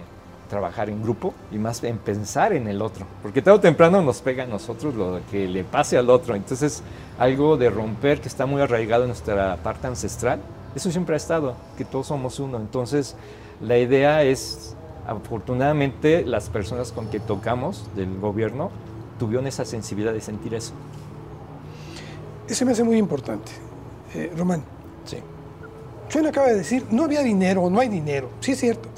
trabajar 0.49 0.91
en 0.91 1.03
grupo 1.03 1.33
y 1.51 1.57
más 1.57 1.83
en 1.83 1.97
pensar 1.97 2.53
en 2.53 2.69
el 2.69 2.83
otro, 2.83 3.07
porque 3.23 3.41
tarde 3.41 3.57
o 3.57 3.61
temprano 3.61 4.03
nos 4.03 4.21
pega 4.21 4.45
a 4.45 4.47
nosotros 4.47 4.95
lo 4.95 5.19
que 5.31 5.49
le 5.49 5.65
pase 5.65 5.97
al 5.97 6.11
otro. 6.11 6.35
Entonces, 6.35 6.83
algo 7.19 7.57
de 7.57 7.71
romper 7.71 8.21
que 8.21 8.29
está 8.29 8.45
muy 8.45 8.61
arraigado 8.61 9.05
en 9.05 9.09
nuestra 9.09 9.57
parte 9.57 9.87
ancestral, 9.87 10.41
eso 10.75 10.91
siempre 10.91 11.15
ha 11.15 11.17
estado, 11.17 11.57
que 11.79 11.87
todos 11.87 12.09
somos 12.09 12.39
uno. 12.39 12.59
Entonces, 12.59 13.17
la 13.63 13.79
idea 13.79 14.25
es 14.25 14.77
afortunadamente 15.07 16.25
las 16.25 16.49
personas 16.49 16.93
con 16.93 17.09
que 17.09 17.21
tocamos 17.21 17.89
del 17.97 18.19
gobierno 18.19 18.71
tuvieron 19.19 19.47
esa 19.47 19.65
sensibilidad 19.65 20.13
de 20.13 20.21
sentir 20.21 20.55
eso. 20.55 20.73
Eso 22.49 22.65
me 22.67 22.73
hace 22.73 22.85
muy 22.85 22.97
importante. 22.99 23.53
Eh, 24.15 24.33
Román. 24.37 24.63
Sí. 25.05 25.19
Chuen 26.09 26.27
acaba 26.27 26.49
de 26.49 26.57
decir, 26.57 26.85
no 26.91 27.05
había 27.05 27.23
dinero, 27.23 27.71
no 27.71 27.81
hay 27.81 27.89
dinero. 27.89 28.29
Sí 28.41 28.53
es 28.53 28.61
cierto. 28.61 28.89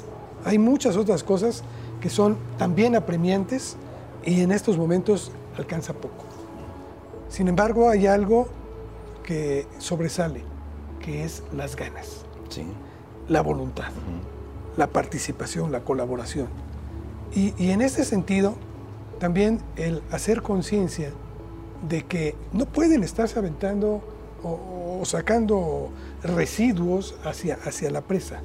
Hay 0.43 0.59
muchas 0.59 0.97
otras 0.97 1.23
cosas 1.23 1.63
que 2.01 2.09
son 2.09 2.37
también 2.57 2.95
apremiantes 2.95 3.77
y 4.25 4.41
en 4.41 4.51
estos 4.51 4.77
momentos 4.77 5.31
alcanza 5.57 5.93
poco. 5.93 6.25
Sin 7.29 7.47
embargo, 7.47 7.89
hay 7.89 8.07
algo 8.07 8.47
que 9.23 9.65
sobresale, 9.79 10.43
que 10.99 11.23
es 11.23 11.41
las 11.55 11.75
ganas, 11.75 12.25
Sí. 12.49 12.63
la 13.27 13.41
voluntad, 13.41 13.85
la 14.77 14.87
participación, 14.87 15.71
la 15.71 15.81
colaboración. 15.81 16.47
Y, 17.33 17.53
y 17.57 17.71
en 17.71 17.81
este 17.81 18.03
sentido, 18.05 18.55
también 19.19 19.59
el 19.75 20.01
hacer 20.11 20.41
conciencia 20.41 21.11
de 21.87 22.03
que 22.03 22.35
no 22.53 22.65
pueden 22.65 23.03
estarse 23.03 23.37
aventando 23.39 24.01
o, 24.43 24.99
o 25.01 25.05
sacando 25.05 25.89
residuos 26.23 27.15
hacia, 27.23 27.57
hacia 27.65 27.91
la 27.91 28.01
presa. 28.01 28.41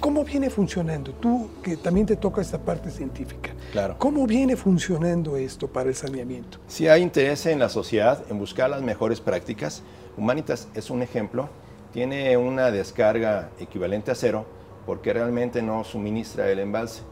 ¿Cómo 0.00 0.24
viene 0.24 0.50
funcionando? 0.50 1.12
Tú 1.12 1.48
que 1.62 1.76
también 1.76 2.06
te 2.06 2.16
toca 2.16 2.42
esta 2.42 2.58
parte 2.58 2.90
científica. 2.90 3.52
Claro. 3.72 3.96
¿Cómo 3.98 4.26
viene 4.26 4.54
funcionando 4.54 5.36
esto 5.36 5.68
para 5.68 5.88
el 5.88 5.94
saneamiento? 5.94 6.58
Si 6.68 6.86
hay 6.86 7.02
interés 7.02 7.46
en 7.46 7.58
la 7.58 7.68
sociedad 7.68 8.22
en 8.28 8.38
buscar 8.38 8.68
las 8.70 8.82
mejores 8.82 9.20
prácticas, 9.20 9.82
Humanitas 10.16 10.68
es 10.74 10.90
un 10.90 11.02
ejemplo. 11.02 11.48
Tiene 11.92 12.36
una 12.36 12.70
descarga 12.70 13.50
equivalente 13.58 14.10
a 14.10 14.14
cero 14.14 14.46
porque 14.86 15.12
realmente 15.12 15.60
no 15.60 15.84
suministra 15.84 16.48
el 16.50 16.60
embalse. 16.60 17.02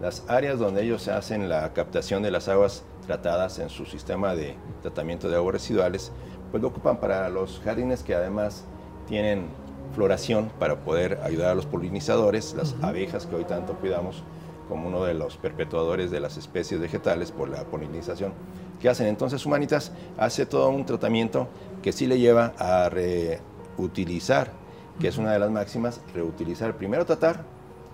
Las 0.00 0.24
áreas 0.28 0.58
donde 0.58 0.82
ellos 0.82 1.08
hacen 1.08 1.48
la 1.48 1.72
captación 1.72 2.22
de 2.22 2.30
las 2.30 2.48
aguas 2.48 2.84
tratadas 3.06 3.58
en 3.58 3.70
su 3.70 3.86
sistema 3.86 4.34
de 4.34 4.56
tratamiento 4.82 5.28
de 5.28 5.36
aguas 5.36 5.54
residuales, 5.54 6.12
pues 6.50 6.62
lo 6.62 6.68
ocupan 6.68 6.98
para 6.98 7.28
los 7.28 7.60
jardines 7.64 8.02
que 8.02 8.14
además 8.14 8.64
tienen 9.06 9.48
floración 9.94 10.50
para 10.58 10.80
poder 10.80 11.20
ayudar 11.22 11.50
a 11.50 11.54
los 11.54 11.66
polinizadores, 11.66 12.54
las 12.54 12.74
abejas 12.82 13.26
que 13.26 13.36
hoy 13.36 13.44
tanto 13.44 13.74
cuidamos 13.74 14.22
como 14.68 14.88
uno 14.88 15.04
de 15.04 15.14
los 15.14 15.36
perpetuadores 15.36 16.10
de 16.10 16.20
las 16.20 16.36
especies 16.36 16.80
vegetales 16.80 17.32
por 17.32 17.48
la 17.48 17.64
polinización 17.64 18.32
que 18.80 18.88
hacen. 18.88 19.08
Entonces 19.08 19.44
Humanitas 19.44 19.92
hace 20.16 20.46
todo 20.46 20.68
un 20.68 20.86
tratamiento 20.86 21.48
que 21.82 21.92
sí 21.92 22.06
le 22.06 22.18
lleva 22.18 22.54
a 22.58 22.88
reutilizar, 22.88 24.52
que 25.00 25.08
es 25.08 25.18
una 25.18 25.32
de 25.32 25.38
las 25.38 25.50
máximas, 25.50 26.00
reutilizar, 26.14 26.76
primero 26.76 27.06
tratar 27.06 27.44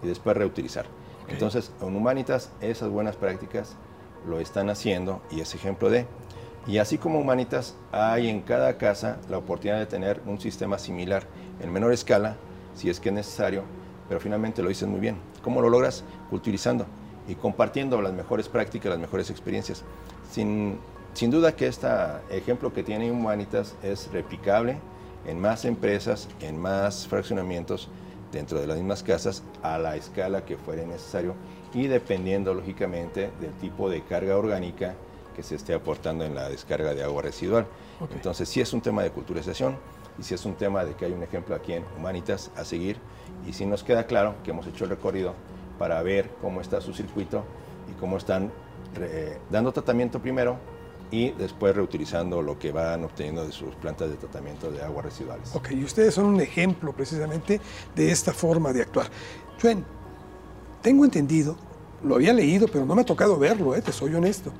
y 0.02 0.08
después 0.08 0.36
reutilizar. 0.36 0.86
Entonces 1.28 1.72
en 1.80 1.96
Humanitas 1.96 2.50
esas 2.60 2.90
buenas 2.90 3.16
prácticas 3.16 3.76
lo 4.28 4.40
están 4.40 4.68
haciendo 4.68 5.22
y 5.30 5.40
es 5.40 5.54
ejemplo 5.54 5.88
de... 5.88 6.06
Y 6.66 6.78
así 6.78 6.98
como 6.98 7.20
Humanitas, 7.20 7.76
hay 7.92 8.28
en 8.28 8.40
cada 8.40 8.76
casa 8.76 9.18
la 9.30 9.38
oportunidad 9.38 9.78
de 9.78 9.86
tener 9.86 10.20
un 10.26 10.40
sistema 10.40 10.80
similar 10.80 11.22
en 11.60 11.72
menor 11.72 11.92
escala, 11.92 12.36
si 12.74 12.90
es 12.90 12.98
que 12.98 13.10
es 13.10 13.14
necesario, 13.14 13.62
pero 14.08 14.18
finalmente 14.18 14.62
lo 14.62 14.68
dices 14.68 14.88
muy 14.88 14.98
bien. 14.98 15.16
¿Cómo 15.42 15.62
lo 15.62 15.70
logras? 15.70 16.02
Utilizando 16.32 16.86
y 17.28 17.36
compartiendo 17.36 18.02
las 18.02 18.12
mejores 18.12 18.48
prácticas, 18.48 18.90
las 18.90 18.98
mejores 18.98 19.30
experiencias. 19.30 19.84
Sin, 20.28 20.80
sin 21.14 21.30
duda 21.30 21.54
que 21.54 21.68
este 21.68 21.86
ejemplo 22.30 22.72
que 22.72 22.82
tiene 22.82 23.12
Humanitas 23.12 23.76
es 23.84 24.10
replicable 24.12 24.80
en 25.26 25.40
más 25.40 25.64
empresas, 25.64 26.28
en 26.40 26.58
más 26.58 27.06
fraccionamientos 27.06 27.88
dentro 28.32 28.60
de 28.60 28.66
las 28.66 28.76
mismas 28.76 29.02
casas 29.02 29.42
a 29.62 29.78
la 29.78 29.96
escala 29.96 30.44
que 30.44 30.56
fuera 30.56 30.84
necesario 30.84 31.34
y 31.74 31.86
dependiendo 31.86 32.54
lógicamente 32.54 33.30
del 33.40 33.52
tipo 33.54 33.88
de 33.88 34.02
carga 34.02 34.36
orgánica 34.36 34.94
que 35.34 35.42
se 35.42 35.54
esté 35.54 35.74
aportando 35.74 36.24
en 36.24 36.34
la 36.34 36.48
descarga 36.48 36.94
de 36.94 37.02
agua 37.02 37.22
residual. 37.22 37.66
Entonces 38.14 38.48
sí 38.48 38.60
es 38.60 38.72
un 38.72 38.80
tema 38.80 39.02
de 39.02 39.10
culturización 39.10 39.76
y 40.18 40.22
sí 40.22 40.34
es 40.34 40.44
un 40.46 40.54
tema 40.54 40.84
de 40.84 40.94
que 40.94 41.04
hay 41.04 41.12
un 41.12 41.22
ejemplo 41.22 41.54
aquí 41.54 41.74
en 41.74 41.84
Humanitas 41.98 42.50
a 42.56 42.64
seguir 42.64 42.96
y 43.46 43.52
sí 43.52 43.66
nos 43.66 43.82
queda 43.84 44.06
claro 44.06 44.34
que 44.42 44.50
hemos 44.50 44.66
hecho 44.66 44.84
el 44.84 44.90
recorrido 44.90 45.34
para 45.78 46.02
ver 46.02 46.30
cómo 46.40 46.60
está 46.62 46.80
su 46.80 46.94
circuito 46.94 47.44
y 47.90 47.92
cómo 48.00 48.16
están 48.16 48.50
re- 48.94 49.38
dando 49.50 49.72
tratamiento 49.72 50.20
primero 50.20 50.56
y 51.10 51.30
después 51.32 51.74
reutilizando 51.76 52.42
lo 52.42 52.58
que 52.58 52.72
van 52.72 53.04
obteniendo 53.04 53.44
de 53.46 53.52
sus 53.52 53.74
plantas 53.76 54.10
de 54.10 54.16
tratamiento 54.16 54.70
de 54.70 54.82
aguas 54.82 55.04
residuales. 55.06 55.54
Ok, 55.54 55.70
y 55.72 55.84
ustedes 55.84 56.14
son 56.14 56.26
un 56.26 56.40
ejemplo 56.40 56.92
precisamente 56.92 57.60
de 57.94 58.10
esta 58.10 58.32
forma 58.32 58.72
de 58.72 58.82
actuar. 58.82 59.06
Chuen, 59.58 59.84
tengo 60.82 61.04
entendido, 61.04 61.56
lo 62.02 62.16
había 62.16 62.32
leído, 62.32 62.66
pero 62.68 62.84
no 62.84 62.94
me 62.94 63.02
ha 63.02 63.04
tocado 63.04 63.38
verlo, 63.38 63.74
eh, 63.74 63.82
te 63.82 63.92
soy 63.92 64.14
honesto, 64.14 64.52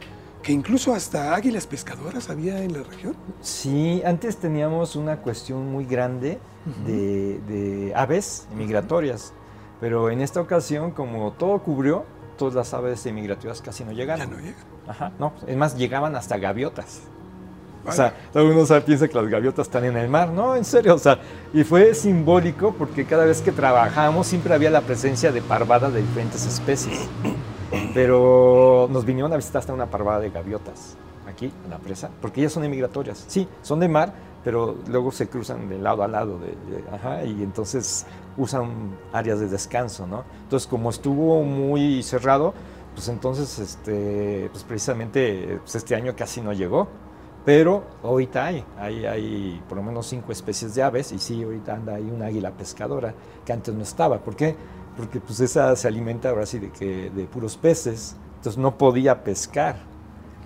que 0.43 0.53
incluso 0.53 0.95
hasta 0.95 1.35
águilas 1.35 1.67
pescadoras 1.67 2.31
había 2.31 2.63
en 2.63 2.73
la 2.75 2.83
región. 2.85 3.17
Sí, 3.41 4.03
antes 4.05 4.37
teníamos 4.37 4.95
una 4.97 5.19
cuestión 5.23 5.71
muy 5.71 5.85
grande 5.85 6.39
de, 6.87 7.41
de 7.49 7.93
aves 7.95 8.47
migratorias, 8.57 9.33
pero 9.81 10.11
en 10.11 10.21
esta 10.21 10.41
ocasión, 10.41 10.93
como 10.93 11.33
todo 11.33 11.61
cubrió, 11.63 12.05
todas 12.39 12.55
las 12.55 12.73
aves 12.75 13.05
migratorias 13.13 13.61
casi 13.63 13.85
no 13.85 13.93
Ya 13.93 13.99
llegaron. 13.99 14.31
no 14.31 14.39
llega. 14.39 14.57
Ajá, 14.89 15.13
no, 15.19 15.33
es 15.47 15.57
más, 15.57 15.77
llegaban 15.77 16.15
hasta 16.17 16.37
gaviotas. 16.39 17.01
O 17.83 17.87
Vale. 17.89 17.97
sea, 17.97 18.15
todo 18.33 18.43
el 18.43 18.49
mundo 18.51 18.67
sabe- 18.67 18.81
piensa 18.81 19.07
que 19.07 19.15
las 19.15 19.29
gaviotas 19.29 19.67
están 19.67 19.85
en 19.85 19.97
el 19.97 20.09
mar. 20.09 20.29
No, 20.31 20.57
en 20.57 20.65
serio, 20.65 20.95
o 20.95 20.99
sea, 20.99 21.19
y 21.53 21.63
fue 21.65 21.95
simbólico 21.95 22.73
porque 22.77 23.05
cada 23.05 23.25
vez 23.25 23.41
que 23.41 23.53
trabajamos 23.53 24.27
siempre 24.27 24.53
había 24.55 24.71
la 24.71 24.81
presencia 24.81 25.31
de 25.31 25.41
parvadas 25.41 25.93
de 25.93 26.01
diferentes 26.03 26.45
especies. 26.47 27.09
Pero 27.95 28.89
nos 28.91 29.05
vinieron 29.05 29.33
a 29.33 29.37
visitar 29.37 29.61
hasta 29.61 29.73
una 29.73 29.87
parvada 29.87 30.21
de 30.21 30.31
gaviotas 30.31 30.97
aquí 31.29 31.53
en 31.65 31.71
la 31.71 31.79
presa, 31.79 32.11
porque 32.21 32.41
ellas 32.41 32.53
son 32.53 32.65
emigratorias. 32.65 33.25
Sí, 33.29 33.47
son 33.63 33.81
de 33.81 33.89
mar, 33.89 34.13
pero 34.45 34.77
luego 34.89 35.11
se 35.13 35.29
cruzan 35.29 35.69
de 35.69 35.79
lado 35.79 36.03
a 36.03 36.09
lado, 36.09 36.39
de, 36.39 36.47
de- 36.77 36.85
ajá, 36.95 37.25
y 37.25 37.43
entonces 37.43 38.07
usan 38.37 38.71
áreas 39.13 39.41
de 39.41 39.49
descanso, 39.49 40.07
¿no? 40.07 40.25
Entonces, 40.45 40.67
como 40.69 40.91
estuvo 40.91 41.43
muy 41.43 42.03
cerrado, 42.03 42.55
pues 42.97 43.09
entonces, 43.11 43.59
este, 43.59 44.49
pues 44.51 44.65
precisamente 44.65 45.61
pues 45.63 45.75
este 45.75 45.95
año 45.95 46.17
casi 46.17 46.41
no 46.41 46.55
llegó. 46.55 46.89
Pero 47.45 47.85
ahorita 48.03 48.47
hay, 48.47 48.65
hay, 48.77 49.07
hay 49.07 49.63
por 49.69 49.77
lo 49.77 49.85
menos 49.85 50.07
cinco 50.07 50.33
especies 50.33 50.75
de 50.75 50.83
aves 50.83 51.13
y 51.13 51.19
sí, 51.19 51.45
ahorita 51.45 51.75
anda 51.75 51.95
ahí 51.95 52.11
una 52.11 52.27
águila 52.27 52.51
pescadora 52.51 53.15
que 53.45 53.53
antes 53.53 53.73
no 53.73 53.83
estaba. 53.83 54.19
¿Por 54.19 54.35
qué? 54.35 54.57
Porque 54.97 55.21
pues 55.21 55.39
esa 55.41 55.77
se 55.77 55.87
alimenta 55.87 56.31
ahora 56.31 56.47
sí 56.47 56.59
de, 56.59 56.71
que, 56.71 57.11
de 57.11 57.25
puros 57.27 57.57
peces, 57.57 58.17
entonces 58.37 58.59
no 58.59 58.77
podía 58.79 59.23
pescar. 59.23 59.77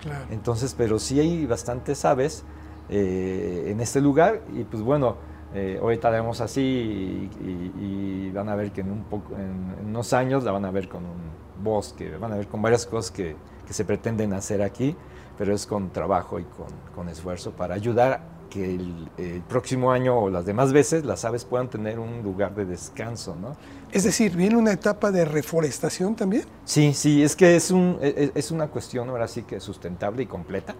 Claro. 0.03 0.25
Entonces, 0.29 0.75
pero 0.77 0.99
sí 0.99 1.19
hay 1.19 1.45
bastantes 1.47 2.05
aves 2.05 2.43
eh, 2.89 3.69
en 3.69 3.79
este 3.79 4.01
lugar 4.01 4.41
y 4.53 4.65
pues 4.65 4.83
bueno, 4.83 5.15
eh, 5.53 5.79
ahorita 5.81 6.09
la 6.11 6.17
vemos 6.17 6.41
así 6.41 6.61
y, 6.61 7.29
y- 7.45 8.27
y 8.27 8.31
van 8.31 8.49
a 8.49 8.55
ver 8.55 8.71
que 8.71 8.81
en, 8.81 8.91
un 8.91 9.03
poco, 9.03 9.33
en, 9.35 9.75
en 9.79 9.85
unos 9.87 10.13
años 10.13 10.43
la 10.43 10.51
van 10.51 10.65
a 10.65 10.71
ver 10.71 10.87
con 10.87 11.03
un 11.05 11.63
bosque, 11.63 12.15
van 12.17 12.33
a 12.33 12.37
ver 12.37 12.47
con 12.47 12.61
varias 12.61 12.85
cosas 12.85 13.11
que, 13.11 13.35
que 13.67 13.73
se 13.73 13.85
pretenden 13.85 14.33
hacer 14.33 14.61
aquí, 14.61 14.95
pero 15.37 15.53
es 15.53 15.65
con 15.65 15.89
trabajo 15.91 16.39
y 16.39 16.43
con, 16.43 16.67
con 16.95 17.09
esfuerzo 17.09 17.51
para 17.51 17.75
ayudar 17.75 18.41
que 18.49 18.75
el, 18.75 19.09
el 19.17 19.41
próximo 19.43 19.91
año 19.93 20.17
o 20.17 20.29
las 20.29 20.45
demás 20.45 20.73
veces 20.73 21.05
las 21.05 21.23
aves 21.23 21.45
puedan 21.45 21.69
tener 21.69 21.99
un 21.99 22.21
lugar 22.21 22.53
de 22.53 22.65
descanso, 22.65 23.33
¿no? 23.39 23.55
Es 23.93 24.03
decir, 24.03 24.35
viene 24.35 24.57
una 24.57 24.73
etapa 24.73 25.09
de 25.11 25.23
reforestación 25.23 26.15
también. 26.17 26.43
Sí, 26.65 26.93
sí, 26.93 27.23
es 27.23 27.35
que 27.37 27.55
es, 27.55 27.71
un, 27.71 27.97
e- 28.01 28.13
e- 28.17 28.31
es 28.35 28.51
una 28.51 28.67
cuestión 28.67 29.07
ahora 29.09 29.27
sí 29.29 29.43
que 29.43 29.59
sustentable 29.61 30.23
y 30.23 30.25
completa. 30.25 30.75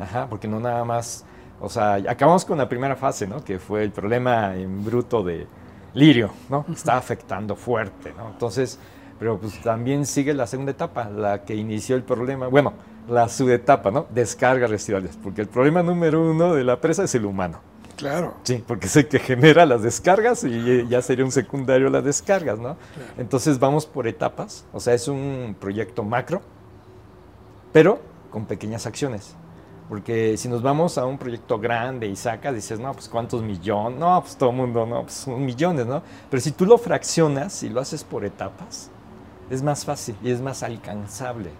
Ajá, 0.00 0.28
porque 0.28 0.46
no 0.46 0.60
nada 0.60 0.84
más, 0.84 1.24
o 1.62 1.68
sea, 1.68 1.94
acabamos 1.94 2.44
con 2.44 2.58
la 2.58 2.68
primera 2.68 2.96
fase, 2.96 3.26
¿no? 3.26 3.42
Que 3.44 3.60
fue 3.60 3.84
el 3.84 3.92
problema 3.92 4.56
en 4.56 4.84
bruto 4.84 5.22
de 5.22 5.46
lirio, 5.94 6.30
¿no? 6.48 6.66
Está 6.72 6.96
afectando 6.96 7.54
fuerte, 7.54 8.12
¿no? 8.16 8.30
Entonces, 8.30 8.80
pero 9.16 9.38
pues 9.38 9.62
también 9.62 10.04
sigue 10.04 10.34
la 10.34 10.48
segunda 10.48 10.72
etapa, 10.72 11.08
la 11.08 11.44
que 11.44 11.54
inició 11.54 11.94
el 11.94 12.02
problema, 12.02 12.48
bueno, 12.48 12.72
la 13.08 13.28
subetapa, 13.28 13.92
¿no? 13.92 14.06
Descargas 14.10 14.70
residuales, 14.70 15.16
porque 15.22 15.40
el 15.40 15.46
problema 15.46 15.84
número 15.84 16.28
uno 16.28 16.52
de 16.52 16.64
la 16.64 16.80
presa 16.80 17.04
es 17.04 17.14
el 17.14 17.24
humano. 17.26 17.60
Claro. 17.96 18.34
Sí, 18.42 18.64
porque 18.66 18.86
es 18.86 18.96
el 18.96 19.06
que 19.06 19.20
genera 19.20 19.64
las 19.64 19.82
descargas 19.82 20.42
y 20.42 20.88
ya 20.88 21.00
sería 21.00 21.24
un 21.24 21.30
secundario 21.30 21.88
las 21.90 22.02
descargas, 22.02 22.58
¿no? 22.58 22.76
Entonces 23.16 23.60
vamos 23.60 23.86
por 23.86 24.08
etapas, 24.08 24.64
o 24.72 24.80
sea, 24.80 24.94
es 24.94 25.06
un 25.06 25.54
proyecto 25.60 26.02
macro, 26.02 26.42
pero 27.72 28.00
con 28.30 28.46
pequeñas 28.46 28.86
acciones. 28.86 29.36
Porque 29.88 30.36
si 30.36 30.48
nos 30.48 30.62
vamos 30.62 30.96
a 30.96 31.04
un 31.04 31.18
proyecto 31.18 31.58
grande 31.58 32.06
y 32.06 32.16
sacas, 32.16 32.54
dices, 32.54 32.78
no, 32.78 32.92
pues 32.92 33.08
cuántos 33.08 33.42
millones, 33.42 33.98
no, 33.98 34.20
pues 34.22 34.36
todo 34.36 34.50
el 34.50 34.56
mundo, 34.56 34.86
no, 34.86 35.02
pues 35.02 35.14
son 35.14 35.44
millones, 35.44 35.86
¿no? 35.86 36.02
Pero 36.30 36.40
si 36.40 36.52
tú 36.52 36.64
lo 36.64 36.78
fraccionas 36.78 37.62
y 37.62 37.68
lo 37.68 37.80
haces 37.80 38.02
por 38.04 38.24
etapas, 38.24 38.90
es 39.50 39.62
más 39.62 39.84
fácil 39.84 40.16
y 40.22 40.30
es 40.30 40.40
más 40.40 40.62
alcanzable. 40.62 41.50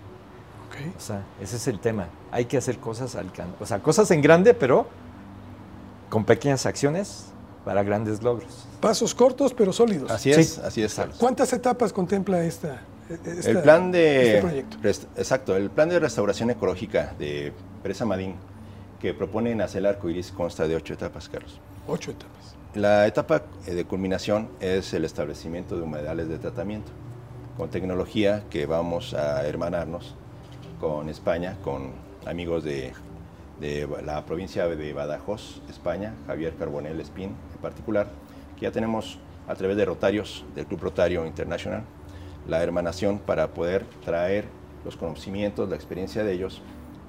Ok. 0.68 0.96
O 0.96 1.00
sea, 1.00 1.22
ese 1.40 1.56
es 1.56 1.68
el 1.68 1.78
tema. 1.78 2.06
Hay 2.30 2.46
que 2.46 2.56
hacer 2.56 2.78
cosas 2.78 3.14
alcan 3.16 3.54
o 3.60 3.66
sea, 3.66 3.80
cosas 3.80 4.10
en 4.10 4.22
grande, 4.22 4.54
pero 4.54 4.86
con 6.08 6.24
pequeñas 6.24 6.64
acciones 6.64 7.26
para 7.64 7.82
grandes 7.82 8.22
logros. 8.22 8.66
Pasos 8.80 9.14
cortos 9.14 9.52
pero 9.52 9.72
sólidos. 9.72 10.10
Así 10.10 10.30
es, 10.30 10.54
Sí, 10.54 10.60
así 10.64 10.82
es. 10.82 10.94
Carlos. 10.94 11.16
¿Cuántas 11.18 11.52
etapas 11.52 11.92
contempla 11.92 12.42
esta, 12.44 12.80
esta- 13.08 13.50
el 13.50 13.62
plan 13.62 13.90
de 13.92 14.38
este 14.38 14.66
rest- 14.82 15.06
exacto, 15.16 15.56
el 15.56 15.70
plan 15.70 15.88
de 15.88 15.98
restauración 15.98 16.50
ecológica 16.50 17.14
de 17.18 17.52
Presa 17.82 18.04
Madín 18.04 18.34
que 19.00 19.12
propone 19.14 19.54
nacer 19.54 19.80
el 19.80 19.86
arco 19.86 20.08
iris 20.08 20.30
consta 20.30 20.68
de 20.68 20.76
ocho 20.76 20.94
etapas, 20.94 21.28
Carlos. 21.28 21.58
Ocho 21.88 22.12
etapas. 22.12 22.54
La 22.74 23.06
etapa 23.06 23.42
eh, 23.66 23.74
de 23.74 23.84
culminación 23.84 24.48
es 24.60 24.94
el 24.94 25.04
establecimiento 25.04 25.76
de 25.76 25.82
humedales 25.82 26.28
de 26.28 26.38
tratamiento 26.38 26.90
con 27.56 27.68
tecnología 27.68 28.44
que 28.48 28.64
vamos 28.66 29.12
a 29.14 29.46
hermanarnos 29.46 30.14
con 30.80 31.08
España, 31.08 31.56
con 31.62 31.90
amigos 32.24 32.64
de, 32.64 32.92
de 33.60 33.86
la 34.06 34.24
provincia 34.24 34.66
de 34.68 34.92
Badajoz, 34.92 35.60
España, 35.68 36.14
Javier 36.26 36.54
Carbonell 36.56 36.98
Espín 37.00 37.34
en 37.54 37.60
particular, 37.60 38.06
que 38.56 38.62
ya 38.62 38.70
tenemos 38.72 39.18
a 39.48 39.54
través 39.54 39.76
de 39.76 39.84
Rotarios, 39.84 40.44
del 40.54 40.64
Club 40.66 40.80
Rotario 40.82 41.26
Internacional, 41.26 41.82
la 42.48 42.62
hermanación 42.62 43.18
para 43.18 43.54
poder 43.54 43.84
traer 44.04 44.46
los 44.84 44.96
conocimientos, 44.96 45.68
la 45.68 45.76
experiencia 45.76 46.24
de 46.24 46.32
ellos 46.32 46.60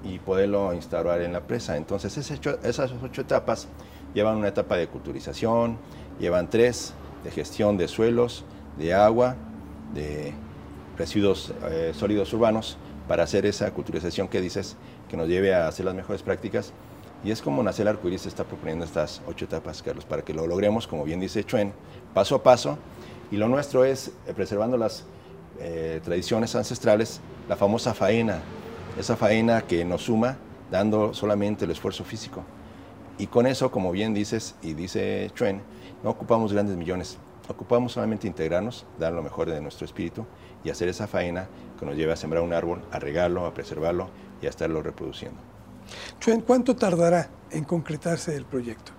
y 0.04 0.20
poderlo 0.20 0.74
instaurar 0.74 1.22
en 1.22 1.34
la 1.34 1.42
presa. 1.42 1.78
Entonces 1.78 2.18
esas 2.18 2.92
ocho 3.02 3.22
etapas 3.22 3.68
llevan 4.14 4.38
una 4.38 4.50
etapa 4.50 4.76
de 4.76 4.88
culturización, 4.88 5.78
llevan 6.20 6.50
tres 6.50 6.94
de 7.24 7.32
gestión 7.32 7.78
de 7.78 7.88
suelos, 7.88 8.44
de 8.78 8.94
agua, 8.94 9.36
de 9.94 10.34
residuos 10.98 11.54
eh, 11.70 11.94
sólidos 11.96 12.34
urbanos 12.34 12.78
para 13.08 13.24
hacer 13.24 13.46
esa 13.46 13.72
culturización 13.72 14.28
que 14.28 14.42
dices 14.42 14.76
que 15.10 15.18
nos 15.18 15.28
lleve 15.28 15.54
a 15.54 15.68
hacer 15.68 15.86
las 15.86 15.96
mejores 15.96 16.22
prácticas. 16.22 16.74
Y 17.24 17.32
es 17.32 17.42
como 17.42 17.64
Nacer 17.64 17.88
Arcoíris 17.88 18.26
está 18.26 18.44
proponiendo 18.44 18.84
estas 18.84 19.22
ocho 19.28 19.46
etapas, 19.46 19.82
Carlos, 19.82 20.04
para 20.04 20.24
que 20.24 20.34
lo 20.34 20.46
logremos, 20.46 20.88
como 20.88 21.06
bien 21.06 21.22
dice 21.22 21.44
Chuen, 21.46 21.72
paso 22.14 22.36
a 22.36 22.44
paso. 22.44 22.78
Y 23.32 23.38
lo 23.38 23.48
nuestro 23.48 23.86
es, 23.86 24.10
eh, 24.28 24.34
preservando 24.36 24.78
las 24.78 25.06
eh, 25.60 26.02
tradiciones 26.04 26.56
ancestrales, 26.56 27.22
la 27.48 27.56
famosa 27.56 27.94
faena, 27.94 28.42
esa 28.98 29.16
faena 29.16 29.62
que 29.62 29.86
nos 29.86 30.04
suma 30.04 30.38
dando 30.72 31.14
solamente 31.14 31.66
el 31.66 31.72
esfuerzo 31.72 32.04
físico. 32.04 32.44
Y 33.18 33.28
con 33.28 33.46
eso, 33.46 33.72
como 33.72 33.92
bien 33.92 34.14
dices 34.14 34.56
y 34.62 34.74
dice 34.74 35.30
Chuen, 35.36 35.62
no 36.04 36.10
ocupamos 36.10 36.52
grandes 36.52 36.76
millones, 36.76 37.18
ocupamos 37.48 37.92
solamente 37.94 38.28
integrarnos, 38.28 38.86
dar 39.00 39.14
lo 39.14 39.22
mejor 39.22 39.50
de 39.50 39.62
nuestro 39.62 39.86
espíritu 39.86 40.26
y 40.64 40.70
hacer 40.70 40.90
esa 40.90 41.08
faena 41.08 41.48
que 41.80 41.86
nos 41.86 41.96
lleve 41.96 42.14
a 42.14 42.16
sembrar 42.16 42.44
un 42.44 42.54
árbol, 42.54 42.82
a 42.92 43.00
regarlo, 43.00 43.46
a 43.46 43.54
preservarlo 43.54 44.10
y 44.42 44.48
a 44.48 44.50
estarlo 44.50 44.82
reproduciendo. 44.82 45.40
Chuen, 46.20 46.42
¿cuánto 46.42 46.76
tardará 46.76 47.30
en 47.52 47.66
concretarse 47.66 48.36
el 48.36 48.46
proyecto? 48.46 48.93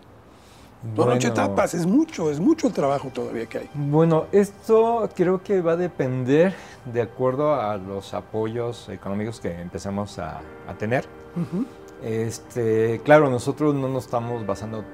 Por 0.95 1.09
ocho 1.09 1.29
etapas, 1.29 1.75
es 1.75 1.87
mucho, 1.87 2.31
es 2.31 2.39
mucho 2.39 2.67
el 2.67 2.73
trabajo 2.73 3.11
todavía 3.13 3.47
que 3.47 3.59
hay. 3.59 3.71
Bueno, 3.75 4.27
esto 4.33 5.09
creo 5.15 5.43
que 5.43 5.61
va 5.61 5.73
a 5.73 5.77
depender 5.77 6.55
de 6.85 7.03
acuerdo 7.03 7.55
a 7.55 7.77
los 7.77 8.13
apoyos 8.15 8.89
económicos 8.89 9.41
que 9.41 9.61
empezamos 9.61 10.19
a, 10.19 10.41
tener. 10.79 11.07
este, 12.03 13.01
claro, 13.03 13.31
nosotros 13.31 13.75
no 13.75 13.89
nos 13.89 14.05
estamos 14.05 14.45
basando 14.47 14.85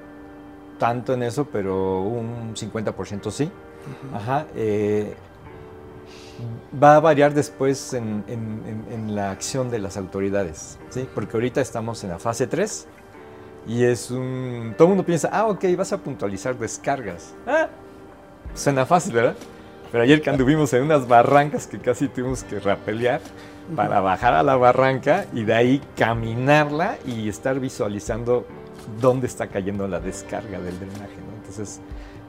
tanto 0.78 1.12
en 1.12 1.22
eso, 1.22 1.46
pero 1.46 2.00
un 2.02 2.54
50% 2.54 3.30
sí. 3.30 3.50
Ajá, 4.14 4.46
eh, 4.54 5.14
va 6.82 6.96
a 6.96 7.00
variar 7.00 7.34
después 7.34 7.94
en, 7.94 8.24
en, 8.28 9.14
la 9.14 9.30
acción 9.30 9.70
de 9.70 9.78
las 9.78 9.96
autoridades, 9.96 10.78
¿sí? 10.88 11.08
porque 11.14 11.36
ahorita 11.36 11.60
estamos 11.60 12.04
en 12.04 12.10
la 12.10 12.18
fase 12.18 12.46
3 12.46 12.86
y 13.66 13.84
es 13.84 14.10
un... 14.10 14.74
Todo 14.76 14.88
el 14.88 14.90
mundo 14.90 15.04
piensa, 15.04 15.28
ah, 15.32 15.46
ok, 15.46 15.64
vas 15.76 15.92
a 15.92 15.98
puntualizar 15.98 16.56
descargas. 16.56 17.34
Ah, 17.46 17.68
suena 18.54 18.86
fácil, 18.86 19.12
¿verdad? 19.12 19.36
Pero 19.92 20.04
ayer 20.04 20.22
que 20.22 20.30
anduvimos 20.30 20.72
en 20.72 20.84
unas 20.84 21.06
barrancas 21.06 21.66
que 21.66 21.78
casi 21.78 22.08
tuvimos 22.08 22.44
que 22.44 22.60
rapelear 22.60 23.20
para 23.74 24.00
bajar 24.00 24.34
a 24.34 24.42
la 24.42 24.56
barranca 24.56 25.26
y 25.32 25.44
de 25.44 25.54
ahí 25.54 25.82
caminarla 25.96 26.96
y 27.06 27.28
estar 27.28 27.58
visualizando 27.58 28.46
dónde 29.00 29.26
está 29.26 29.48
cayendo 29.48 29.86
la 29.88 30.00
descarga 30.00 30.60
del 30.60 30.78
drenaje. 30.78 31.16
¿no? 31.16 31.36
Entonces, 31.36 31.80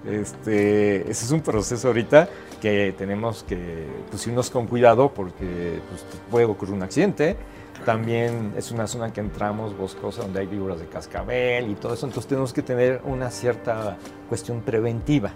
este, 0.06 1.02
ese 1.10 1.26
es 1.26 1.32
un 1.32 1.42
proceso 1.42 1.88
ahorita 1.88 2.28
que 2.62 2.94
tenemos 2.98 3.44
que 3.44 3.88
pues, 4.10 4.26
irnos 4.28 4.50
con 4.50 4.68
cuidado 4.68 5.14
porque 5.14 5.80
pues, 5.90 6.06
puede 6.30 6.46
ocurrir 6.46 6.76
un 6.76 6.84
accidente 6.84 7.38
también 7.86 8.54
es 8.58 8.72
una 8.72 8.86
zona 8.88 9.12
que 9.12 9.22
entramos 9.22 9.76
boscosa 9.76 10.22
donde 10.22 10.42
hay 10.42 10.48
víboras 10.48 10.80
de 10.80 10.86
cascabel 10.86 11.72
y 11.72 11.76
todo 11.76 11.94
eso, 11.94 12.06
entonces 12.06 12.28
tenemos 12.28 12.54
que 12.54 12.62
tener 12.62 13.02
una 13.06 13.32
cierta 13.32 13.98
cuestión 14.30 14.62
preventiva. 14.62 15.32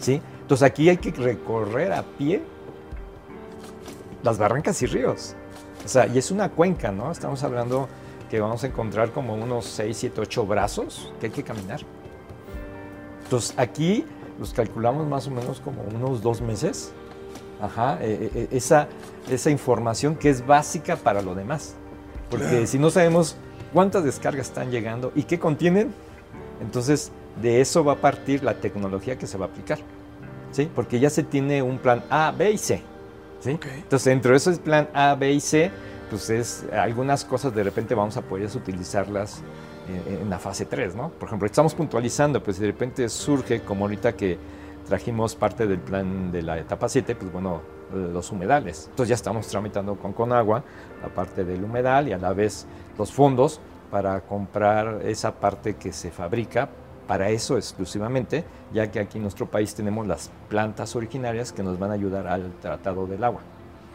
¿sí? 0.00 0.20
Entonces 0.40 0.66
aquí 0.66 0.88
hay 0.88 0.96
que 0.96 1.12
recorrer 1.12 1.92
a 1.92 2.02
pie 2.02 2.42
las 4.22 4.38
barrancas 4.38 4.82
y 4.82 4.86
ríos. 4.86 5.34
O 5.84 5.88
sea, 5.88 6.06
y 6.06 6.18
es 6.18 6.30
una 6.32 6.50
cuenca, 6.50 6.90
¿no? 6.90 7.12
Estamos 7.12 7.44
hablando 7.44 7.88
que 8.28 8.40
vamos 8.40 8.64
a 8.64 8.66
encontrar 8.66 9.12
como 9.12 9.34
unos 9.34 9.66
6, 9.66 9.96
7, 9.96 10.20
8 10.22 10.46
brazos 10.46 11.12
que 11.20 11.26
hay 11.26 11.32
que 11.32 11.44
caminar. 11.44 11.80
Entonces 13.26 13.54
aquí 13.56 14.04
los 14.40 14.52
calculamos 14.52 15.06
más 15.06 15.26
o 15.26 15.30
menos 15.30 15.60
como 15.60 15.82
unos 15.82 16.22
dos 16.22 16.40
meses 16.40 16.92
Ajá, 17.60 17.98
eh, 18.02 18.30
eh, 18.34 18.48
esa, 18.50 18.88
esa 19.30 19.50
información 19.50 20.14
que 20.16 20.28
es 20.28 20.46
básica 20.46 20.96
para 20.96 21.22
lo 21.22 21.34
demás. 21.34 21.74
Porque 22.30 22.66
si 22.66 22.78
no 22.78 22.90
sabemos 22.90 23.36
cuántas 23.72 24.04
descargas 24.04 24.48
están 24.48 24.70
llegando 24.70 25.12
y 25.14 25.22
qué 25.22 25.38
contienen, 25.38 25.94
entonces 26.60 27.12
de 27.40 27.60
eso 27.60 27.84
va 27.84 27.94
a 27.94 27.96
partir 27.96 28.42
la 28.42 28.54
tecnología 28.54 29.16
que 29.16 29.26
se 29.26 29.38
va 29.38 29.46
a 29.46 29.48
aplicar. 29.48 29.78
¿sí? 30.50 30.68
Porque 30.74 31.00
ya 31.00 31.08
se 31.08 31.22
tiene 31.22 31.62
un 31.62 31.78
plan 31.78 32.02
A, 32.10 32.32
B 32.36 32.50
y 32.50 32.58
C. 32.58 32.82
¿sí? 33.40 33.58
Entonces 33.76 34.04
dentro 34.04 34.32
de 34.32 34.36
ese 34.36 34.52
plan 34.56 34.88
A, 34.92 35.14
B 35.14 35.32
y 35.32 35.40
C, 35.40 35.70
pues 36.10 36.28
es, 36.30 36.64
algunas 36.72 37.24
cosas 37.24 37.54
de 37.54 37.62
repente 37.62 37.94
vamos 37.94 38.16
a 38.16 38.22
poder 38.22 38.54
utilizarlas 38.54 39.40
en, 39.88 40.22
en 40.22 40.30
la 40.30 40.38
fase 40.38 40.66
3, 40.66 40.94
¿no? 40.94 41.10
Por 41.10 41.28
ejemplo, 41.28 41.46
estamos 41.46 41.74
puntualizando, 41.74 42.42
pues 42.42 42.58
de 42.58 42.66
repente 42.66 43.08
surge, 43.08 43.62
como 43.62 43.84
ahorita 43.84 44.12
que 44.12 44.38
trajimos 44.86 45.34
parte 45.34 45.66
del 45.66 45.80
plan 45.80 46.30
de 46.30 46.42
la 46.42 46.58
etapa 46.58 46.88
7, 46.88 47.14
pues 47.16 47.32
bueno, 47.32 47.60
los 47.92 48.30
humedales. 48.32 48.86
Entonces 48.90 49.08
ya 49.10 49.14
estamos 49.14 49.46
tramitando 49.48 49.96
con 49.96 50.12
Conagua 50.12 50.62
la 51.02 51.08
parte 51.08 51.44
del 51.44 51.62
humedal 51.64 52.08
y 52.08 52.12
a 52.12 52.18
la 52.18 52.32
vez 52.32 52.66
los 52.98 53.12
fondos 53.12 53.60
para 53.90 54.20
comprar 54.20 55.00
esa 55.04 55.32
parte 55.32 55.76
que 55.76 55.92
se 55.92 56.10
fabrica 56.10 56.68
para 57.06 57.28
eso 57.28 57.56
exclusivamente, 57.56 58.44
ya 58.72 58.90
que 58.90 58.98
aquí 58.98 59.18
en 59.18 59.22
nuestro 59.22 59.46
país 59.46 59.74
tenemos 59.74 60.06
las 60.06 60.30
plantas 60.48 60.96
originarias 60.96 61.52
que 61.52 61.62
nos 61.62 61.78
van 61.78 61.92
a 61.92 61.94
ayudar 61.94 62.26
al 62.26 62.50
tratado 62.60 63.06
del 63.06 63.22
agua, 63.22 63.42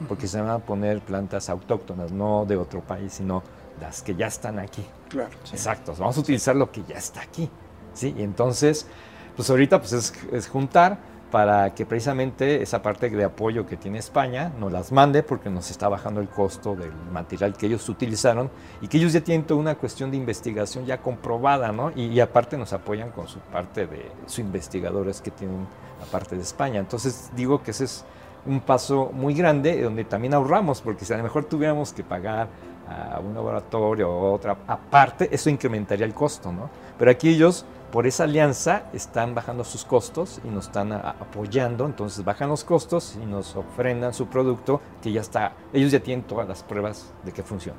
porque 0.08 0.28
se 0.28 0.40
van 0.40 0.50
a 0.50 0.60
poner 0.60 1.02
plantas 1.02 1.50
autóctonas, 1.50 2.14
no 2.14 2.46
de 2.46 2.56
otro 2.56 2.80
país, 2.80 3.12
sino 3.12 3.44
las 3.82 4.02
que 4.02 4.16
ya 4.16 4.28
están 4.28 4.60
aquí. 4.60 4.86
Claro. 5.10 5.32
Exacto, 5.52 5.94
vamos 5.98 6.16
a 6.18 6.22
utilizar 6.22 6.56
lo 6.56 6.72
que 6.72 6.84
ya 6.88 6.98
está 6.98 7.22
aquí. 7.22 7.50
¿sí? 7.94 8.16
Y 8.18 8.24
entonces 8.24 8.88
pues 9.36 9.50
ahorita 9.50 9.80
pues 9.80 9.94
es, 9.94 10.48
juntar 10.48 11.00
para 11.32 11.74
que 11.74 11.86
precisamente 11.86 12.62
esa 12.62 12.82
parte 12.82 13.10
de 13.10 13.24
apoyo 13.24 13.66
que 13.66 13.78
tiene 13.78 14.00
España 14.00 14.52
nos 14.60 14.70
las 14.72 14.92
mande 14.92 15.24
porque 15.24 15.50
nos 15.50 15.72
está 15.72 15.88
bajando 15.88 16.20
el 16.20 16.28
costo 16.28 16.76
del 16.76 16.92
material 17.14 17.56
que 17.56 17.68
ellos 17.68 17.88
utilizaron 17.88 18.52
y 18.82 18.90
que 18.90 18.98
ellos 18.98 19.14
ya 19.14 19.22
tienen 19.22 19.48
toda 19.48 19.60
una 19.62 19.76
cuestión 19.76 20.12
de 20.12 20.18
investigación 20.18 20.86
ya 20.86 20.98
comprobada, 21.02 21.72
¿no? 21.72 21.92
Y, 21.96 22.20
aparte 22.20 22.58
nos 22.58 22.74
apoyan 22.74 23.12
con 23.12 23.30
su 23.30 23.40
parte 23.40 23.88
de 23.88 24.12
sus 24.26 24.40
investigadores 24.40 25.22
que 25.22 25.32
tienen 25.32 25.66
aparte 26.06 26.36
de 26.36 26.42
España. 26.42 26.82
Entonces 26.82 27.32
digo 27.34 27.64
que 27.64 27.72
ese 27.72 27.86
es 27.86 28.04
un 28.46 28.60
paso 28.60 29.12
muy 29.14 29.34
grande 29.34 29.82
donde 29.82 30.04
también 30.04 30.34
ahorramos 30.34 30.82
porque 30.82 31.06
si 31.06 31.14
a 31.14 31.18
lo 31.18 31.24
mejor 31.24 31.46
tuviéramos 31.46 31.94
que 31.94 32.04
pagar 32.04 32.50
a 32.92 33.20
un 33.20 33.34
laboratorio 33.34 34.10
o 34.10 34.34
otra 34.34 34.58
aparte, 34.68 35.30
eso 35.32 35.50
incrementaría 35.50 36.06
el 36.06 36.14
costo, 36.14 36.52
¿no? 36.52 36.70
Pero 36.98 37.12
aquí 37.12 37.30
ellos 37.30 37.66
por 37.92 38.08
esa 38.08 38.24
alianza 38.24 38.84
están 38.94 39.36
bajando 39.36 39.64
sus 39.64 39.84
costos 39.84 40.40
y 40.46 40.48
nos 40.48 40.68
están 40.68 40.94
apoyando, 40.94 41.86
entonces 41.86 42.24
bajan 42.24 42.50
los 42.50 42.64
costos 42.64 43.18
y 43.22 43.26
nos 43.26 43.56
ofrendan 43.56 44.14
su 44.14 44.28
producto 44.28 44.82
que 45.02 45.12
ya 45.12 45.22
está, 45.22 45.54
ellos 45.74 45.92
ya 45.92 46.00
tienen 46.00 46.26
todas 46.26 46.48
las 46.48 46.64
pruebas 46.64 47.14
de 47.24 47.32
que 47.32 47.44
funciona. 47.44 47.78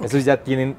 Ellos 0.00 0.24
ya 0.24 0.42
tienen, 0.42 0.76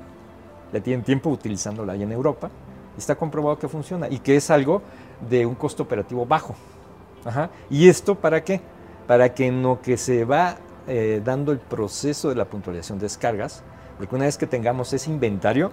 ya 0.72 0.82
tienen 0.82 1.04
tiempo 1.04 1.30
utilizándola 1.30 1.94
ahí 1.94 2.04
en 2.04 2.12
Europa 2.12 2.50
y 2.96 3.00
está 3.00 3.16
comprobado 3.16 3.58
que 3.58 3.68
funciona 3.68 4.08
y 4.10 4.20
que 4.20 4.36
es 4.36 4.52
algo 4.52 4.82
de 5.28 5.46
un 5.46 5.56
costo 5.56 5.84
operativo 5.84 6.26
bajo. 6.26 6.56
¿Y 7.70 7.90
esto 7.90 8.16
para 8.16 8.44
qué? 8.44 8.62
Para 9.08 9.34
que 9.34 9.48
en 9.48 9.64
lo 9.64 9.82
que 9.82 9.98
se 9.98 10.26
va 10.26 10.58
eh, 10.88 11.22
dando 11.24 11.52
el 11.52 11.60
proceso 11.60 12.30
de 12.30 12.36
la 12.36 12.46
puntualización 12.46 13.00
de 13.00 13.06
descargas, 13.06 13.64
porque 13.98 14.16
una 14.16 14.26
vez 14.26 14.38
que 14.38 14.48
tengamos 14.48 14.92
ese 14.94 15.10
inventario, 15.10 15.72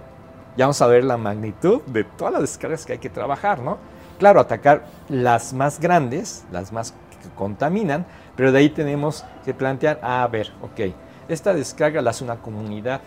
ya 0.55 0.65
vamos 0.65 0.81
a 0.81 0.87
ver 0.87 1.03
la 1.03 1.17
magnitud 1.17 1.81
de 1.83 2.03
todas 2.03 2.33
las 2.33 2.41
descargas 2.41 2.85
que 2.85 2.93
hay 2.93 2.99
que 2.99 3.09
trabajar, 3.09 3.59
¿no? 3.59 3.77
Claro, 4.19 4.39
atacar 4.39 4.85
las 5.09 5.53
más 5.53 5.79
grandes, 5.79 6.45
las 6.51 6.71
más 6.71 6.93
que 7.21 7.29
contaminan, 7.35 8.05
pero 8.35 8.51
de 8.51 8.59
ahí 8.59 8.69
tenemos 8.69 9.25
que 9.43 9.53
plantear, 9.53 9.99
a 10.01 10.25
ver, 10.27 10.51
ok, 10.61 10.93
esta 11.27 11.53
descarga 11.53 12.01
la 12.01 12.11
hace 12.11 12.23
una 12.23 12.37
comunidad, 12.37 13.01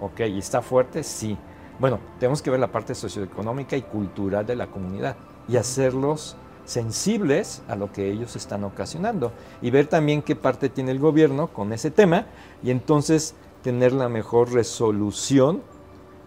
ok, 0.00 0.20
¿y 0.20 0.38
está 0.38 0.62
fuerte? 0.62 1.02
Sí. 1.02 1.36
Bueno, 1.78 2.00
tenemos 2.18 2.42
que 2.42 2.50
ver 2.50 2.58
la 2.58 2.72
parte 2.72 2.94
socioeconómica 2.94 3.76
y 3.76 3.82
cultural 3.82 4.46
de 4.46 4.56
la 4.56 4.66
comunidad 4.66 5.16
y 5.48 5.56
hacerlos 5.56 6.36
sensibles 6.64 7.62
a 7.68 7.76
lo 7.76 7.92
que 7.92 8.10
ellos 8.10 8.36
están 8.36 8.62
ocasionando 8.64 9.32
y 9.62 9.70
ver 9.70 9.86
también 9.86 10.20
qué 10.20 10.36
parte 10.36 10.68
tiene 10.68 10.90
el 10.90 10.98
gobierno 10.98 11.48
con 11.48 11.72
ese 11.72 11.90
tema 11.90 12.26
y 12.62 12.70
entonces 12.70 13.34
tener 13.68 13.92
la 13.92 14.08
mejor 14.08 14.50
resolución 14.50 15.60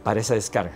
para 0.03 0.19
esa 0.19 0.35
descarga. 0.35 0.73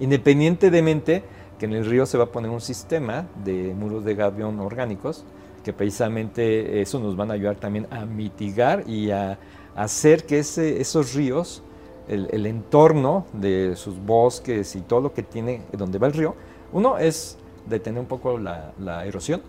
Independientemente 0.00 1.22
que 1.56 1.66
en 1.66 1.72
el 1.72 1.86
río 1.86 2.04
se 2.04 2.18
va 2.18 2.24
a 2.24 2.32
poner 2.32 2.50
un 2.50 2.60
sistema 2.60 3.28
de 3.44 3.72
muros 3.76 4.04
de 4.04 4.16
gavión 4.16 4.58
orgánicos, 4.58 5.24
que 5.62 5.72
precisamente 5.72 6.80
eso 6.80 6.98
nos 6.98 7.14
van 7.14 7.30
a 7.30 7.34
ayudar 7.34 7.54
también 7.54 7.86
a 7.92 8.06
mitigar 8.06 8.82
y 8.88 9.12
a 9.12 9.38
hacer 9.76 10.26
que 10.26 10.40
ese, 10.40 10.80
esos 10.80 11.14
ríos 11.14 11.62
el, 12.08 12.44
entorno 12.44 13.26
de 13.32 13.76
sus 13.76 13.96
bosques 14.04 14.74
y 14.74 14.80
todo 14.80 15.00
lo 15.00 15.14
que 15.14 15.22
tiene 15.22 15.62
donde 15.70 16.00
va 16.00 16.08
el 16.08 16.14
río. 16.14 16.34
Uno 16.72 16.98
es 16.98 17.38
detener 17.66 18.00
un 18.00 18.08
poco 18.08 18.36
la, 18.36 18.72
la 18.80 19.06
erosión, 19.06 19.42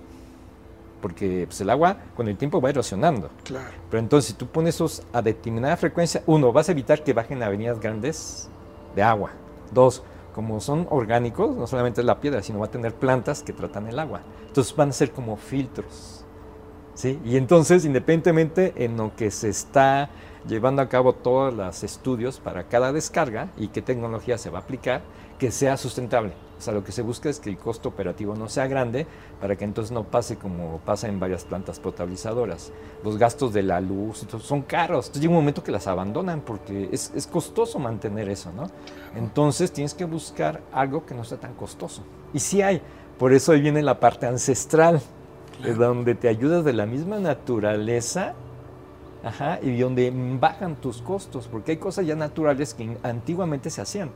porque 1.01 1.45
pues, 1.47 1.59
el 1.61 1.69
agua 1.69 1.97
con 2.15 2.27
el 2.27 2.37
tiempo 2.37 2.61
va 2.61 2.69
erosionando. 2.69 3.29
Claro. 3.43 3.71
Pero 3.89 3.99
entonces, 3.99 4.31
si 4.31 4.33
tú 4.37 4.47
pones 4.47 4.75
esos 4.75 5.03
a 5.11 5.21
determinada 5.21 5.75
frecuencia, 5.77 6.23
uno, 6.27 6.51
vas 6.53 6.69
a 6.69 6.71
evitar 6.71 7.03
que 7.03 7.13
bajen 7.13 7.41
avenidas 7.43 7.79
grandes 7.79 8.49
de 8.95 9.03
agua. 9.03 9.31
Dos, 9.71 10.03
como 10.33 10.59
son 10.59 10.87
orgánicos, 10.89 11.55
no 11.55 11.67
solamente 11.67 12.01
es 12.01 12.05
la 12.05 12.19
piedra, 12.19 12.41
sino 12.41 12.59
va 12.59 12.67
a 12.67 12.71
tener 12.71 12.93
plantas 12.93 13.43
que 13.43 13.53
tratan 13.53 13.87
el 13.87 13.99
agua. 13.99 14.21
Entonces 14.47 14.75
van 14.75 14.89
a 14.89 14.93
ser 14.93 15.11
como 15.11 15.37
filtros. 15.37 16.25
¿sí? 16.93 17.19
Y 17.25 17.37
entonces, 17.37 17.85
independientemente 17.85 18.73
en 18.77 18.97
lo 18.97 19.15
que 19.15 19.31
se 19.31 19.49
está 19.49 20.09
llevando 20.47 20.81
a 20.81 20.89
cabo 20.89 21.13
todos 21.13 21.53
los 21.53 21.83
estudios 21.83 22.39
para 22.39 22.67
cada 22.67 22.91
descarga 22.91 23.49
y 23.57 23.67
qué 23.67 23.81
tecnología 23.81 24.37
se 24.37 24.49
va 24.49 24.59
a 24.59 24.61
aplicar, 24.61 25.01
que 25.37 25.51
sea 25.51 25.77
sustentable. 25.77 26.33
O 26.61 26.63
sea, 26.63 26.75
lo 26.75 26.83
que 26.83 26.91
se 26.91 27.01
busca 27.01 27.27
es 27.27 27.39
que 27.39 27.49
el 27.49 27.57
costo 27.57 27.89
operativo 27.89 28.35
no 28.35 28.47
sea 28.47 28.67
grande 28.67 29.07
para 29.41 29.55
que 29.55 29.65
entonces 29.65 29.91
no 29.91 30.03
pase 30.03 30.35
como 30.35 30.77
pasa 30.85 31.07
en 31.07 31.19
varias 31.19 31.43
plantas 31.43 31.79
potabilizadoras. 31.79 32.71
Los 33.03 33.17
gastos 33.17 33.51
de 33.51 33.63
la 33.63 33.81
luz 33.81 34.27
son 34.43 34.61
caros. 34.61 35.07
Entonces 35.07 35.23
llega 35.23 35.31
un 35.31 35.39
momento 35.39 35.63
que 35.63 35.71
las 35.71 35.87
abandonan 35.87 36.41
porque 36.41 36.87
es, 36.91 37.11
es 37.15 37.25
costoso 37.25 37.79
mantener 37.79 38.29
eso, 38.29 38.51
¿no? 38.51 38.67
Entonces 39.15 39.71
tienes 39.71 39.95
que 39.95 40.05
buscar 40.05 40.61
algo 40.71 41.03
que 41.03 41.15
no 41.15 41.23
sea 41.23 41.39
tan 41.39 41.55
costoso. 41.55 42.03
Y 42.31 42.37
sí 42.37 42.61
hay. 42.61 42.79
Por 43.17 43.33
eso 43.33 43.53
ahí 43.53 43.61
viene 43.61 43.81
la 43.81 43.99
parte 43.99 44.27
ancestral, 44.27 45.01
donde 45.75 46.13
te 46.13 46.27
ayudas 46.27 46.63
de 46.63 46.73
la 46.73 46.85
misma 46.85 47.17
naturaleza 47.17 48.35
Ajá, 49.23 49.59
y 49.61 49.79
donde 49.79 50.11
bajan 50.39 50.75
tus 50.75 51.01
costos, 51.01 51.47
porque 51.47 51.71
hay 51.71 51.77
cosas 51.77 52.07
ya 52.07 52.15
naturales 52.15 52.73
que 52.73 52.97
antiguamente 53.03 53.69
se 53.69 53.81
hacían. 53.81 54.09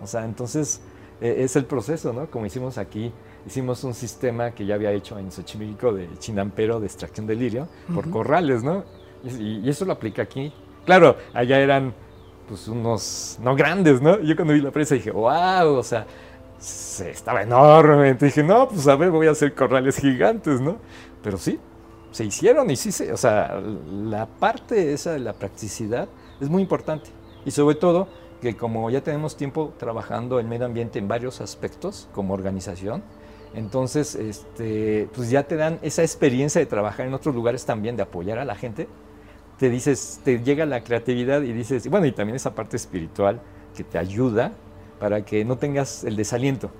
O 0.00 0.06
sea, 0.06 0.24
entonces 0.24 0.80
es 1.20 1.56
el 1.56 1.64
proceso, 1.64 2.12
¿no? 2.12 2.30
Como 2.30 2.46
hicimos 2.46 2.78
aquí, 2.78 3.12
hicimos 3.46 3.84
un 3.84 3.94
sistema 3.94 4.52
que 4.52 4.64
ya 4.64 4.74
había 4.74 4.92
hecho 4.92 5.18
en 5.18 5.30
Xochimilco 5.30 5.92
de 5.92 6.08
chinampero 6.18 6.80
de 6.80 6.86
extracción 6.86 7.26
de 7.26 7.34
lirio 7.34 7.68
por 7.94 8.10
corrales, 8.10 8.62
¿no? 8.62 8.84
Y, 9.24 9.68
eso 9.68 9.84
lo 9.84 9.92
aplica 9.92 10.22
aquí. 10.22 10.52
Claro, 10.84 11.16
allá 11.34 11.58
eran 11.58 11.92
pues 12.48 12.66
unos, 12.68 13.38
no 13.42 13.54
grandes, 13.54 14.00
¿no? 14.00 14.18
Yo 14.20 14.34
cuando 14.34 14.54
vi 14.54 14.60
la 14.60 14.70
prensa 14.70 14.94
dije, 14.94 15.10
wow, 15.10 15.76
o 15.76 15.82
sea, 15.82 16.06
se 16.58 17.10
estaba 17.10 17.42
enormemente. 17.42 18.26
Dije, 18.26 18.42
no, 18.42 18.68
pues 18.68 18.88
a 18.88 18.96
ver, 18.96 19.10
voy 19.10 19.26
a 19.26 19.32
hacer 19.32 19.54
corrales 19.54 19.96
gigantes, 19.96 20.60
¿no? 20.60 20.78
Pero 21.22 21.38
sí, 21.38 21.58
se 22.10 22.24
hicieron 22.24 22.70
y 22.70 22.76
sí, 22.76 22.92
se, 22.92 23.12
o 23.12 23.16
sea, 23.16 23.60
la 23.88 24.26
parte 24.26 24.92
esa 24.92 25.12
de 25.12 25.20
la 25.20 25.32
practicidad 25.32 26.08
es 26.40 26.48
muy 26.48 26.62
importante. 26.62 27.10
Y 27.44 27.50
sobre 27.50 27.76
todo 27.76 28.08
que 28.40 28.56
como 28.56 28.90
ya 28.90 29.02
tenemos 29.02 29.36
tiempo 29.36 29.72
trabajando 29.78 30.40
en 30.40 30.48
medio 30.48 30.66
ambiente 30.66 30.98
en 30.98 31.08
varios 31.08 31.40
aspectos 31.40 32.08
como 32.12 32.34
organización, 32.34 33.02
entonces 33.54 34.14
este, 34.14 35.08
pues 35.14 35.30
ya 35.30 35.42
te 35.42 35.56
dan 35.56 35.78
esa 35.82 36.02
experiencia 36.02 36.60
de 36.60 36.66
trabajar 36.66 37.06
en 37.06 37.14
otros 37.14 37.34
lugares 37.34 37.64
también, 37.64 37.96
de 37.96 38.02
apoyar 38.02 38.38
a 38.38 38.44
la 38.44 38.54
gente. 38.54 38.88
Te 39.58 39.68
dices, 39.68 40.20
te 40.24 40.42
llega 40.42 40.64
la 40.66 40.82
creatividad 40.82 41.42
y 41.42 41.52
dices, 41.52 41.88
bueno, 41.88 42.06
y 42.06 42.12
también 42.12 42.36
esa 42.36 42.54
parte 42.54 42.76
espiritual 42.76 43.40
que 43.76 43.84
te 43.84 43.98
ayuda 43.98 44.52
para 44.98 45.24
que 45.24 45.44
no 45.44 45.58
tengas 45.58 46.04
el 46.04 46.16
desaliento. 46.16 46.70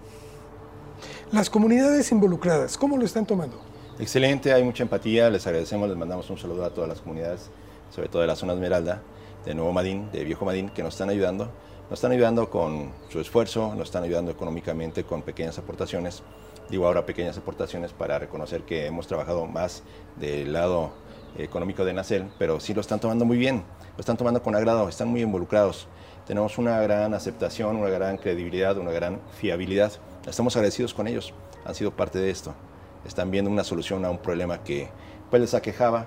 Las 1.33 1.51
comunidades 1.51 2.11
involucradas, 2.13 2.77
¿cómo 2.77 2.97
lo 2.97 3.05
están 3.05 3.27
tomando? 3.27 3.61
Excelente, 3.99 4.53
hay 4.53 4.65
mucha 4.65 4.83
empatía, 4.83 5.29
les 5.29 5.47
agradecemos, 5.47 5.89
les 5.89 5.97
mandamos 5.97 6.29
un 6.31 6.39
saludo 6.39 6.65
a 6.65 6.71
todas 6.71 6.89
las 6.89 7.01
comunidades, 7.01 7.51
sobre 7.95 8.09
todo 8.09 8.23
de 8.23 8.29
la 8.29 8.37
zona 8.37 8.55
Esmeralda, 8.55 9.03
de 9.45 9.55
Nuevo 9.55 9.73
Madín, 9.73 10.11
de 10.13 10.25
Viejo 10.25 10.45
Madín, 10.45 10.69
que 10.71 10.83
nos 10.83 10.95
están 10.95 11.11
ayudando. 11.11 11.51
Nos 11.89 11.99
están 11.99 12.13
ayudando 12.13 12.51
con 12.51 12.93
su 13.09 13.21
esfuerzo, 13.21 13.75
nos 13.75 13.89
están 13.89 14.05
ayudando 14.05 14.31
económicamente 14.31 15.05
con 15.05 15.23
pequeñas 15.23 15.59
aportaciones. 15.59 16.23
Digo 16.69 16.87
ahora 16.87 17.05
pequeñas 17.05 17.37
aportaciones 17.37 17.93
para 17.93 18.19
reconocer 18.19 18.63
que 18.63 18.87
hemos 18.87 19.07
trabajado 19.07 19.47
más 19.47 19.83
del 20.17 20.53
lado 20.53 20.91
económico 21.37 21.85
de 21.85 21.93
Nacel, 21.93 22.31
pero 22.39 22.61
sí 22.61 22.75
lo 22.75 22.81
están 22.81 23.01
tomando 23.01 23.25
muy 23.25 23.39
bien, 23.39 23.65
lo 23.97 24.01
están 24.01 24.17
tomando 24.17 24.43
con 24.43 24.55
agrado, 24.55 24.89
están 24.89 25.09
muy 25.09 25.23
involucrados. 25.23 25.89
Tenemos 26.27 26.59
una 26.59 26.81
gran 26.81 27.13
aceptación, 27.15 27.77
una 27.77 27.89
gran 27.89 28.19
credibilidad, 28.19 28.79
una 28.79 28.93
gran 28.93 29.21
fiabilidad. 29.33 29.93
Estamos 30.29 30.55
agradecidos 30.55 30.95
con 30.95 31.09
ellos, 31.09 31.35
han 31.65 31.75
sido 31.75 31.91
parte 31.91 32.19
de 32.19 32.31
esto 32.31 32.55
están 33.05 33.31
viendo 33.31 33.51
una 33.51 33.65
solución 33.65 34.05
a 34.05 34.11
un 34.11 34.19
problema 34.19 34.63
que 34.63 34.89
pues 35.31 35.41
les 35.41 35.55
aquejaba 35.55 36.07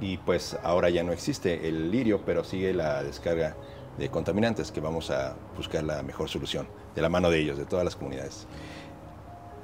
y 0.00 0.18
pues 0.18 0.56
ahora 0.62 0.90
ya 0.90 1.02
no 1.02 1.12
existe 1.12 1.68
el 1.68 1.90
lirio, 1.90 2.22
pero 2.24 2.44
sigue 2.44 2.72
la 2.72 3.02
descarga 3.02 3.56
de 3.98 4.10
contaminantes 4.10 4.72
que 4.72 4.80
vamos 4.80 5.10
a 5.10 5.36
buscar 5.56 5.84
la 5.84 6.02
mejor 6.02 6.28
solución 6.28 6.66
de 6.94 7.02
la 7.02 7.08
mano 7.08 7.30
de 7.30 7.40
ellos, 7.40 7.58
de 7.58 7.64
todas 7.64 7.84
las 7.84 7.96
comunidades. 7.96 8.46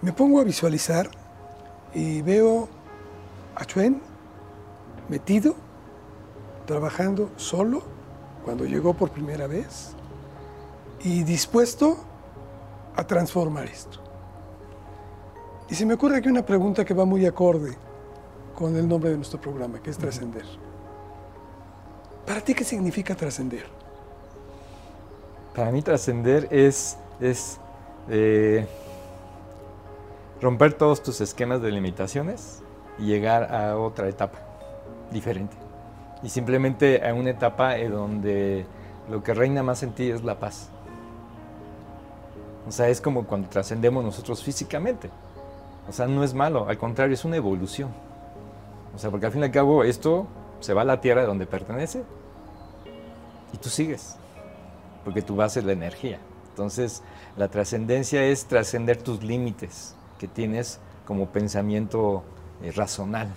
Me 0.02 0.12
pongo 0.12 0.40
a 0.40 0.44
visualizar 0.44 1.10
y 1.94 2.22
veo 2.22 2.68
a 3.56 3.64
Chuen 3.64 4.00
metido, 5.08 5.56
trabajando 6.66 7.30
solo 7.36 7.82
cuando 8.44 8.64
llegó 8.64 8.94
por 8.94 9.10
primera 9.10 9.46
vez 9.46 9.94
y 11.02 11.24
dispuesto 11.24 11.96
a 12.94 13.04
transformar 13.04 13.66
esto. 13.66 13.98
Y 15.68 15.74
se 15.74 15.84
me 15.84 15.94
ocurre 15.94 16.18
aquí 16.18 16.28
una 16.28 16.44
pregunta 16.44 16.84
que 16.84 16.94
va 16.94 17.04
muy 17.04 17.26
acorde 17.26 17.76
con 18.60 18.76
el 18.76 18.86
nombre 18.86 19.08
de 19.08 19.16
nuestro 19.16 19.40
programa, 19.40 19.82
que 19.82 19.88
es 19.88 19.96
trascender. 19.96 20.44
¿Para 22.26 22.42
ti 22.42 22.52
qué 22.52 22.62
significa 22.62 23.14
trascender? 23.14 23.64
Para 25.56 25.72
mí 25.72 25.80
trascender 25.80 26.46
es, 26.50 26.98
es 27.20 27.58
eh, 28.10 28.66
romper 30.42 30.74
todos 30.74 31.02
tus 31.02 31.22
esquemas 31.22 31.62
de 31.62 31.70
limitaciones 31.72 32.60
y 32.98 33.06
llegar 33.06 33.50
a 33.50 33.78
otra 33.78 34.10
etapa 34.10 34.38
diferente. 35.10 35.56
Y 36.22 36.28
simplemente 36.28 37.08
a 37.08 37.14
una 37.14 37.30
etapa 37.30 37.78
en 37.78 37.92
donde 37.92 38.66
lo 39.08 39.22
que 39.22 39.32
reina 39.32 39.62
más 39.62 39.82
en 39.82 39.92
ti 39.92 40.10
es 40.10 40.22
la 40.22 40.38
paz. 40.38 40.68
O 42.68 42.70
sea, 42.70 42.90
es 42.90 43.00
como 43.00 43.24
cuando 43.24 43.48
trascendemos 43.48 44.04
nosotros 44.04 44.44
físicamente. 44.44 45.08
O 45.88 45.92
sea, 45.92 46.06
no 46.06 46.22
es 46.22 46.34
malo, 46.34 46.68
al 46.68 46.76
contrario, 46.76 47.14
es 47.14 47.24
una 47.24 47.36
evolución. 47.36 48.09
O 48.94 48.98
sea, 48.98 49.10
porque 49.10 49.26
al 49.26 49.32
fin 49.32 49.42
y 49.42 49.44
al 49.44 49.50
cabo 49.50 49.84
esto 49.84 50.26
se 50.60 50.74
va 50.74 50.82
a 50.82 50.84
la 50.84 51.00
tierra 51.00 51.22
de 51.22 51.26
donde 51.26 51.46
pertenece 51.46 52.02
y 53.52 53.56
tú 53.58 53.68
sigues, 53.68 54.16
porque 55.04 55.22
tu 55.22 55.36
base 55.36 55.60
es 55.60 55.66
la 55.66 55.72
energía. 55.72 56.18
Entonces, 56.50 57.02
la 57.36 57.48
trascendencia 57.48 58.24
es 58.24 58.46
trascender 58.46 58.98
tus 58.98 59.22
límites 59.22 59.94
que 60.18 60.28
tienes 60.28 60.80
como 61.06 61.28
pensamiento 61.28 62.22
eh, 62.62 62.72
razonal. 62.72 63.28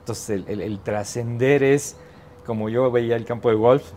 Entonces, 0.00 0.44
el, 0.46 0.60
el 0.60 0.80
trascender 0.80 1.62
es, 1.62 1.96
como 2.46 2.68
yo 2.68 2.90
veía 2.90 3.16
el 3.16 3.24
campo 3.24 3.48
de 3.50 3.56
golf, 3.56 3.92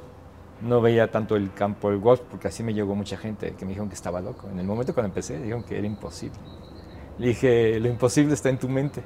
no 0.62 0.82
veía 0.82 1.12
tanto 1.12 1.36
el 1.36 1.54
campo 1.54 1.90
del 1.90 2.00
golf, 2.00 2.22
porque 2.30 2.48
así 2.48 2.64
me 2.64 2.74
llegó 2.74 2.96
mucha 2.96 3.18
gente 3.18 3.54
que 3.54 3.66
me 3.66 3.70
dijeron 3.70 3.90
que 3.90 3.96
estaba 3.96 4.22
loco. 4.22 4.48
En 4.50 4.60
el 4.60 4.66
momento 4.66 4.94
cuando 4.94 5.10
empecé, 5.10 5.38
dijeron 5.38 5.64
que 5.64 5.78
era 5.78 5.86
imposible. 5.86 6.40
Le 7.20 7.28
dije, 7.28 7.80
lo 7.80 7.90
imposible 7.90 8.34
está 8.34 8.50
en 8.50 8.58
tu 8.58 8.70
mente. 8.70 9.04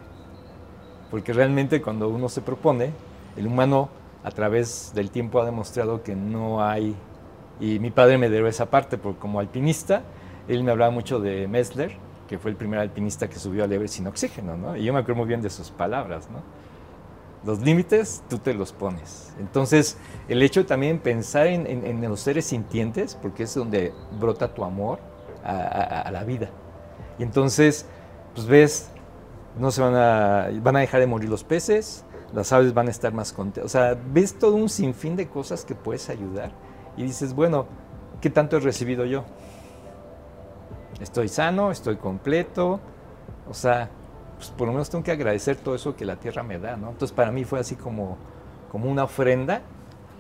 Porque 1.09 1.33
realmente 1.33 1.81
cuando 1.81 2.09
uno 2.09 2.29
se 2.29 2.41
propone, 2.41 2.91
el 3.37 3.47
humano 3.47 3.89
a 4.23 4.31
través 4.31 4.91
del 4.93 5.09
tiempo 5.09 5.41
ha 5.41 5.45
demostrado 5.45 6.03
que 6.03 6.15
no 6.15 6.63
hay, 6.63 6.95
y 7.59 7.79
mi 7.79 7.91
padre 7.91 8.17
me 8.17 8.29
dio 8.29 8.45
esa 8.47 8.65
parte, 8.65 8.97
porque 8.97 9.19
como 9.19 9.39
alpinista, 9.39 10.01
él 10.47 10.63
me 10.63 10.71
hablaba 10.71 10.91
mucho 10.91 11.19
de 11.19 11.47
Messler, 11.47 11.95
que 12.27 12.37
fue 12.37 12.51
el 12.51 12.57
primer 12.57 12.79
alpinista 12.79 13.29
que 13.29 13.39
subió 13.39 13.63
al 13.63 13.71
Everest 13.71 13.95
sin 13.95 14.07
oxígeno, 14.07 14.57
¿no? 14.57 14.75
Y 14.75 14.83
yo 14.83 14.93
me 14.93 14.99
acuerdo 14.99 15.19
muy 15.19 15.27
bien 15.27 15.41
de 15.41 15.49
sus 15.49 15.71
palabras, 15.71 16.29
¿no? 16.29 16.41
Los 17.45 17.61
límites 17.61 18.23
tú 18.29 18.39
te 18.39 18.53
los 18.53 18.73
pones. 18.73 19.33
Entonces, 19.39 19.97
el 20.27 20.41
hecho 20.41 20.61
de 20.61 20.65
también 20.65 20.99
pensar 20.99 21.47
en, 21.47 22.01
los 22.01 22.19
seres 22.19 22.45
sintientes, 22.47 23.15
porque 23.15 23.43
es 23.43 23.55
donde 23.55 23.93
brota 24.19 24.53
tu 24.53 24.65
amor 24.65 24.99
a, 25.45 26.01
a 26.01 26.11
la 26.11 26.23
vida. 26.25 26.49
Y 27.17 27.23
entonces, 27.23 27.85
pues 28.35 28.47
ves, 28.47 28.89
no 29.59 29.71
se 29.71 29.81
van 29.81 29.95
a, 29.95 30.49
van 30.61 30.75
a 30.75 30.79
dejar 30.79 30.99
de 30.99 31.07
morir 31.07 31.29
los 31.29 31.43
peces, 31.43 32.05
las 32.33 32.51
aves 32.51 32.73
van 32.73 32.87
a 32.87 32.91
estar 32.91 33.13
más 33.13 33.33
contentas. 33.33 33.65
O 33.65 33.69
sea, 33.69 33.97
ves 34.11 34.37
todo 34.37 34.55
un 34.55 34.69
sinfín 34.69 35.15
de 35.15 35.27
cosas 35.27 35.65
que 35.65 35.75
puedes 35.75 36.09
ayudar 36.09 36.51
y 36.95 37.03
dices, 37.03 37.33
bueno, 37.33 37.67
¿qué 38.21 38.29
tanto 38.29 38.57
he 38.57 38.59
recibido 38.59 39.05
yo? 39.05 39.23
Estoy 40.99 41.27
sano, 41.27 41.71
estoy 41.71 41.97
completo, 41.97 42.79
o 43.49 43.53
sea, 43.53 43.89
pues 44.37 44.49
por 44.49 44.67
lo 44.67 44.73
menos 44.73 44.89
tengo 44.89 45.03
que 45.03 45.11
agradecer 45.11 45.55
todo 45.57 45.75
eso 45.75 45.95
que 45.95 46.05
la 46.05 46.17
tierra 46.17 46.43
me 46.43 46.59
da, 46.59 46.75
¿no? 46.75 46.89
Entonces 46.89 47.15
para 47.15 47.31
mí 47.31 47.43
fue 47.43 47.59
así 47.59 47.75
como, 47.75 48.17
como 48.71 48.89
una 48.89 49.03
ofrenda 49.03 49.61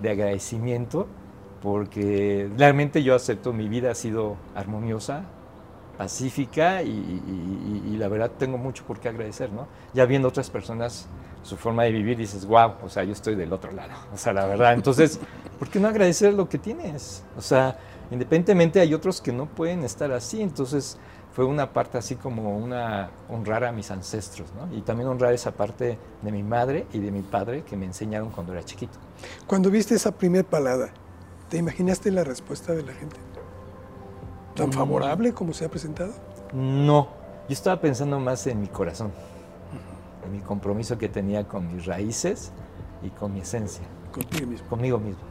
de 0.01 0.11
agradecimiento 0.11 1.07
porque 1.61 2.49
realmente 2.57 3.03
yo 3.03 3.15
acepto 3.15 3.53
mi 3.53 3.67
vida 3.67 3.91
ha 3.91 3.95
sido 3.95 4.37
armoniosa, 4.55 5.23
pacífica 5.97 6.83
y, 6.83 7.95
la 7.97 8.07
verdad 8.07 8.31
tengo 8.37 8.59
mucho 8.59 8.83
por 8.85 8.99
qué 8.99 9.09
agradecer, 9.09 9.51
¿no? 9.51 9.67
Ya 9.93 10.05
viendo 10.05 10.27
otras 10.27 10.51
personas 10.51 11.07
su 11.41 11.57
forma 11.57 11.83
de 11.83 11.91
vivir, 11.91 12.15
dices, 12.17 12.45
wow, 12.45 12.73
o 12.83 12.89
sea, 12.89 13.03
yo 13.03 13.13
estoy 13.13 13.33
del 13.33 13.51
otro 13.51 13.71
lado. 13.71 13.93
O 14.13 14.17
sea, 14.17 14.33
la 14.33 14.45
verdad. 14.45 14.73
Entonces, 14.73 15.19
¿por 15.59 15.69
qué 15.69 15.79
no 15.79 15.87
agradecer 15.87 16.33
lo 16.33 16.47
que 16.47 16.59
tienes? 16.59 17.23
O 17.37 17.41
sea, 17.41 17.79
independientemente 18.11 18.79
hay 18.79 18.93
otros 18.93 19.19
que 19.19 19.31
no 19.31 19.47
pueden 19.47 19.83
estar 19.83 20.11
así. 20.11 20.41
Entonces, 20.41 20.97
fue 21.37 21.45
una 21.45 21.71
parte 21.71 21.97
así 21.97 22.15
como 22.15 22.57
una 22.57 23.09
honrar 23.29 23.63
a 23.63 23.71
mis 23.71 23.91
ancestros, 23.91 24.51
¿no? 24.53 24.75
Y 24.75 24.81
también 24.81 25.07
honrar 25.07 25.33
esa 25.33 25.51
parte 25.51 25.97
de 26.21 26.31
mi 26.31 26.43
madre 26.43 26.85
y 26.93 26.99
de 26.99 27.11
mi 27.11 27.21
padre 27.21 27.63
que 27.63 27.77
me 27.77 27.85
enseñaron 27.85 28.29
cuando 28.29 28.53
era 28.53 28.63
chiquito. 28.63 28.97
Cuando 29.47 29.69
viste 29.69 29.95
esa 29.95 30.11
primer 30.11 30.45
palada, 30.45 30.89
¿te 31.49 31.57
imaginaste 31.57 32.11
la 32.11 32.23
respuesta 32.23 32.73
de 32.73 32.83
la 32.83 32.93
gente? 32.93 33.26
¿Tan 34.57 34.73
favorable 34.73 35.33
como 35.33 35.53
se 35.53 35.65
ha 35.65 35.69
presentado? 35.69 36.11
No, 36.51 37.09
yo 37.47 37.53
estaba 37.53 37.79
pensando 37.79 38.19
más 38.19 38.47
en 38.47 38.59
mi 38.59 38.67
corazón, 38.67 39.11
en 40.25 40.31
mi 40.31 40.39
compromiso 40.39 40.97
que 40.97 41.07
tenía 41.07 41.47
con 41.47 41.73
mis 41.73 41.85
raíces 41.85 42.51
y 43.03 43.09
con 43.09 43.33
mi 43.33 43.41
esencia. 43.41 43.85
Contigo 44.11 44.47
mismo. 44.47 44.67
Conmigo 44.67 44.97
mismo. 44.97 45.21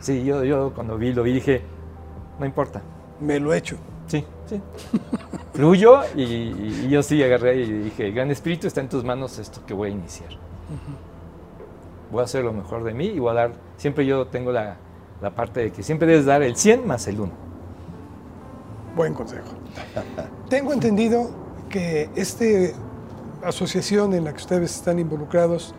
Sí, 0.00 0.24
yo, 0.24 0.44
yo 0.44 0.72
cuando 0.74 0.96
vi, 0.96 1.12
lo 1.12 1.22
vi, 1.22 1.34
dije, 1.34 1.62
no 2.38 2.46
importa. 2.46 2.80
Me 3.20 3.38
lo 3.38 3.52
he 3.52 3.58
hecho. 3.58 3.76
Sí, 4.06 4.24
sí. 4.46 4.60
Fluyo 5.52 6.00
y, 6.16 6.22
y, 6.22 6.88
yo 6.88 7.02
sí 7.02 7.22
agarré 7.22 7.56
y 7.56 7.66
dije, 7.66 8.10
Gran 8.12 8.30
Espíritu, 8.30 8.66
está 8.66 8.80
en 8.80 8.88
tus 8.88 9.04
manos 9.04 9.38
esto 9.38 9.60
que 9.66 9.74
voy 9.74 9.90
a 9.90 9.92
iniciar. 9.92 10.30
Voy 12.10 12.20
a 12.20 12.24
hacer 12.24 12.44
lo 12.44 12.52
mejor 12.52 12.82
de 12.84 12.94
mí 12.94 13.06
y 13.06 13.18
voy 13.18 13.32
a 13.32 13.34
dar, 13.34 13.52
siempre 13.76 14.06
yo 14.06 14.26
tengo 14.28 14.52
la, 14.52 14.78
la 15.20 15.30
parte 15.34 15.60
de 15.60 15.70
que 15.70 15.82
siempre 15.82 16.08
debes 16.08 16.24
dar 16.24 16.42
el 16.42 16.56
100 16.56 16.86
más 16.86 17.06
el 17.08 17.20
1. 17.20 17.49
Buen 18.96 19.14
consejo. 19.14 19.48
Tengo 20.48 20.72
entendido 20.72 21.30
que 21.68 22.10
esta 22.16 22.44
asociación 23.44 24.12
en 24.14 24.24
la 24.24 24.32
que 24.32 24.38
ustedes 24.38 24.74
están 24.74 24.98
involucrados 24.98 25.74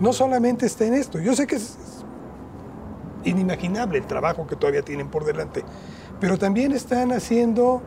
no 0.00 0.12
solamente 0.12 0.66
está 0.66 0.84
en 0.84 0.94
esto. 0.94 1.18
Yo 1.18 1.34
sé 1.34 1.46
que 1.46 1.56
es 1.56 1.76
inimaginable 3.24 3.98
el 3.98 4.06
trabajo 4.06 4.46
que 4.46 4.56
todavía 4.56 4.82
tienen 4.82 5.08
por 5.08 5.24
delante, 5.24 5.64
pero 6.20 6.38
también 6.38 6.72
están 6.72 7.12
haciendo 7.12 7.80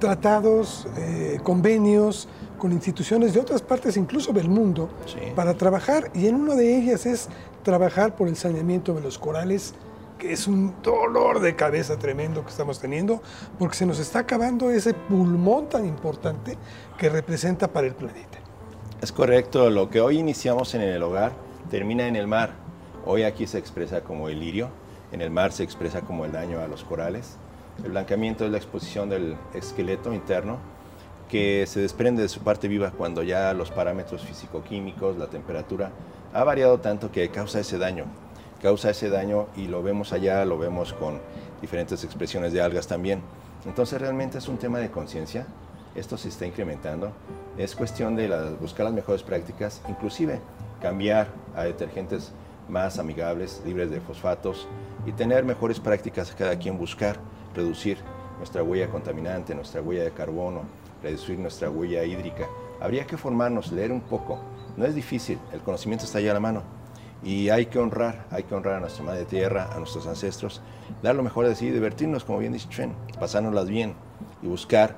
tratados, 0.00 0.86
eh, 0.96 1.38
convenios 1.42 2.28
con 2.58 2.72
instituciones 2.72 3.34
de 3.34 3.40
otras 3.40 3.62
partes, 3.62 3.96
incluso 3.96 4.32
del 4.32 4.48
mundo, 4.48 4.88
Sí. 5.06 5.18
para 5.34 5.54
trabajar, 5.54 6.10
y 6.14 6.26
en 6.26 6.34
una 6.36 6.54
de 6.54 6.76
ellas 6.76 7.06
es 7.06 7.28
trabajar 7.62 8.16
por 8.16 8.28
el 8.28 8.36
saneamiento 8.36 8.94
de 8.94 9.00
los 9.02 9.18
corales, 9.18 9.74
que 10.18 10.32
es 10.32 10.46
un 10.46 10.74
dolor 10.82 11.40
de 11.40 11.56
cabeza 11.56 11.98
tremendo 11.98 12.44
que 12.44 12.50
estamos 12.50 12.80
teniendo, 12.80 13.22
porque 13.58 13.76
se 13.76 13.86
nos 13.86 13.98
está 13.98 14.20
acabando 14.20 14.70
ese 14.70 14.94
pulmón 14.94 15.68
tan 15.68 15.86
importante 15.86 16.56
que 16.98 17.08
representa 17.08 17.68
para 17.68 17.86
el 17.86 17.94
planeta. 17.94 18.38
Es 19.00 19.12
correcto, 19.12 19.68
lo 19.70 19.90
que 19.90 20.00
hoy 20.00 20.18
iniciamos 20.18 20.74
en 20.74 20.82
el 20.82 21.02
hogar 21.02 21.32
termina 21.70 22.06
en 22.06 22.16
el 22.16 22.26
mar. 22.26 22.54
Hoy 23.04 23.24
aquí 23.24 23.46
se 23.46 23.58
expresa 23.58 24.02
como 24.02 24.28
el 24.28 24.40
lirio, 24.40 24.70
en 25.12 25.20
el 25.20 25.30
mar 25.30 25.52
se 25.52 25.62
expresa 25.62 26.00
como 26.00 26.24
el 26.24 26.32
daño 26.32 26.60
a 26.60 26.68
los 26.68 26.84
corales. 26.84 27.36
El 27.84 27.90
blanqueamiento 27.90 28.44
es 28.44 28.50
la 28.50 28.56
exposición 28.56 29.08
del 29.08 29.36
esqueleto 29.52 30.14
interno 30.14 30.58
que 31.28 31.66
se 31.66 31.80
desprende 31.80 32.22
de 32.22 32.28
su 32.28 32.40
parte 32.40 32.68
viva 32.68 32.92
cuando 32.92 33.22
ya 33.22 33.52
los 33.54 33.70
parámetros 33.70 34.22
físico-químicos, 34.22 35.16
la 35.16 35.26
temperatura, 35.26 35.90
ha 36.32 36.44
variado 36.44 36.78
tanto 36.78 37.10
que 37.10 37.28
causa 37.30 37.60
ese 37.60 37.78
daño. 37.78 38.04
Causa 38.64 38.88
ese 38.88 39.10
daño 39.10 39.48
y 39.58 39.66
lo 39.66 39.82
vemos 39.82 40.14
allá, 40.14 40.42
lo 40.46 40.56
vemos 40.56 40.94
con 40.94 41.20
diferentes 41.60 42.02
expresiones 42.02 42.50
de 42.54 42.62
algas 42.62 42.86
también. 42.86 43.20
Entonces 43.66 44.00
realmente 44.00 44.38
es 44.38 44.48
un 44.48 44.56
tema 44.56 44.78
de 44.78 44.90
conciencia. 44.90 45.46
Esto 45.94 46.16
se 46.16 46.30
está 46.30 46.46
incrementando. 46.46 47.12
Es 47.58 47.76
cuestión 47.76 48.16
de 48.16 48.26
buscar 48.58 48.86
las 48.86 48.94
mejores 48.94 49.22
prácticas, 49.22 49.82
inclusive 49.86 50.40
cambiar 50.80 51.28
a 51.54 51.64
detergentes 51.64 52.32
más 52.66 52.98
amigables, 52.98 53.60
libres 53.66 53.90
de 53.90 54.00
fosfatos 54.00 54.66
y 55.04 55.12
tener 55.12 55.44
mejores 55.44 55.78
prácticas 55.78 56.34
cada 56.34 56.58
quien 56.58 56.78
buscar 56.78 57.18
reducir 57.54 57.98
nuestra 58.38 58.62
huella 58.62 58.88
contaminante, 58.88 59.54
nuestra 59.54 59.82
huella 59.82 60.04
de 60.04 60.12
carbono, 60.12 60.62
reducir 61.02 61.38
nuestra 61.38 61.68
huella 61.68 62.02
hídrica. 62.02 62.46
Habría 62.80 63.06
que 63.06 63.18
formarnos, 63.18 63.72
leer 63.72 63.92
un 63.92 64.00
poco. 64.00 64.38
No 64.78 64.86
es 64.86 64.94
difícil, 64.94 65.38
el 65.52 65.60
conocimiento 65.60 66.06
está 66.06 66.16
allá 66.16 66.30
a 66.30 66.34
la 66.34 66.40
mano. 66.40 66.83
Y 67.24 67.48
hay 67.48 67.66
que 67.66 67.78
honrar, 67.78 68.26
hay 68.30 68.42
que 68.42 68.54
honrar 68.54 68.74
a 68.74 68.80
nuestra 68.80 69.02
madre 69.02 69.24
tierra, 69.24 69.70
a 69.74 69.78
nuestros 69.78 70.06
ancestros, 70.06 70.60
dar 71.02 71.14
lo 71.14 71.22
mejor 71.22 71.48
de 71.48 71.54
sí, 71.54 71.70
divertirnos, 71.70 72.22
como 72.24 72.38
bien 72.38 72.52
dice 72.52 72.68
Chen, 72.68 72.94
pasárnoslas 73.18 73.66
bien 73.66 73.94
y 74.42 74.46
buscar 74.46 74.94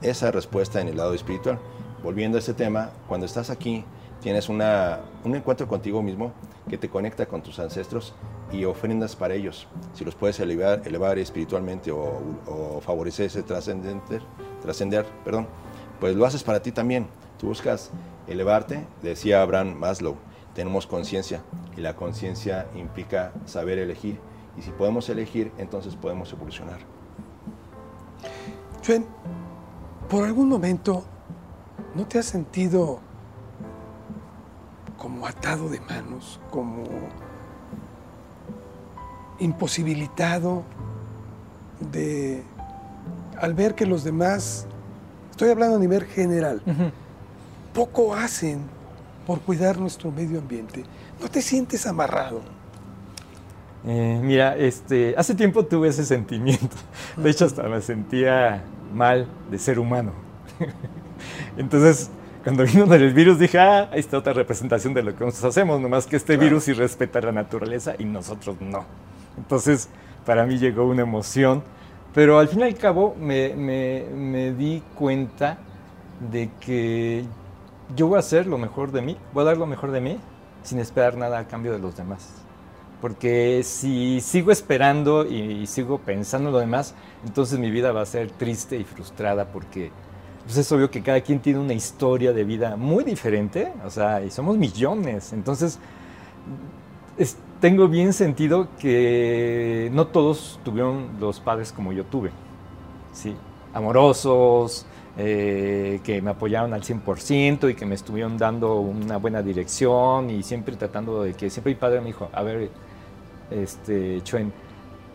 esa 0.00 0.30
respuesta 0.30 0.80
en 0.80 0.88
el 0.88 0.96
lado 0.96 1.12
espiritual. 1.12 1.58
Volviendo 2.02 2.38
a 2.38 2.40
este 2.40 2.54
tema, 2.54 2.90
cuando 3.08 3.26
estás 3.26 3.50
aquí, 3.50 3.84
tienes 4.22 4.48
una, 4.48 5.00
un 5.24 5.34
encuentro 5.34 5.68
contigo 5.68 6.02
mismo 6.02 6.32
que 6.68 6.78
te 6.78 6.88
conecta 6.88 7.26
con 7.26 7.42
tus 7.42 7.58
ancestros 7.58 8.14
y 8.52 8.64
ofrendas 8.64 9.16
para 9.16 9.34
ellos. 9.34 9.66
Si 9.94 10.04
los 10.04 10.14
puedes 10.14 10.38
elevar, 10.40 11.18
espiritualmente 11.18 11.90
o, 11.90 12.80
favorecer 12.80 13.26
ese 13.26 13.42
trascender, 13.42 14.00
trascender, 14.62 15.06
perdón, 15.24 15.46
pues 16.00 16.14
lo 16.14 16.24
haces 16.24 16.42
para 16.42 16.60
ti 16.60 16.72
también. 16.72 17.06
Tú 17.38 17.48
buscas 17.48 17.90
elevarte, 18.26 18.86
decía 19.02 19.42
Abraham 19.42 19.74
Maslow, 19.74 20.16
tenemos 20.56 20.86
conciencia 20.86 21.42
y 21.76 21.82
la 21.82 21.94
conciencia 21.94 22.66
implica 22.74 23.30
saber 23.44 23.78
elegir 23.78 24.18
y 24.56 24.62
si 24.62 24.70
podemos 24.70 25.06
elegir, 25.10 25.52
entonces 25.58 25.94
podemos 25.96 26.32
evolucionar. 26.32 26.78
Chuen, 28.80 29.04
¿por 30.08 30.24
algún 30.24 30.48
momento 30.48 31.04
no 31.94 32.06
te 32.06 32.18
has 32.18 32.24
sentido 32.24 33.00
como 34.96 35.26
atado 35.26 35.68
de 35.68 35.78
manos, 35.80 36.40
como 36.50 36.84
imposibilitado 39.38 40.62
de, 41.92 42.42
al 43.38 43.52
ver 43.52 43.74
que 43.74 43.84
los 43.84 44.04
demás, 44.04 44.66
estoy 45.32 45.50
hablando 45.50 45.76
a 45.76 45.80
nivel 45.80 46.06
general, 46.06 46.62
poco 47.74 48.14
hacen 48.14 48.74
por 49.26 49.40
cuidar 49.40 49.78
nuestro 49.78 50.10
medio 50.12 50.38
ambiente? 50.38 50.84
¿No 51.20 51.28
te 51.28 51.42
sientes 51.42 51.86
amarrado? 51.86 52.40
Eh, 53.86 54.18
mira, 54.22 54.56
este, 54.56 55.14
hace 55.16 55.34
tiempo 55.34 55.64
tuve 55.64 55.88
ese 55.88 56.04
sentimiento. 56.04 56.76
De 57.16 57.30
hecho, 57.30 57.44
hasta 57.44 57.62
me 57.64 57.80
sentía 57.80 58.62
mal 58.94 59.26
de 59.50 59.58
ser 59.58 59.78
humano. 59.78 60.12
Entonces, 61.56 62.10
cuando 62.42 62.64
vino 62.64 62.92
el 62.92 63.12
virus, 63.14 63.38
dije, 63.38 63.58
ah, 63.58 63.88
ahí 63.92 64.00
está 64.00 64.18
otra 64.18 64.32
representación 64.32 64.94
de 64.94 65.02
lo 65.02 65.14
que 65.16 65.24
nosotros 65.24 65.50
hacemos, 65.52 65.80
nomás 65.80 66.06
que 66.06 66.16
este 66.16 66.36
virus 66.36 66.64
sí 66.64 66.72
respeta 66.72 67.20
la 67.20 67.32
naturaleza 67.32 67.94
y 67.98 68.04
nosotros 68.04 68.56
no. 68.60 68.84
Entonces, 69.36 69.88
para 70.24 70.46
mí 70.46 70.58
llegó 70.58 70.84
una 70.86 71.02
emoción, 71.02 71.62
pero 72.14 72.38
al 72.38 72.48
fin 72.48 72.60
y 72.60 72.62
al 72.64 72.74
cabo 72.76 73.14
me, 73.20 73.54
me- 73.54 74.04
me 74.14 74.52
di 74.52 74.82
cuenta 74.94 75.58
de 76.30 76.50
que 76.60 77.24
yo 77.94 78.08
voy 78.08 78.16
a 78.16 78.20
hacer 78.20 78.46
lo 78.46 78.58
mejor 78.58 78.92
de 78.92 79.02
mí, 79.02 79.16
voy 79.32 79.42
a 79.42 79.46
dar 79.46 79.56
lo 79.56 79.66
mejor 79.66 79.90
de 79.92 80.00
mí 80.00 80.18
sin 80.62 80.78
esperar 80.80 81.16
nada 81.16 81.38
a 81.38 81.46
cambio 81.46 81.72
de 81.72 81.78
los 81.78 81.96
demás. 81.96 82.28
Porque 83.00 83.62
si 83.62 84.20
sigo 84.20 84.50
esperando 84.50 85.26
y 85.26 85.66
sigo 85.66 85.98
pensando 85.98 86.48
en 86.48 86.52
lo 86.54 86.58
demás, 86.60 86.94
entonces 87.24 87.58
mi 87.58 87.70
vida 87.70 87.92
va 87.92 88.02
a 88.02 88.06
ser 88.06 88.30
triste 88.30 88.76
y 88.76 88.84
frustrada 88.84 89.46
porque 89.52 89.92
pues 90.44 90.56
es 90.58 90.70
obvio 90.72 90.90
que 90.90 91.02
cada 91.02 91.20
quien 91.20 91.40
tiene 91.40 91.58
una 91.58 91.74
historia 91.74 92.32
de 92.32 92.44
vida 92.44 92.76
muy 92.76 93.02
diferente, 93.04 93.72
o 93.84 93.90
sea, 93.90 94.22
y 94.24 94.30
somos 94.30 94.56
millones. 94.56 95.32
Entonces, 95.32 95.78
es- 97.16 97.36
tengo 97.60 97.88
bien 97.88 98.12
sentido 98.12 98.68
que 98.78 99.90
no 99.92 100.06
todos 100.08 100.60
tuvieron 100.64 101.16
los 101.18 101.40
padres 101.40 101.72
como 101.72 101.92
yo 101.92 102.04
tuve, 102.04 102.30
¿sí? 103.12 103.34
Amorosos, 103.72 104.86
eh, 105.18 106.00
que 106.04 106.20
me 106.20 106.30
apoyaron 106.30 106.74
al 106.74 106.82
100% 106.82 107.70
y 107.70 107.74
que 107.74 107.86
me 107.86 107.94
estuvieron 107.94 108.36
dando 108.36 108.80
una 108.80 109.16
buena 109.16 109.42
dirección 109.42 110.28
y 110.30 110.42
siempre 110.42 110.76
tratando 110.76 111.22
de 111.22 111.34
que 111.34 111.48
siempre 111.48 111.72
mi 111.72 111.78
padre 111.78 112.00
me 112.00 112.06
dijo, 112.08 112.28
a 112.32 112.42
ver, 112.42 112.70
este, 113.50 114.20
Chuen, 114.22 114.52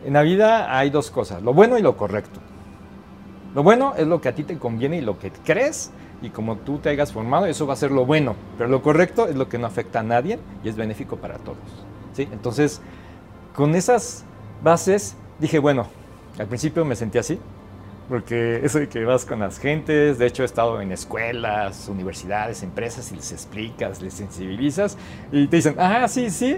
en 0.04 0.14
la 0.14 0.24
vida 0.24 0.76
hay 0.76 0.90
dos 0.90 1.12
cosas, 1.12 1.44
lo 1.44 1.54
bueno 1.54 1.78
y 1.78 1.82
lo 1.82 1.96
correcto. 1.96 2.40
Lo 3.54 3.64
bueno 3.64 3.94
es 3.98 4.08
lo 4.08 4.22
que 4.22 4.30
a 4.30 4.36
ti 4.36 4.44
te 4.44 4.58
conviene 4.58 4.98
y 4.98 5.02
lo 5.02 5.20
que 5.20 5.32
crees 5.32 5.92
y 6.22 6.30
como 6.30 6.58
tú 6.58 6.78
te 6.78 6.90
hayas 6.90 7.12
formado, 7.12 7.46
eso 7.46 7.68
va 7.68 7.74
a 7.74 7.78
ser 7.78 7.92
lo 7.92 8.06
bueno. 8.06 8.36
Pero 8.58 8.70
lo 8.70 8.82
correcto 8.82 9.28
es 9.28 9.36
lo 9.36 9.50
que 9.50 9.58
no 9.58 9.68
afecta 9.68 10.00
a 10.00 10.04
nadie 10.04 10.40
y 10.64 10.70
es 10.70 10.76
benéfico 10.76 11.18
para 11.18 11.38
todos. 11.38 11.58
¿sí? 12.14 12.28
Entonces, 12.32 12.82
con 13.56 13.76
esas 13.76 14.24
bases, 14.64 15.16
dije, 15.40 15.60
bueno, 15.60 15.88
al 16.40 16.48
principio 16.48 16.86
me 16.86 16.96
sentí 16.96 17.18
así, 17.18 17.40
porque 18.12 18.60
eso 18.66 18.78
de 18.78 18.90
que 18.90 19.06
vas 19.06 19.24
con 19.24 19.40
las 19.40 19.58
gentes, 19.58 20.18
de 20.18 20.26
hecho 20.26 20.44
he 20.44 20.46
estado 20.46 20.82
en 20.82 20.92
escuelas, 20.92 21.88
universidades, 21.88 22.62
empresas 22.62 23.10
y 23.14 23.16
les 23.16 23.32
explicas, 23.32 24.02
les 24.02 24.14
sensibilizas 24.14 24.98
y 25.32 25.48
te 25.48 25.56
dicen, 25.56 25.76
ah, 25.80 26.06
sí, 26.10 26.30
sí, 26.30 26.58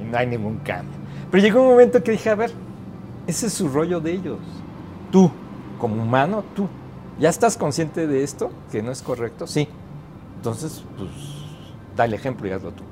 y 0.00 0.04
no 0.10 0.18
hay 0.18 0.26
ningún 0.26 0.58
cambio. 0.58 0.98
Pero 1.30 1.40
llegó 1.40 1.62
un 1.62 1.68
momento 1.68 2.02
que 2.02 2.10
dije, 2.10 2.30
a 2.30 2.34
ver, 2.34 2.50
ese 3.28 3.46
es 3.46 3.52
su 3.52 3.68
rollo 3.68 4.00
de 4.00 4.10
ellos. 4.10 4.40
Tú, 5.12 5.30
como 5.78 6.02
humano, 6.02 6.42
tú, 6.56 6.66
¿ya 7.20 7.28
estás 7.28 7.56
consciente 7.56 8.08
de 8.08 8.24
esto? 8.24 8.50
Que 8.72 8.82
no 8.82 8.90
es 8.90 9.02
correcto, 9.02 9.46
sí. 9.46 9.68
Entonces, 10.34 10.82
pues, 10.98 11.10
da 11.96 12.06
el 12.06 12.14
ejemplo 12.14 12.48
y 12.48 12.50
hazlo 12.50 12.72
tú. 12.72 12.82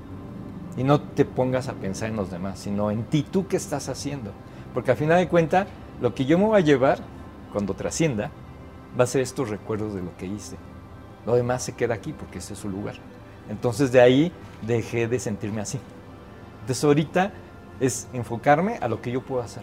Y 0.76 0.84
no 0.84 1.00
te 1.00 1.24
pongas 1.24 1.66
a 1.66 1.72
pensar 1.72 2.08
en 2.08 2.14
los 2.14 2.30
demás, 2.30 2.60
sino 2.60 2.92
en 2.92 3.02
ti, 3.02 3.26
tú 3.28 3.48
qué 3.48 3.56
estás 3.56 3.88
haciendo. 3.88 4.30
Porque 4.72 4.92
al 4.92 4.96
final 4.96 5.18
de 5.18 5.26
cuentas, 5.26 5.66
lo 6.00 6.14
que 6.14 6.24
yo 6.24 6.38
me 6.38 6.44
voy 6.44 6.56
a 6.56 6.64
llevar 6.64 7.17
cuando 7.52 7.74
trascienda 7.74 8.30
va 8.98 9.04
a 9.04 9.06
ser 9.06 9.22
estos 9.22 9.48
recuerdos 9.48 9.94
de 9.94 10.02
lo 10.02 10.16
que 10.16 10.26
hice. 10.26 10.56
Lo 11.26 11.34
demás 11.34 11.62
se 11.62 11.74
queda 11.74 11.94
aquí 11.94 12.12
porque 12.12 12.38
ese 12.38 12.54
es 12.54 12.58
su 12.58 12.68
lugar. 12.68 12.94
Entonces 13.50 13.92
de 13.92 14.00
ahí 14.00 14.32
dejé 14.62 15.08
de 15.08 15.18
sentirme 15.18 15.60
así. 15.60 15.78
Entonces 16.60 16.84
ahorita 16.84 17.32
es 17.80 18.08
enfocarme 18.12 18.78
a 18.80 18.88
lo 18.88 19.00
que 19.00 19.10
yo 19.10 19.22
puedo 19.22 19.42
hacer. 19.42 19.62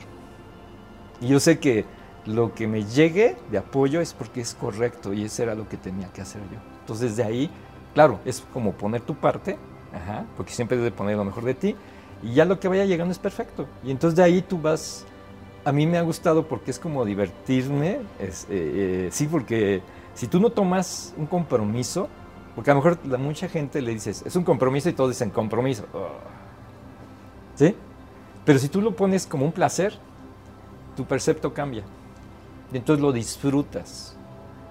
Y 1.21 1.27
yo 1.27 1.39
sé 1.39 1.59
que 1.59 1.85
lo 2.25 2.53
que 2.53 2.67
me 2.67 2.83
llegue 2.83 3.37
de 3.51 3.57
apoyo 3.57 4.01
es 4.01 4.13
porque 4.13 4.41
es 4.41 4.55
correcto 4.55 5.13
y 5.13 5.25
eso 5.25 5.43
era 5.43 5.53
lo 5.53 5.69
que 5.69 5.77
tenía 5.77 6.11
que 6.11 6.21
hacer 6.21 6.41
yo. 6.51 6.57
Entonces 6.81 7.15
de 7.15 7.23
ahí, 7.23 7.49
claro, 7.93 8.19
es 8.25 8.43
como 8.53 8.73
poner 8.73 9.01
tu 9.01 9.15
parte, 9.15 9.57
porque 10.35 10.51
siempre 10.51 10.77
debes 10.77 10.93
poner 10.93 11.15
lo 11.15 11.23
mejor 11.23 11.43
de 11.45 11.53
ti, 11.53 11.75
y 12.23 12.33
ya 12.33 12.45
lo 12.45 12.59
que 12.59 12.67
vaya 12.67 12.85
llegando 12.85 13.11
es 13.11 13.19
perfecto. 13.19 13.67
Y 13.83 13.91
entonces 13.91 14.17
de 14.17 14.23
ahí 14.23 14.41
tú 14.41 14.57
vas, 14.57 15.05
a 15.65 15.71
mí 15.71 15.87
me 15.87 15.97
ha 15.97 16.03
gustado 16.03 16.47
porque 16.47 16.69
es 16.69 16.79
como 16.79 17.03
divertirme, 17.03 17.99
eh, 18.19 18.31
eh, 18.49 19.09
sí, 19.11 19.27
porque 19.27 19.81
si 20.13 20.27
tú 20.27 20.39
no 20.39 20.51
tomas 20.51 21.13
un 21.17 21.25
compromiso, 21.25 22.07
porque 22.53 22.69
a 22.69 22.75
lo 22.75 22.81
mejor 22.81 22.99
a 23.11 23.17
mucha 23.17 23.49
gente 23.49 23.81
le 23.81 23.91
dices, 23.91 24.23
es 24.25 24.35
un 24.35 24.43
compromiso 24.43 24.89
y 24.89 24.93
todos 24.93 25.09
dicen 25.09 25.31
compromiso. 25.31 25.85
Oh. 25.93 26.07
¿Sí? 27.55 27.75
Pero 28.45 28.59
si 28.59 28.69
tú 28.69 28.79
lo 28.79 28.95
pones 28.95 29.25
como 29.25 29.43
un 29.43 29.51
placer, 29.51 29.97
tu 30.95 31.03
percepto 31.03 31.53
cambia. 31.53 31.83
Y 32.71 32.77
entonces 32.77 33.01
lo 33.01 33.11
disfrutas. 33.11 34.15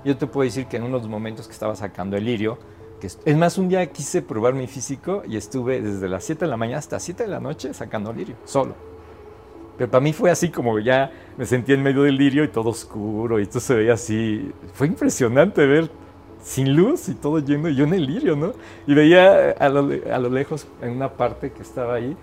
Yo 0.05 0.17
te 0.17 0.29
puedo 0.29 0.45
decir 0.45 0.67
que 0.67 0.77
en 0.77 0.85
unos 0.85 1.09
momentos 1.09 1.47
que 1.47 1.53
estaba 1.53 1.75
sacando 1.75 2.17
el 2.17 2.25
lirio, 2.25 2.59
que 3.01 3.09
es 3.09 3.37
más, 3.37 3.59
un 3.59 3.69
día 3.69 3.85
quise 3.91 4.23
probar 4.23 4.55
mi 4.55 4.69
físico 4.69 5.23
y 5.27 5.37
estuve 5.37 5.81
desde 5.81 6.09
las 6.09 6.25
7 6.25 6.45
de 6.45 6.51
la 6.51 6.57
mañana 6.57 6.79
hasta 6.79 7.01
7 7.01 7.25
de 7.25 7.29
la 7.29 7.41
noche 7.41 7.75
sacando 7.75 8.13
lirio, 8.13 8.37
solo. 8.45 8.94
Pero 9.77 9.91
para 9.91 10.03
mí 10.03 10.13
fue 10.13 10.31
así 10.31 10.51
como 10.51 10.79
ya 10.79 11.11
me 11.37 11.47
sentí 11.47 11.73
en 11.73 11.83
medio 11.83 12.03
del 12.03 12.17
lirio 12.17 12.45
y 12.45 12.49
todo 12.49 12.71
oscuro 12.71 13.41
y 13.41 13.43
esto 13.43 13.61
se 13.61 13.75
veía 13.75 13.95
así. 13.95 14.53
Fue 14.73 14.87
impresionante 14.87 15.67
ver 15.67 15.91
sin 16.45 16.77
luz 16.77 17.09
y 17.09 17.15
todo 17.15 17.39
lleno, 17.39 17.69
y 17.71 17.75
yo 17.75 17.85
en 17.85 17.95
el 17.95 18.07
lirio, 18.07 18.37
¿no? 18.37 18.53
Y 18.87 18.95
veía 18.95 19.53
a 19.53 19.69
lo, 19.69 19.91
a 20.13 20.19
lo 20.19 20.29
lejos, 20.29 20.67
en 20.83 20.91
una 20.91 21.11
parte 21.11 21.51
que 21.51 21.63
estaba 21.63 21.95
ahí, 21.95 22.17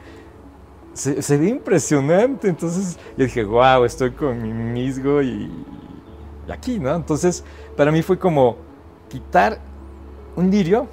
se, 0.93 1.21
se 1.21 1.37
ve 1.37 1.49
impresionante. 1.49 2.47
Entonces 2.47 2.97
yo 3.17 3.25
dije, 3.25 3.43
wow, 3.43 3.83
estoy 3.83 4.11
con 4.11 4.41
mi 4.41 4.53
misgo 4.53 5.21
y, 5.21 5.49
aquí, 6.49 6.79
¿no? 6.79 6.95
Entonces 6.95 7.43
para 7.75 7.91
mí 7.91 8.01
fue 8.01 8.19
como 8.19 8.57
quitar 9.09 9.59
un 10.35 10.51
lirio, 10.51 10.87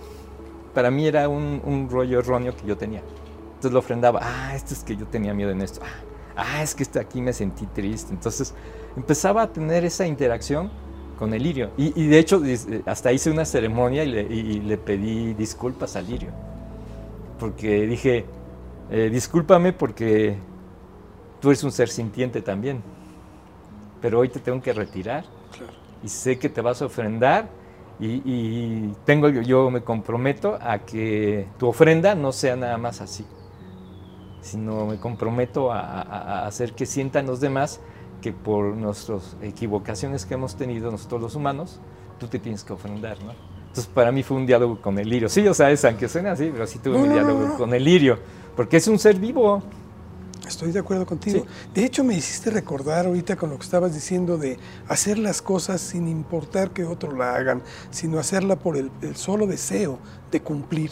para 0.74 0.90
mí 0.90 1.06
era 1.06 1.28
un, 1.28 1.60
un, 1.64 1.88
rollo 1.90 2.20
erróneo 2.20 2.56
que 2.56 2.66
yo 2.66 2.76
tenía. 2.76 3.02
Entonces 3.48 3.72
lo 3.72 3.80
ofrendaba, 3.80 4.20
ah, 4.22 4.54
esto 4.54 4.72
es 4.72 4.84
que 4.84 4.96
yo 4.96 5.06
tenía 5.06 5.34
miedo 5.34 5.50
en 5.50 5.60
esto, 5.60 5.80
ah, 5.82 6.07
ah 6.38 6.62
es 6.62 6.74
que 6.74 6.82
este 6.82 6.98
aquí 6.98 7.20
me 7.20 7.32
sentí 7.32 7.66
triste. 7.66 8.12
Entonces 8.12 8.54
empezaba 8.96 9.42
a 9.42 9.52
tener 9.52 9.84
esa 9.84 10.06
interacción 10.06 10.70
con 11.18 11.34
el 11.34 11.42
lirio. 11.42 11.70
Y, 11.76 12.06
de 12.06 12.18
hecho, 12.18 12.40
hasta 12.86 13.12
hice 13.12 13.30
una 13.30 13.44
ceremonia 13.44 14.04
y 14.04 14.08
le, 14.08 14.22
y 14.22 14.60
le 14.60 14.78
pedí 14.78 15.34
disculpas 15.34 15.96
al 15.96 16.06
lirio. 16.06 16.30
Porque 17.38 17.86
dije, 17.86 18.24
eh, 18.90 19.10
discúlpame 19.10 19.72
porque 19.74 20.36
tú 21.40 21.50
eres 21.50 21.62
un 21.62 21.72
ser 21.72 21.88
sintiente 21.88 22.40
también, 22.40 22.82
pero 24.00 24.20
hoy 24.20 24.30
te 24.30 24.40
tengo 24.40 24.62
que 24.62 24.72
retirar 24.72 25.24
y 26.02 26.08
sé 26.08 26.38
que 26.38 26.48
te 26.48 26.62
vas 26.62 26.80
a 26.80 26.86
ofrendar 26.86 27.48
y, 28.00 28.92
tengo, 29.04 29.28
yo 29.28 29.70
me 29.70 29.82
comprometo 29.82 30.56
a 30.60 30.78
que 30.78 31.48
tu 31.58 31.66
ofrenda 31.66 32.14
no 32.14 32.30
sea 32.30 32.54
nada 32.54 32.78
más 32.78 33.00
así, 33.00 33.26
sino 34.48 34.86
me 34.86 34.96
comprometo 34.96 35.72
a, 35.72 36.46
hacer 36.46 36.72
que 36.72 36.86
sientan 36.86 37.26
los 37.26 37.40
demás 37.40 37.80
que 38.20 38.32
por 38.32 38.74
nuestras 38.74 39.36
equivocaciones 39.42 40.26
que 40.26 40.34
hemos 40.34 40.56
tenido 40.56 40.90
nosotros 40.90 41.20
los 41.20 41.34
humanos, 41.34 41.80
tú 42.18 42.26
te 42.26 42.38
tienes 42.38 42.64
que 42.64 42.72
ofrendar, 42.72 43.22
¿no? 43.22 43.32
Entonces 43.68 43.86
para 43.86 44.10
mí 44.10 44.22
fue 44.22 44.36
un 44.36 44.46
diálogo 44.46 44.80
con 44.80 44.98
el 44.98 45.08
lirio. 45.08 45.28
Sí, 45.28 45.46
o 45.46 45.54
sea, 45.54 45.70
es, 45.70 45.84
aunque 45.84 46.08
suene 46.08 46.30
así, 46.30 46.50
pero 46.52 46.66
sí 46.66 46.78
tuve 46.78 46.96
un 46.96 47.12
diálogo 47.12 47.56
con 47.56 47.72
el 47.74 47.84
lirio 47.84 48.18
porque 48.58 48.78
es 48.78 48.88
un 48.88 48.98
ser 48.98 49.20
vivo. 49.20 49.62
Estoy 50.44 50.72
de 50.72 50.80
acuerdo 50.80 51.06
contigo. 51.06 51.46
De 51.72 51.84
hecho, 51.84 52.02
me 52.02 52.14
hiciste 52.14 52.50
recordar 52.50 53.06
ahorita 53.06 53.36
con 53.36 53.50
lo 53.50 53.56
que 53.56 53.62
estabas 53.62 53.94
diciendo 53.94 54.36
de 54.36 54.58
hacer 54.88 55.16
las 55.16 55.40
cosas 55.40 55.80
sin 55.80 56.08
importar 56.08 56.72
que 56.72 56.84
otros 56.84 57.16
la 57.16 57.36
hagan, 57.36 57.62
sino 57.92 58.18
hacerla 58.18 58.56
por 58.56 58.76
el, 58.76 58.90
solo 59.14 59.46
deseo 59.46 60.00
de 60.32 60.40
cumplir. 60.40 60.90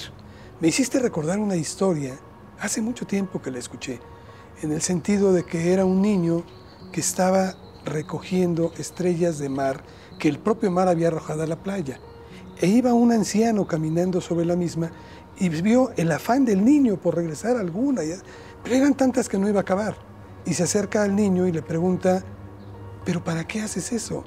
Me 0.60 0.68
hiciste 0.68 1.00
recordar 1.00 1.40
una 1.40 1.56
historia, 1.56 2.14
hace 2.60 2.80
mucho 2.80 3.06
tiempo 3.06 3.40
que 3.42 3.50
la 3.50 3.58
escuché, 3.58 4.00
en 4.62 4.72
el 4.72 4.82
sentido 4.82 5.32
de 5.32 5.44
que 5.44 5.72
era 5.72 5.84
un 5.84 6.00
niño 6.00 6.44
que 6.92 7.00
estaba 7.00 7.54
recogiendo 7.84 8.72
estrellas 8.78 9.38
de 9.38 9.48
mar 9.48 9.82
que 10.18 10.28
el 10.28 10.38
propio 10.38 10.70
mar 10.70 10.88
había 10.88 11.08
arrojado 11.08 11.42
a 11.42 11.46
la 11.46 11.62
playa. 11.62 12.00
E 12.58 12.66
iba 12.66 12.94
un 12.94 13.12
anciano 13.12 13.66
caminando 13.66 14.20
sobre 14.20 14.46
la 14.46 14.56
misma 14.56 14.90
y 15.38 15.48
vio 15.48 15.90
el 15.96 16.10
afán 16.10 16.44
del 16.44 16.64
niño 16.64 16.96
por 16.96 17.14
regresar 17.14 17.56
a 17.56 17.60
alguna, 17.60 18.00
pero 18.62 18.76
eran 18.76 18.94
tantas 18.94 19.28
que 19.28 19.38
no 19.38 19.48
iba 19.48 19.58
a 19.58 19.62
acabar. 19.62 19.96
Y 20.46 20.54
se 20.54 20.62
acerca 20.62 21.02
al 21.02 21.14
niño 21.14 21.46
y 21.46 21.52
le 21.52 21.60
pregunta, 21.60 22.24
¿pero 23.04 23.22
para 23.22 23.46
qué 23.46 23.60
haces 23.60 23.92
eso? 23.92 24.24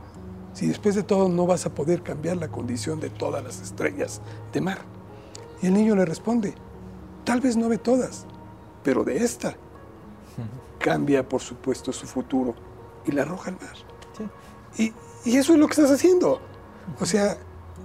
Si 0.54 0.68
después 0.68 0.96
de 0.96 1.04
todo 1.04 1.30
no 1.30 1.48
vas 1.48 1.66
a 1.66 1.74
poder 1.74 2.04
cambiar 2.04 2.38
la 2.38 2.50
condición 2.50 3.00
de 3.00 3.10
todas 3.10 3.44
las 3.44 3.62
estrellas 3.62 4.22
de 4.54 4.62
mar. 4.62 4.80
Y 5.62 5.68
el 5.68 5.74
niño 5.74 5.96
le 5.96 6.06
responde, 6.06 6.54
tal 7.24 7.42
vez 7.42 7.58
no 7.58 7.70
ve 7.70 7.78
todas, 7.78 8.26
pero 8.84 9.04
de 9.04 9.24
esta 9.24 9.56
cambia 10.80 11.28
por 11.28 11.42
supuesto 11.42 11.92
su 11.92 12.08
futuro 12.08 12.56
y 13.06 13.12
la 13.12 13.24
arroja 13.24 13.50
al 13.50 13.56
mar. 13.56 13.76
Y, 14.78 14.94
y 15.26 15.38
eso 15.38 15.54
es 15.54 15.60
lo 15.60 15.68
que 15.68 15.74
estás 15.74 15.92
haciendo. 15.92 16.40
O 17.00 17.06
sea, 17.06 17.38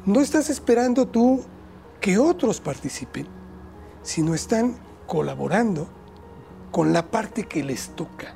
no 0.07 0.21
estás 0.21 0.51
esperando 0.51 1.07
tú 1.07 1.43
que 2.01 2.19
otros 2.19 2.61
participen, 2.61 3.27
sino 4.03 4.35
están 4.35 4.77
colaborando 5.07 5.89
con 6.71 6.93
la 6.93 7.11
parte 7.11 7.45
que 7.45 7.65
les 7.65 7.91
toca. 7.91 8.35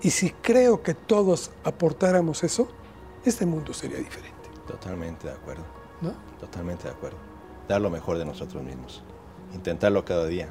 Y 0.00 0.10
si 0.10 0.30
creo 0.30 0.82
que 0.82 0.94
todos 0.94 1.50
aportáramos 1.64 2.44
eso, 2.44 2.68
este 3.24 3.46
mundo 3.46 3.74
sería 3.74 3.98
diferente. 3.98 4.48
Totalmente 4.66 5.26
de 5.26 5.34
acuerdo. 5.34 5.64
¿No? 6.00 6.12
Totalmente 6.38 6.84
de 6.84 6.90
acuerdo. 6.90 7.18
Dar 7.68 7.80
lo 7.80 7.90
mejor 7.90 8.18
de 8.18 8.24
nosotros 8.24 8.62
mismos. 8.62 9.02
Intentarlo 9.54 10.04
cada 10.04 10.26
día 10.26 10.48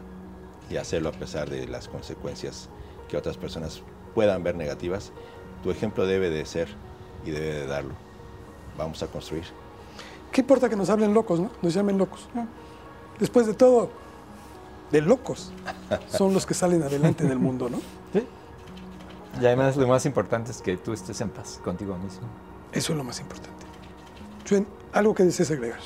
y 0.69 0.77
hacerlo 0.77 1.09
a 1.09 1.13
pesar 1.13 1.49
de 1.49 1.67
las 1.67 1.87
consecuencias 1.87 2.69
que 3.07 3.17
otras 3.17 3.37
personas 3.37 3.81
puedan 4.13 4.43
ver 4.43 4.55
negativas. 4.55 5.11
Tu 5.63 5.71
ejemplo 5.71 6.05
debe 6.05 6.29
de 6.29 6.45
ser 6.45 6.67
y 7.25 7.31
debe 7.31 7.53
de 7.53 7.67
darlo. 7.67 7.93
Vamos 8.77 9.01
a 9.03 9.07
construir. 9.07 9.45
¿Qué 10.31 10.41
importa 10.41 10.69
que 10.69 10.75
nos 10.75 10.89
hablen 10.89 11.13
locos, 11.13 11.39
no? 11.39 11.49
Nos 11.61 11.73
llamen 11.73 11.97
locos. 11.97 12.27
Después 13.19 13.47
de 13.47 13.53
todo, 13.53 13.89
de 14.91 15.01
locos 15.01 15.51
son 16.07 16.33
los 16.33 16.45
que 16.45 16.53
salen 16.53 16.83
adelante 16.83 17.23
en 17.23 17.31
el 17.31 17.39
mundo, 17.39 17.69
¿no? 17.69 17.77
Sí. 18.13 18.25
Y 19.41 19.45
además 19.45 19.77
lo 19.77 19.87
más 19.87 20.05
importante 20.05 20.51
es 20.51 20.61
que 20.61 20.77
tú 20.77 20.93
estés 20.93 21.21
en 21.21 21.29
paz 21.29 21.59
contigo 21.63 21.97
mismo. 21.97 22.27
Eso 22.71 22.93
es 22.93 22.97
lo 22.97 23.03
más 23.03 23.19
importante. 23.19 23.65
Chuen, 24.45 24.67
¿algo 24.93 25.13
que 25.15 25.23
desees 25.23 25.51
agregar? 25.51 25.79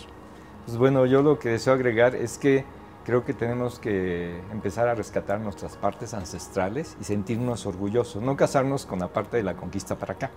Pues 0.66 0.78
bueno, 0.78 1.05
yo 1.05 1.22
lo 1.22 1.39
que 1.39 1.49
deseo 1.49 1.74
agregar 1.74 2.16
es 2.16 2.38
que 2.38 2.66
creo 3.06 3.26
que 3.26 3.34
tenemos 3.34 3.80
que 3.80 4.39
empezar 4.52 4.88
a 4.88 4.95
rescatar 4.95 5.39
nuestras 5.39 5.78
partes 5.78 6.14
ancestrales 6.14 6.97
y 6.99 7.04
sentirnos 7.04 7.66
orgullosos, 7.66 8.22
no 8.22 8.36
casarnos 8.36 8.86
con 8.86 8.99
la 8.99 9.08
parte 9.08 9.38
de 9.38 9.43
la 9.43 9.56
conquista 9.56 9.97
para 9.97 10.14
acá, 10.14 10.32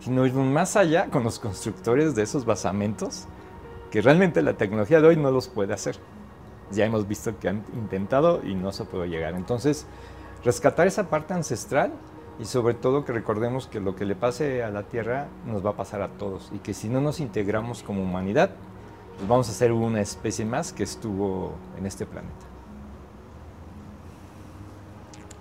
sino 0.00 0.26
ir 0.26 0.34
más 0.34 0.76
allá 0.76 1.08
con 1.10 1.24
los 1.24 1.38
constructores 1.38 2.14
de 2.14 2.22
esos 2.22 2.44
basamentos 2.44 3.26
que 3.90 4.02
realmente 4.02 4.42
la 4.42 4.54
tecnología 4.54 5.00
de 5.00 5.08
hoy 5.08 5.16
no 5.16 5.30
los 5.30 5.48
puede 5.48 5.74
hacer. 5.74 5.96
Ya 6.70 6.86
hemos 6.86 7.06
visto 7.06 7.38
que 7.38 7.48
han 7.48 7.64
intentado 7.74 8.40
y 8.42 8.54
no 8.54 8.72
se 8.72 8.84
puede 8.84 9.08
llegar. 9.08 9.34
Entonces, 9.34 9.86
rescatar 10.44 10.86
esa 10.86 11.10
parte 11.10 11.34
ancestral 11.34 11.92
y 12.38 12.46
sobre 12.46 12.74
todo 12.74 13.04
que 13.04 13.12
recordemos 13.12 13.66
que 13.66 13.80
lo 13.80 13.94
que 13.94 14.06
le 14.06 14.16
pase 14.16 14.62
a 14.62 14.70
la 14.70 14.84
Tierra 14.84 15.28
nos 15.46 15.64
va 15.64 15.70
a 15.70 15.76
pasar 15.76 16.00
a 16.00 16.08
todos 16.08 16.50
y 16.54 16.58
que 16.58 16.72
si 16.72 16.88
no 16.88 17.00
nos 17.00 17.20
integramos 17.20 17.82
como 17.82 18.02
humanidad, 18.02 18.50
pues 19.16 19.28
vamos 19.28 19.48
a 19.48 19.52
ser 19.52 19.72
una 19.72 20.00
especie 20.00 20.44
más 20.44 20.72
que 20.72 20.82
estuvo 20.82 21.54
en 21.78 21.86
este 21.86 22.06
planeta. 22.06 22.46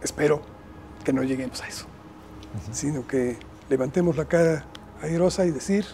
Espero 0.02 0.42
que 1.04 1.14
no 1.14 1.24
lleguemos 1.24 1.62
a 1.62 1.68
eso, 1.68 1.86
sino 2.72 3.06
que 3.08 3.38
levantemos 3.70 4.18
la 4.18 4.26
cara 4.26 4.66
airosa 5.02 5.46
y 5.46 5.52
decir, 5.52 5.86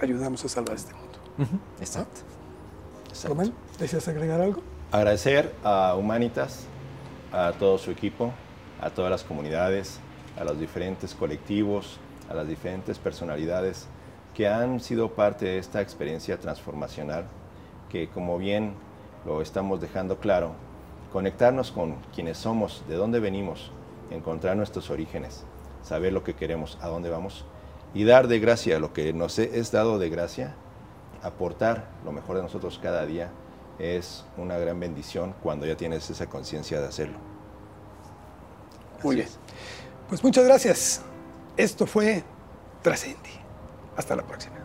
ayudamos 0.00 0.44
a 0.44 0.48
salvar 0.48 0.76
este 0.76 0.94
mundo. 0.94 1.18
Exacto. 1.80 2.20
Román, 3.28 3.52
¿deseas 3.78 4.08
agregar 4.08 4.40
algo? 4.40 4.62
Agradecer 4.90 5.54
a 5.64 5.94
Humanitas, 5.96 6.64
a 7.32 7.52
todo 7.52 7.78
su 7.78 7.90
equipo, 7.90 8.32
a 8.80 8.90
todas 8.90 9.10
las 9.10 9.22
comunidades, 9.22 10.00
a 10.38 10.44
los 10.44 10.58
diferentes 10.58 11.14
colectivos, 11.14 11.98
a 12.28 12.34
las 12.34 12.48
diferentes 12.48 12.98
personalidades 12.98 13.86
que 14.34 14.48
han 14.48 14.80
sido 14.80 15.10
parte 15.10 15.44
de 15.44 15.58
esta 15.58 15.80
experiencia 15.80 16.38
transformacional 16.38 17.26
que 17.90 18.08
como 18.08 18.38
bien 18.38 18.74
lo 19.26 19.42
estamos 19.42 19.80
dejando 19.80 20.18
claro, 20.18 20.52
conectarnos 21.12 21.70
con 21.70 21.96
quienes 22.14 22.38
somos, 22.38 22.82
de 22.88 22.96
dónde 22.96 23.20
venimos, 23.20 23.70
encontrar 24.10 24.56
nuestros 24.56 24.88
orígenes, 24.90 25.44
saber 25.82 26.12
lo 26.12 26.24
que 26.24 26.34
queremos, 26.34 26.78
a 26.80 26.88
dónde 26.88 27.10
vamos 27.10 27.44
y 27.94 28.04
dar 28.04 28.28
de 28.28 28.40
gracia 28.40 28.78
lo 28.78 28.94
que 28.94 29.12
nos 29.12 29.38
es 29.38 29.70
dado 29.70 29.98
de 29.98 30.08
gracia, 30.08 30.54
aportar 31.22 31.88
lo 32.04 32.12
mejor 32.12 32.36
de 32.36 32.42
nosotros 32.42 32.80
cada 32.82 33.04
día 33.04 33.30
es 33.78 34.24
una 34.36 34.56
gran 34.58 34.80
bendición 34.80 35.34
cuando 35.42 35.66
ya 35.66 35.76
tienes 35.76 36.08
esa 36.08 36.26
conciencia 36.26 36.80
de 36.80 36.88
hacerlo. 36.88 37.18
Muy 39.02 39.16
bien. 39.16 39.28
Pues 40.08 40.22
muchas 40.22 40.44
gracias. 40.44 41.02
Esto 41.56 41.86
fue 41.86 42.22
Trascendi. 42.82 43.41
Hasta 43.96 44.16
la 44.16 44.22
próxima. 44.22 44.61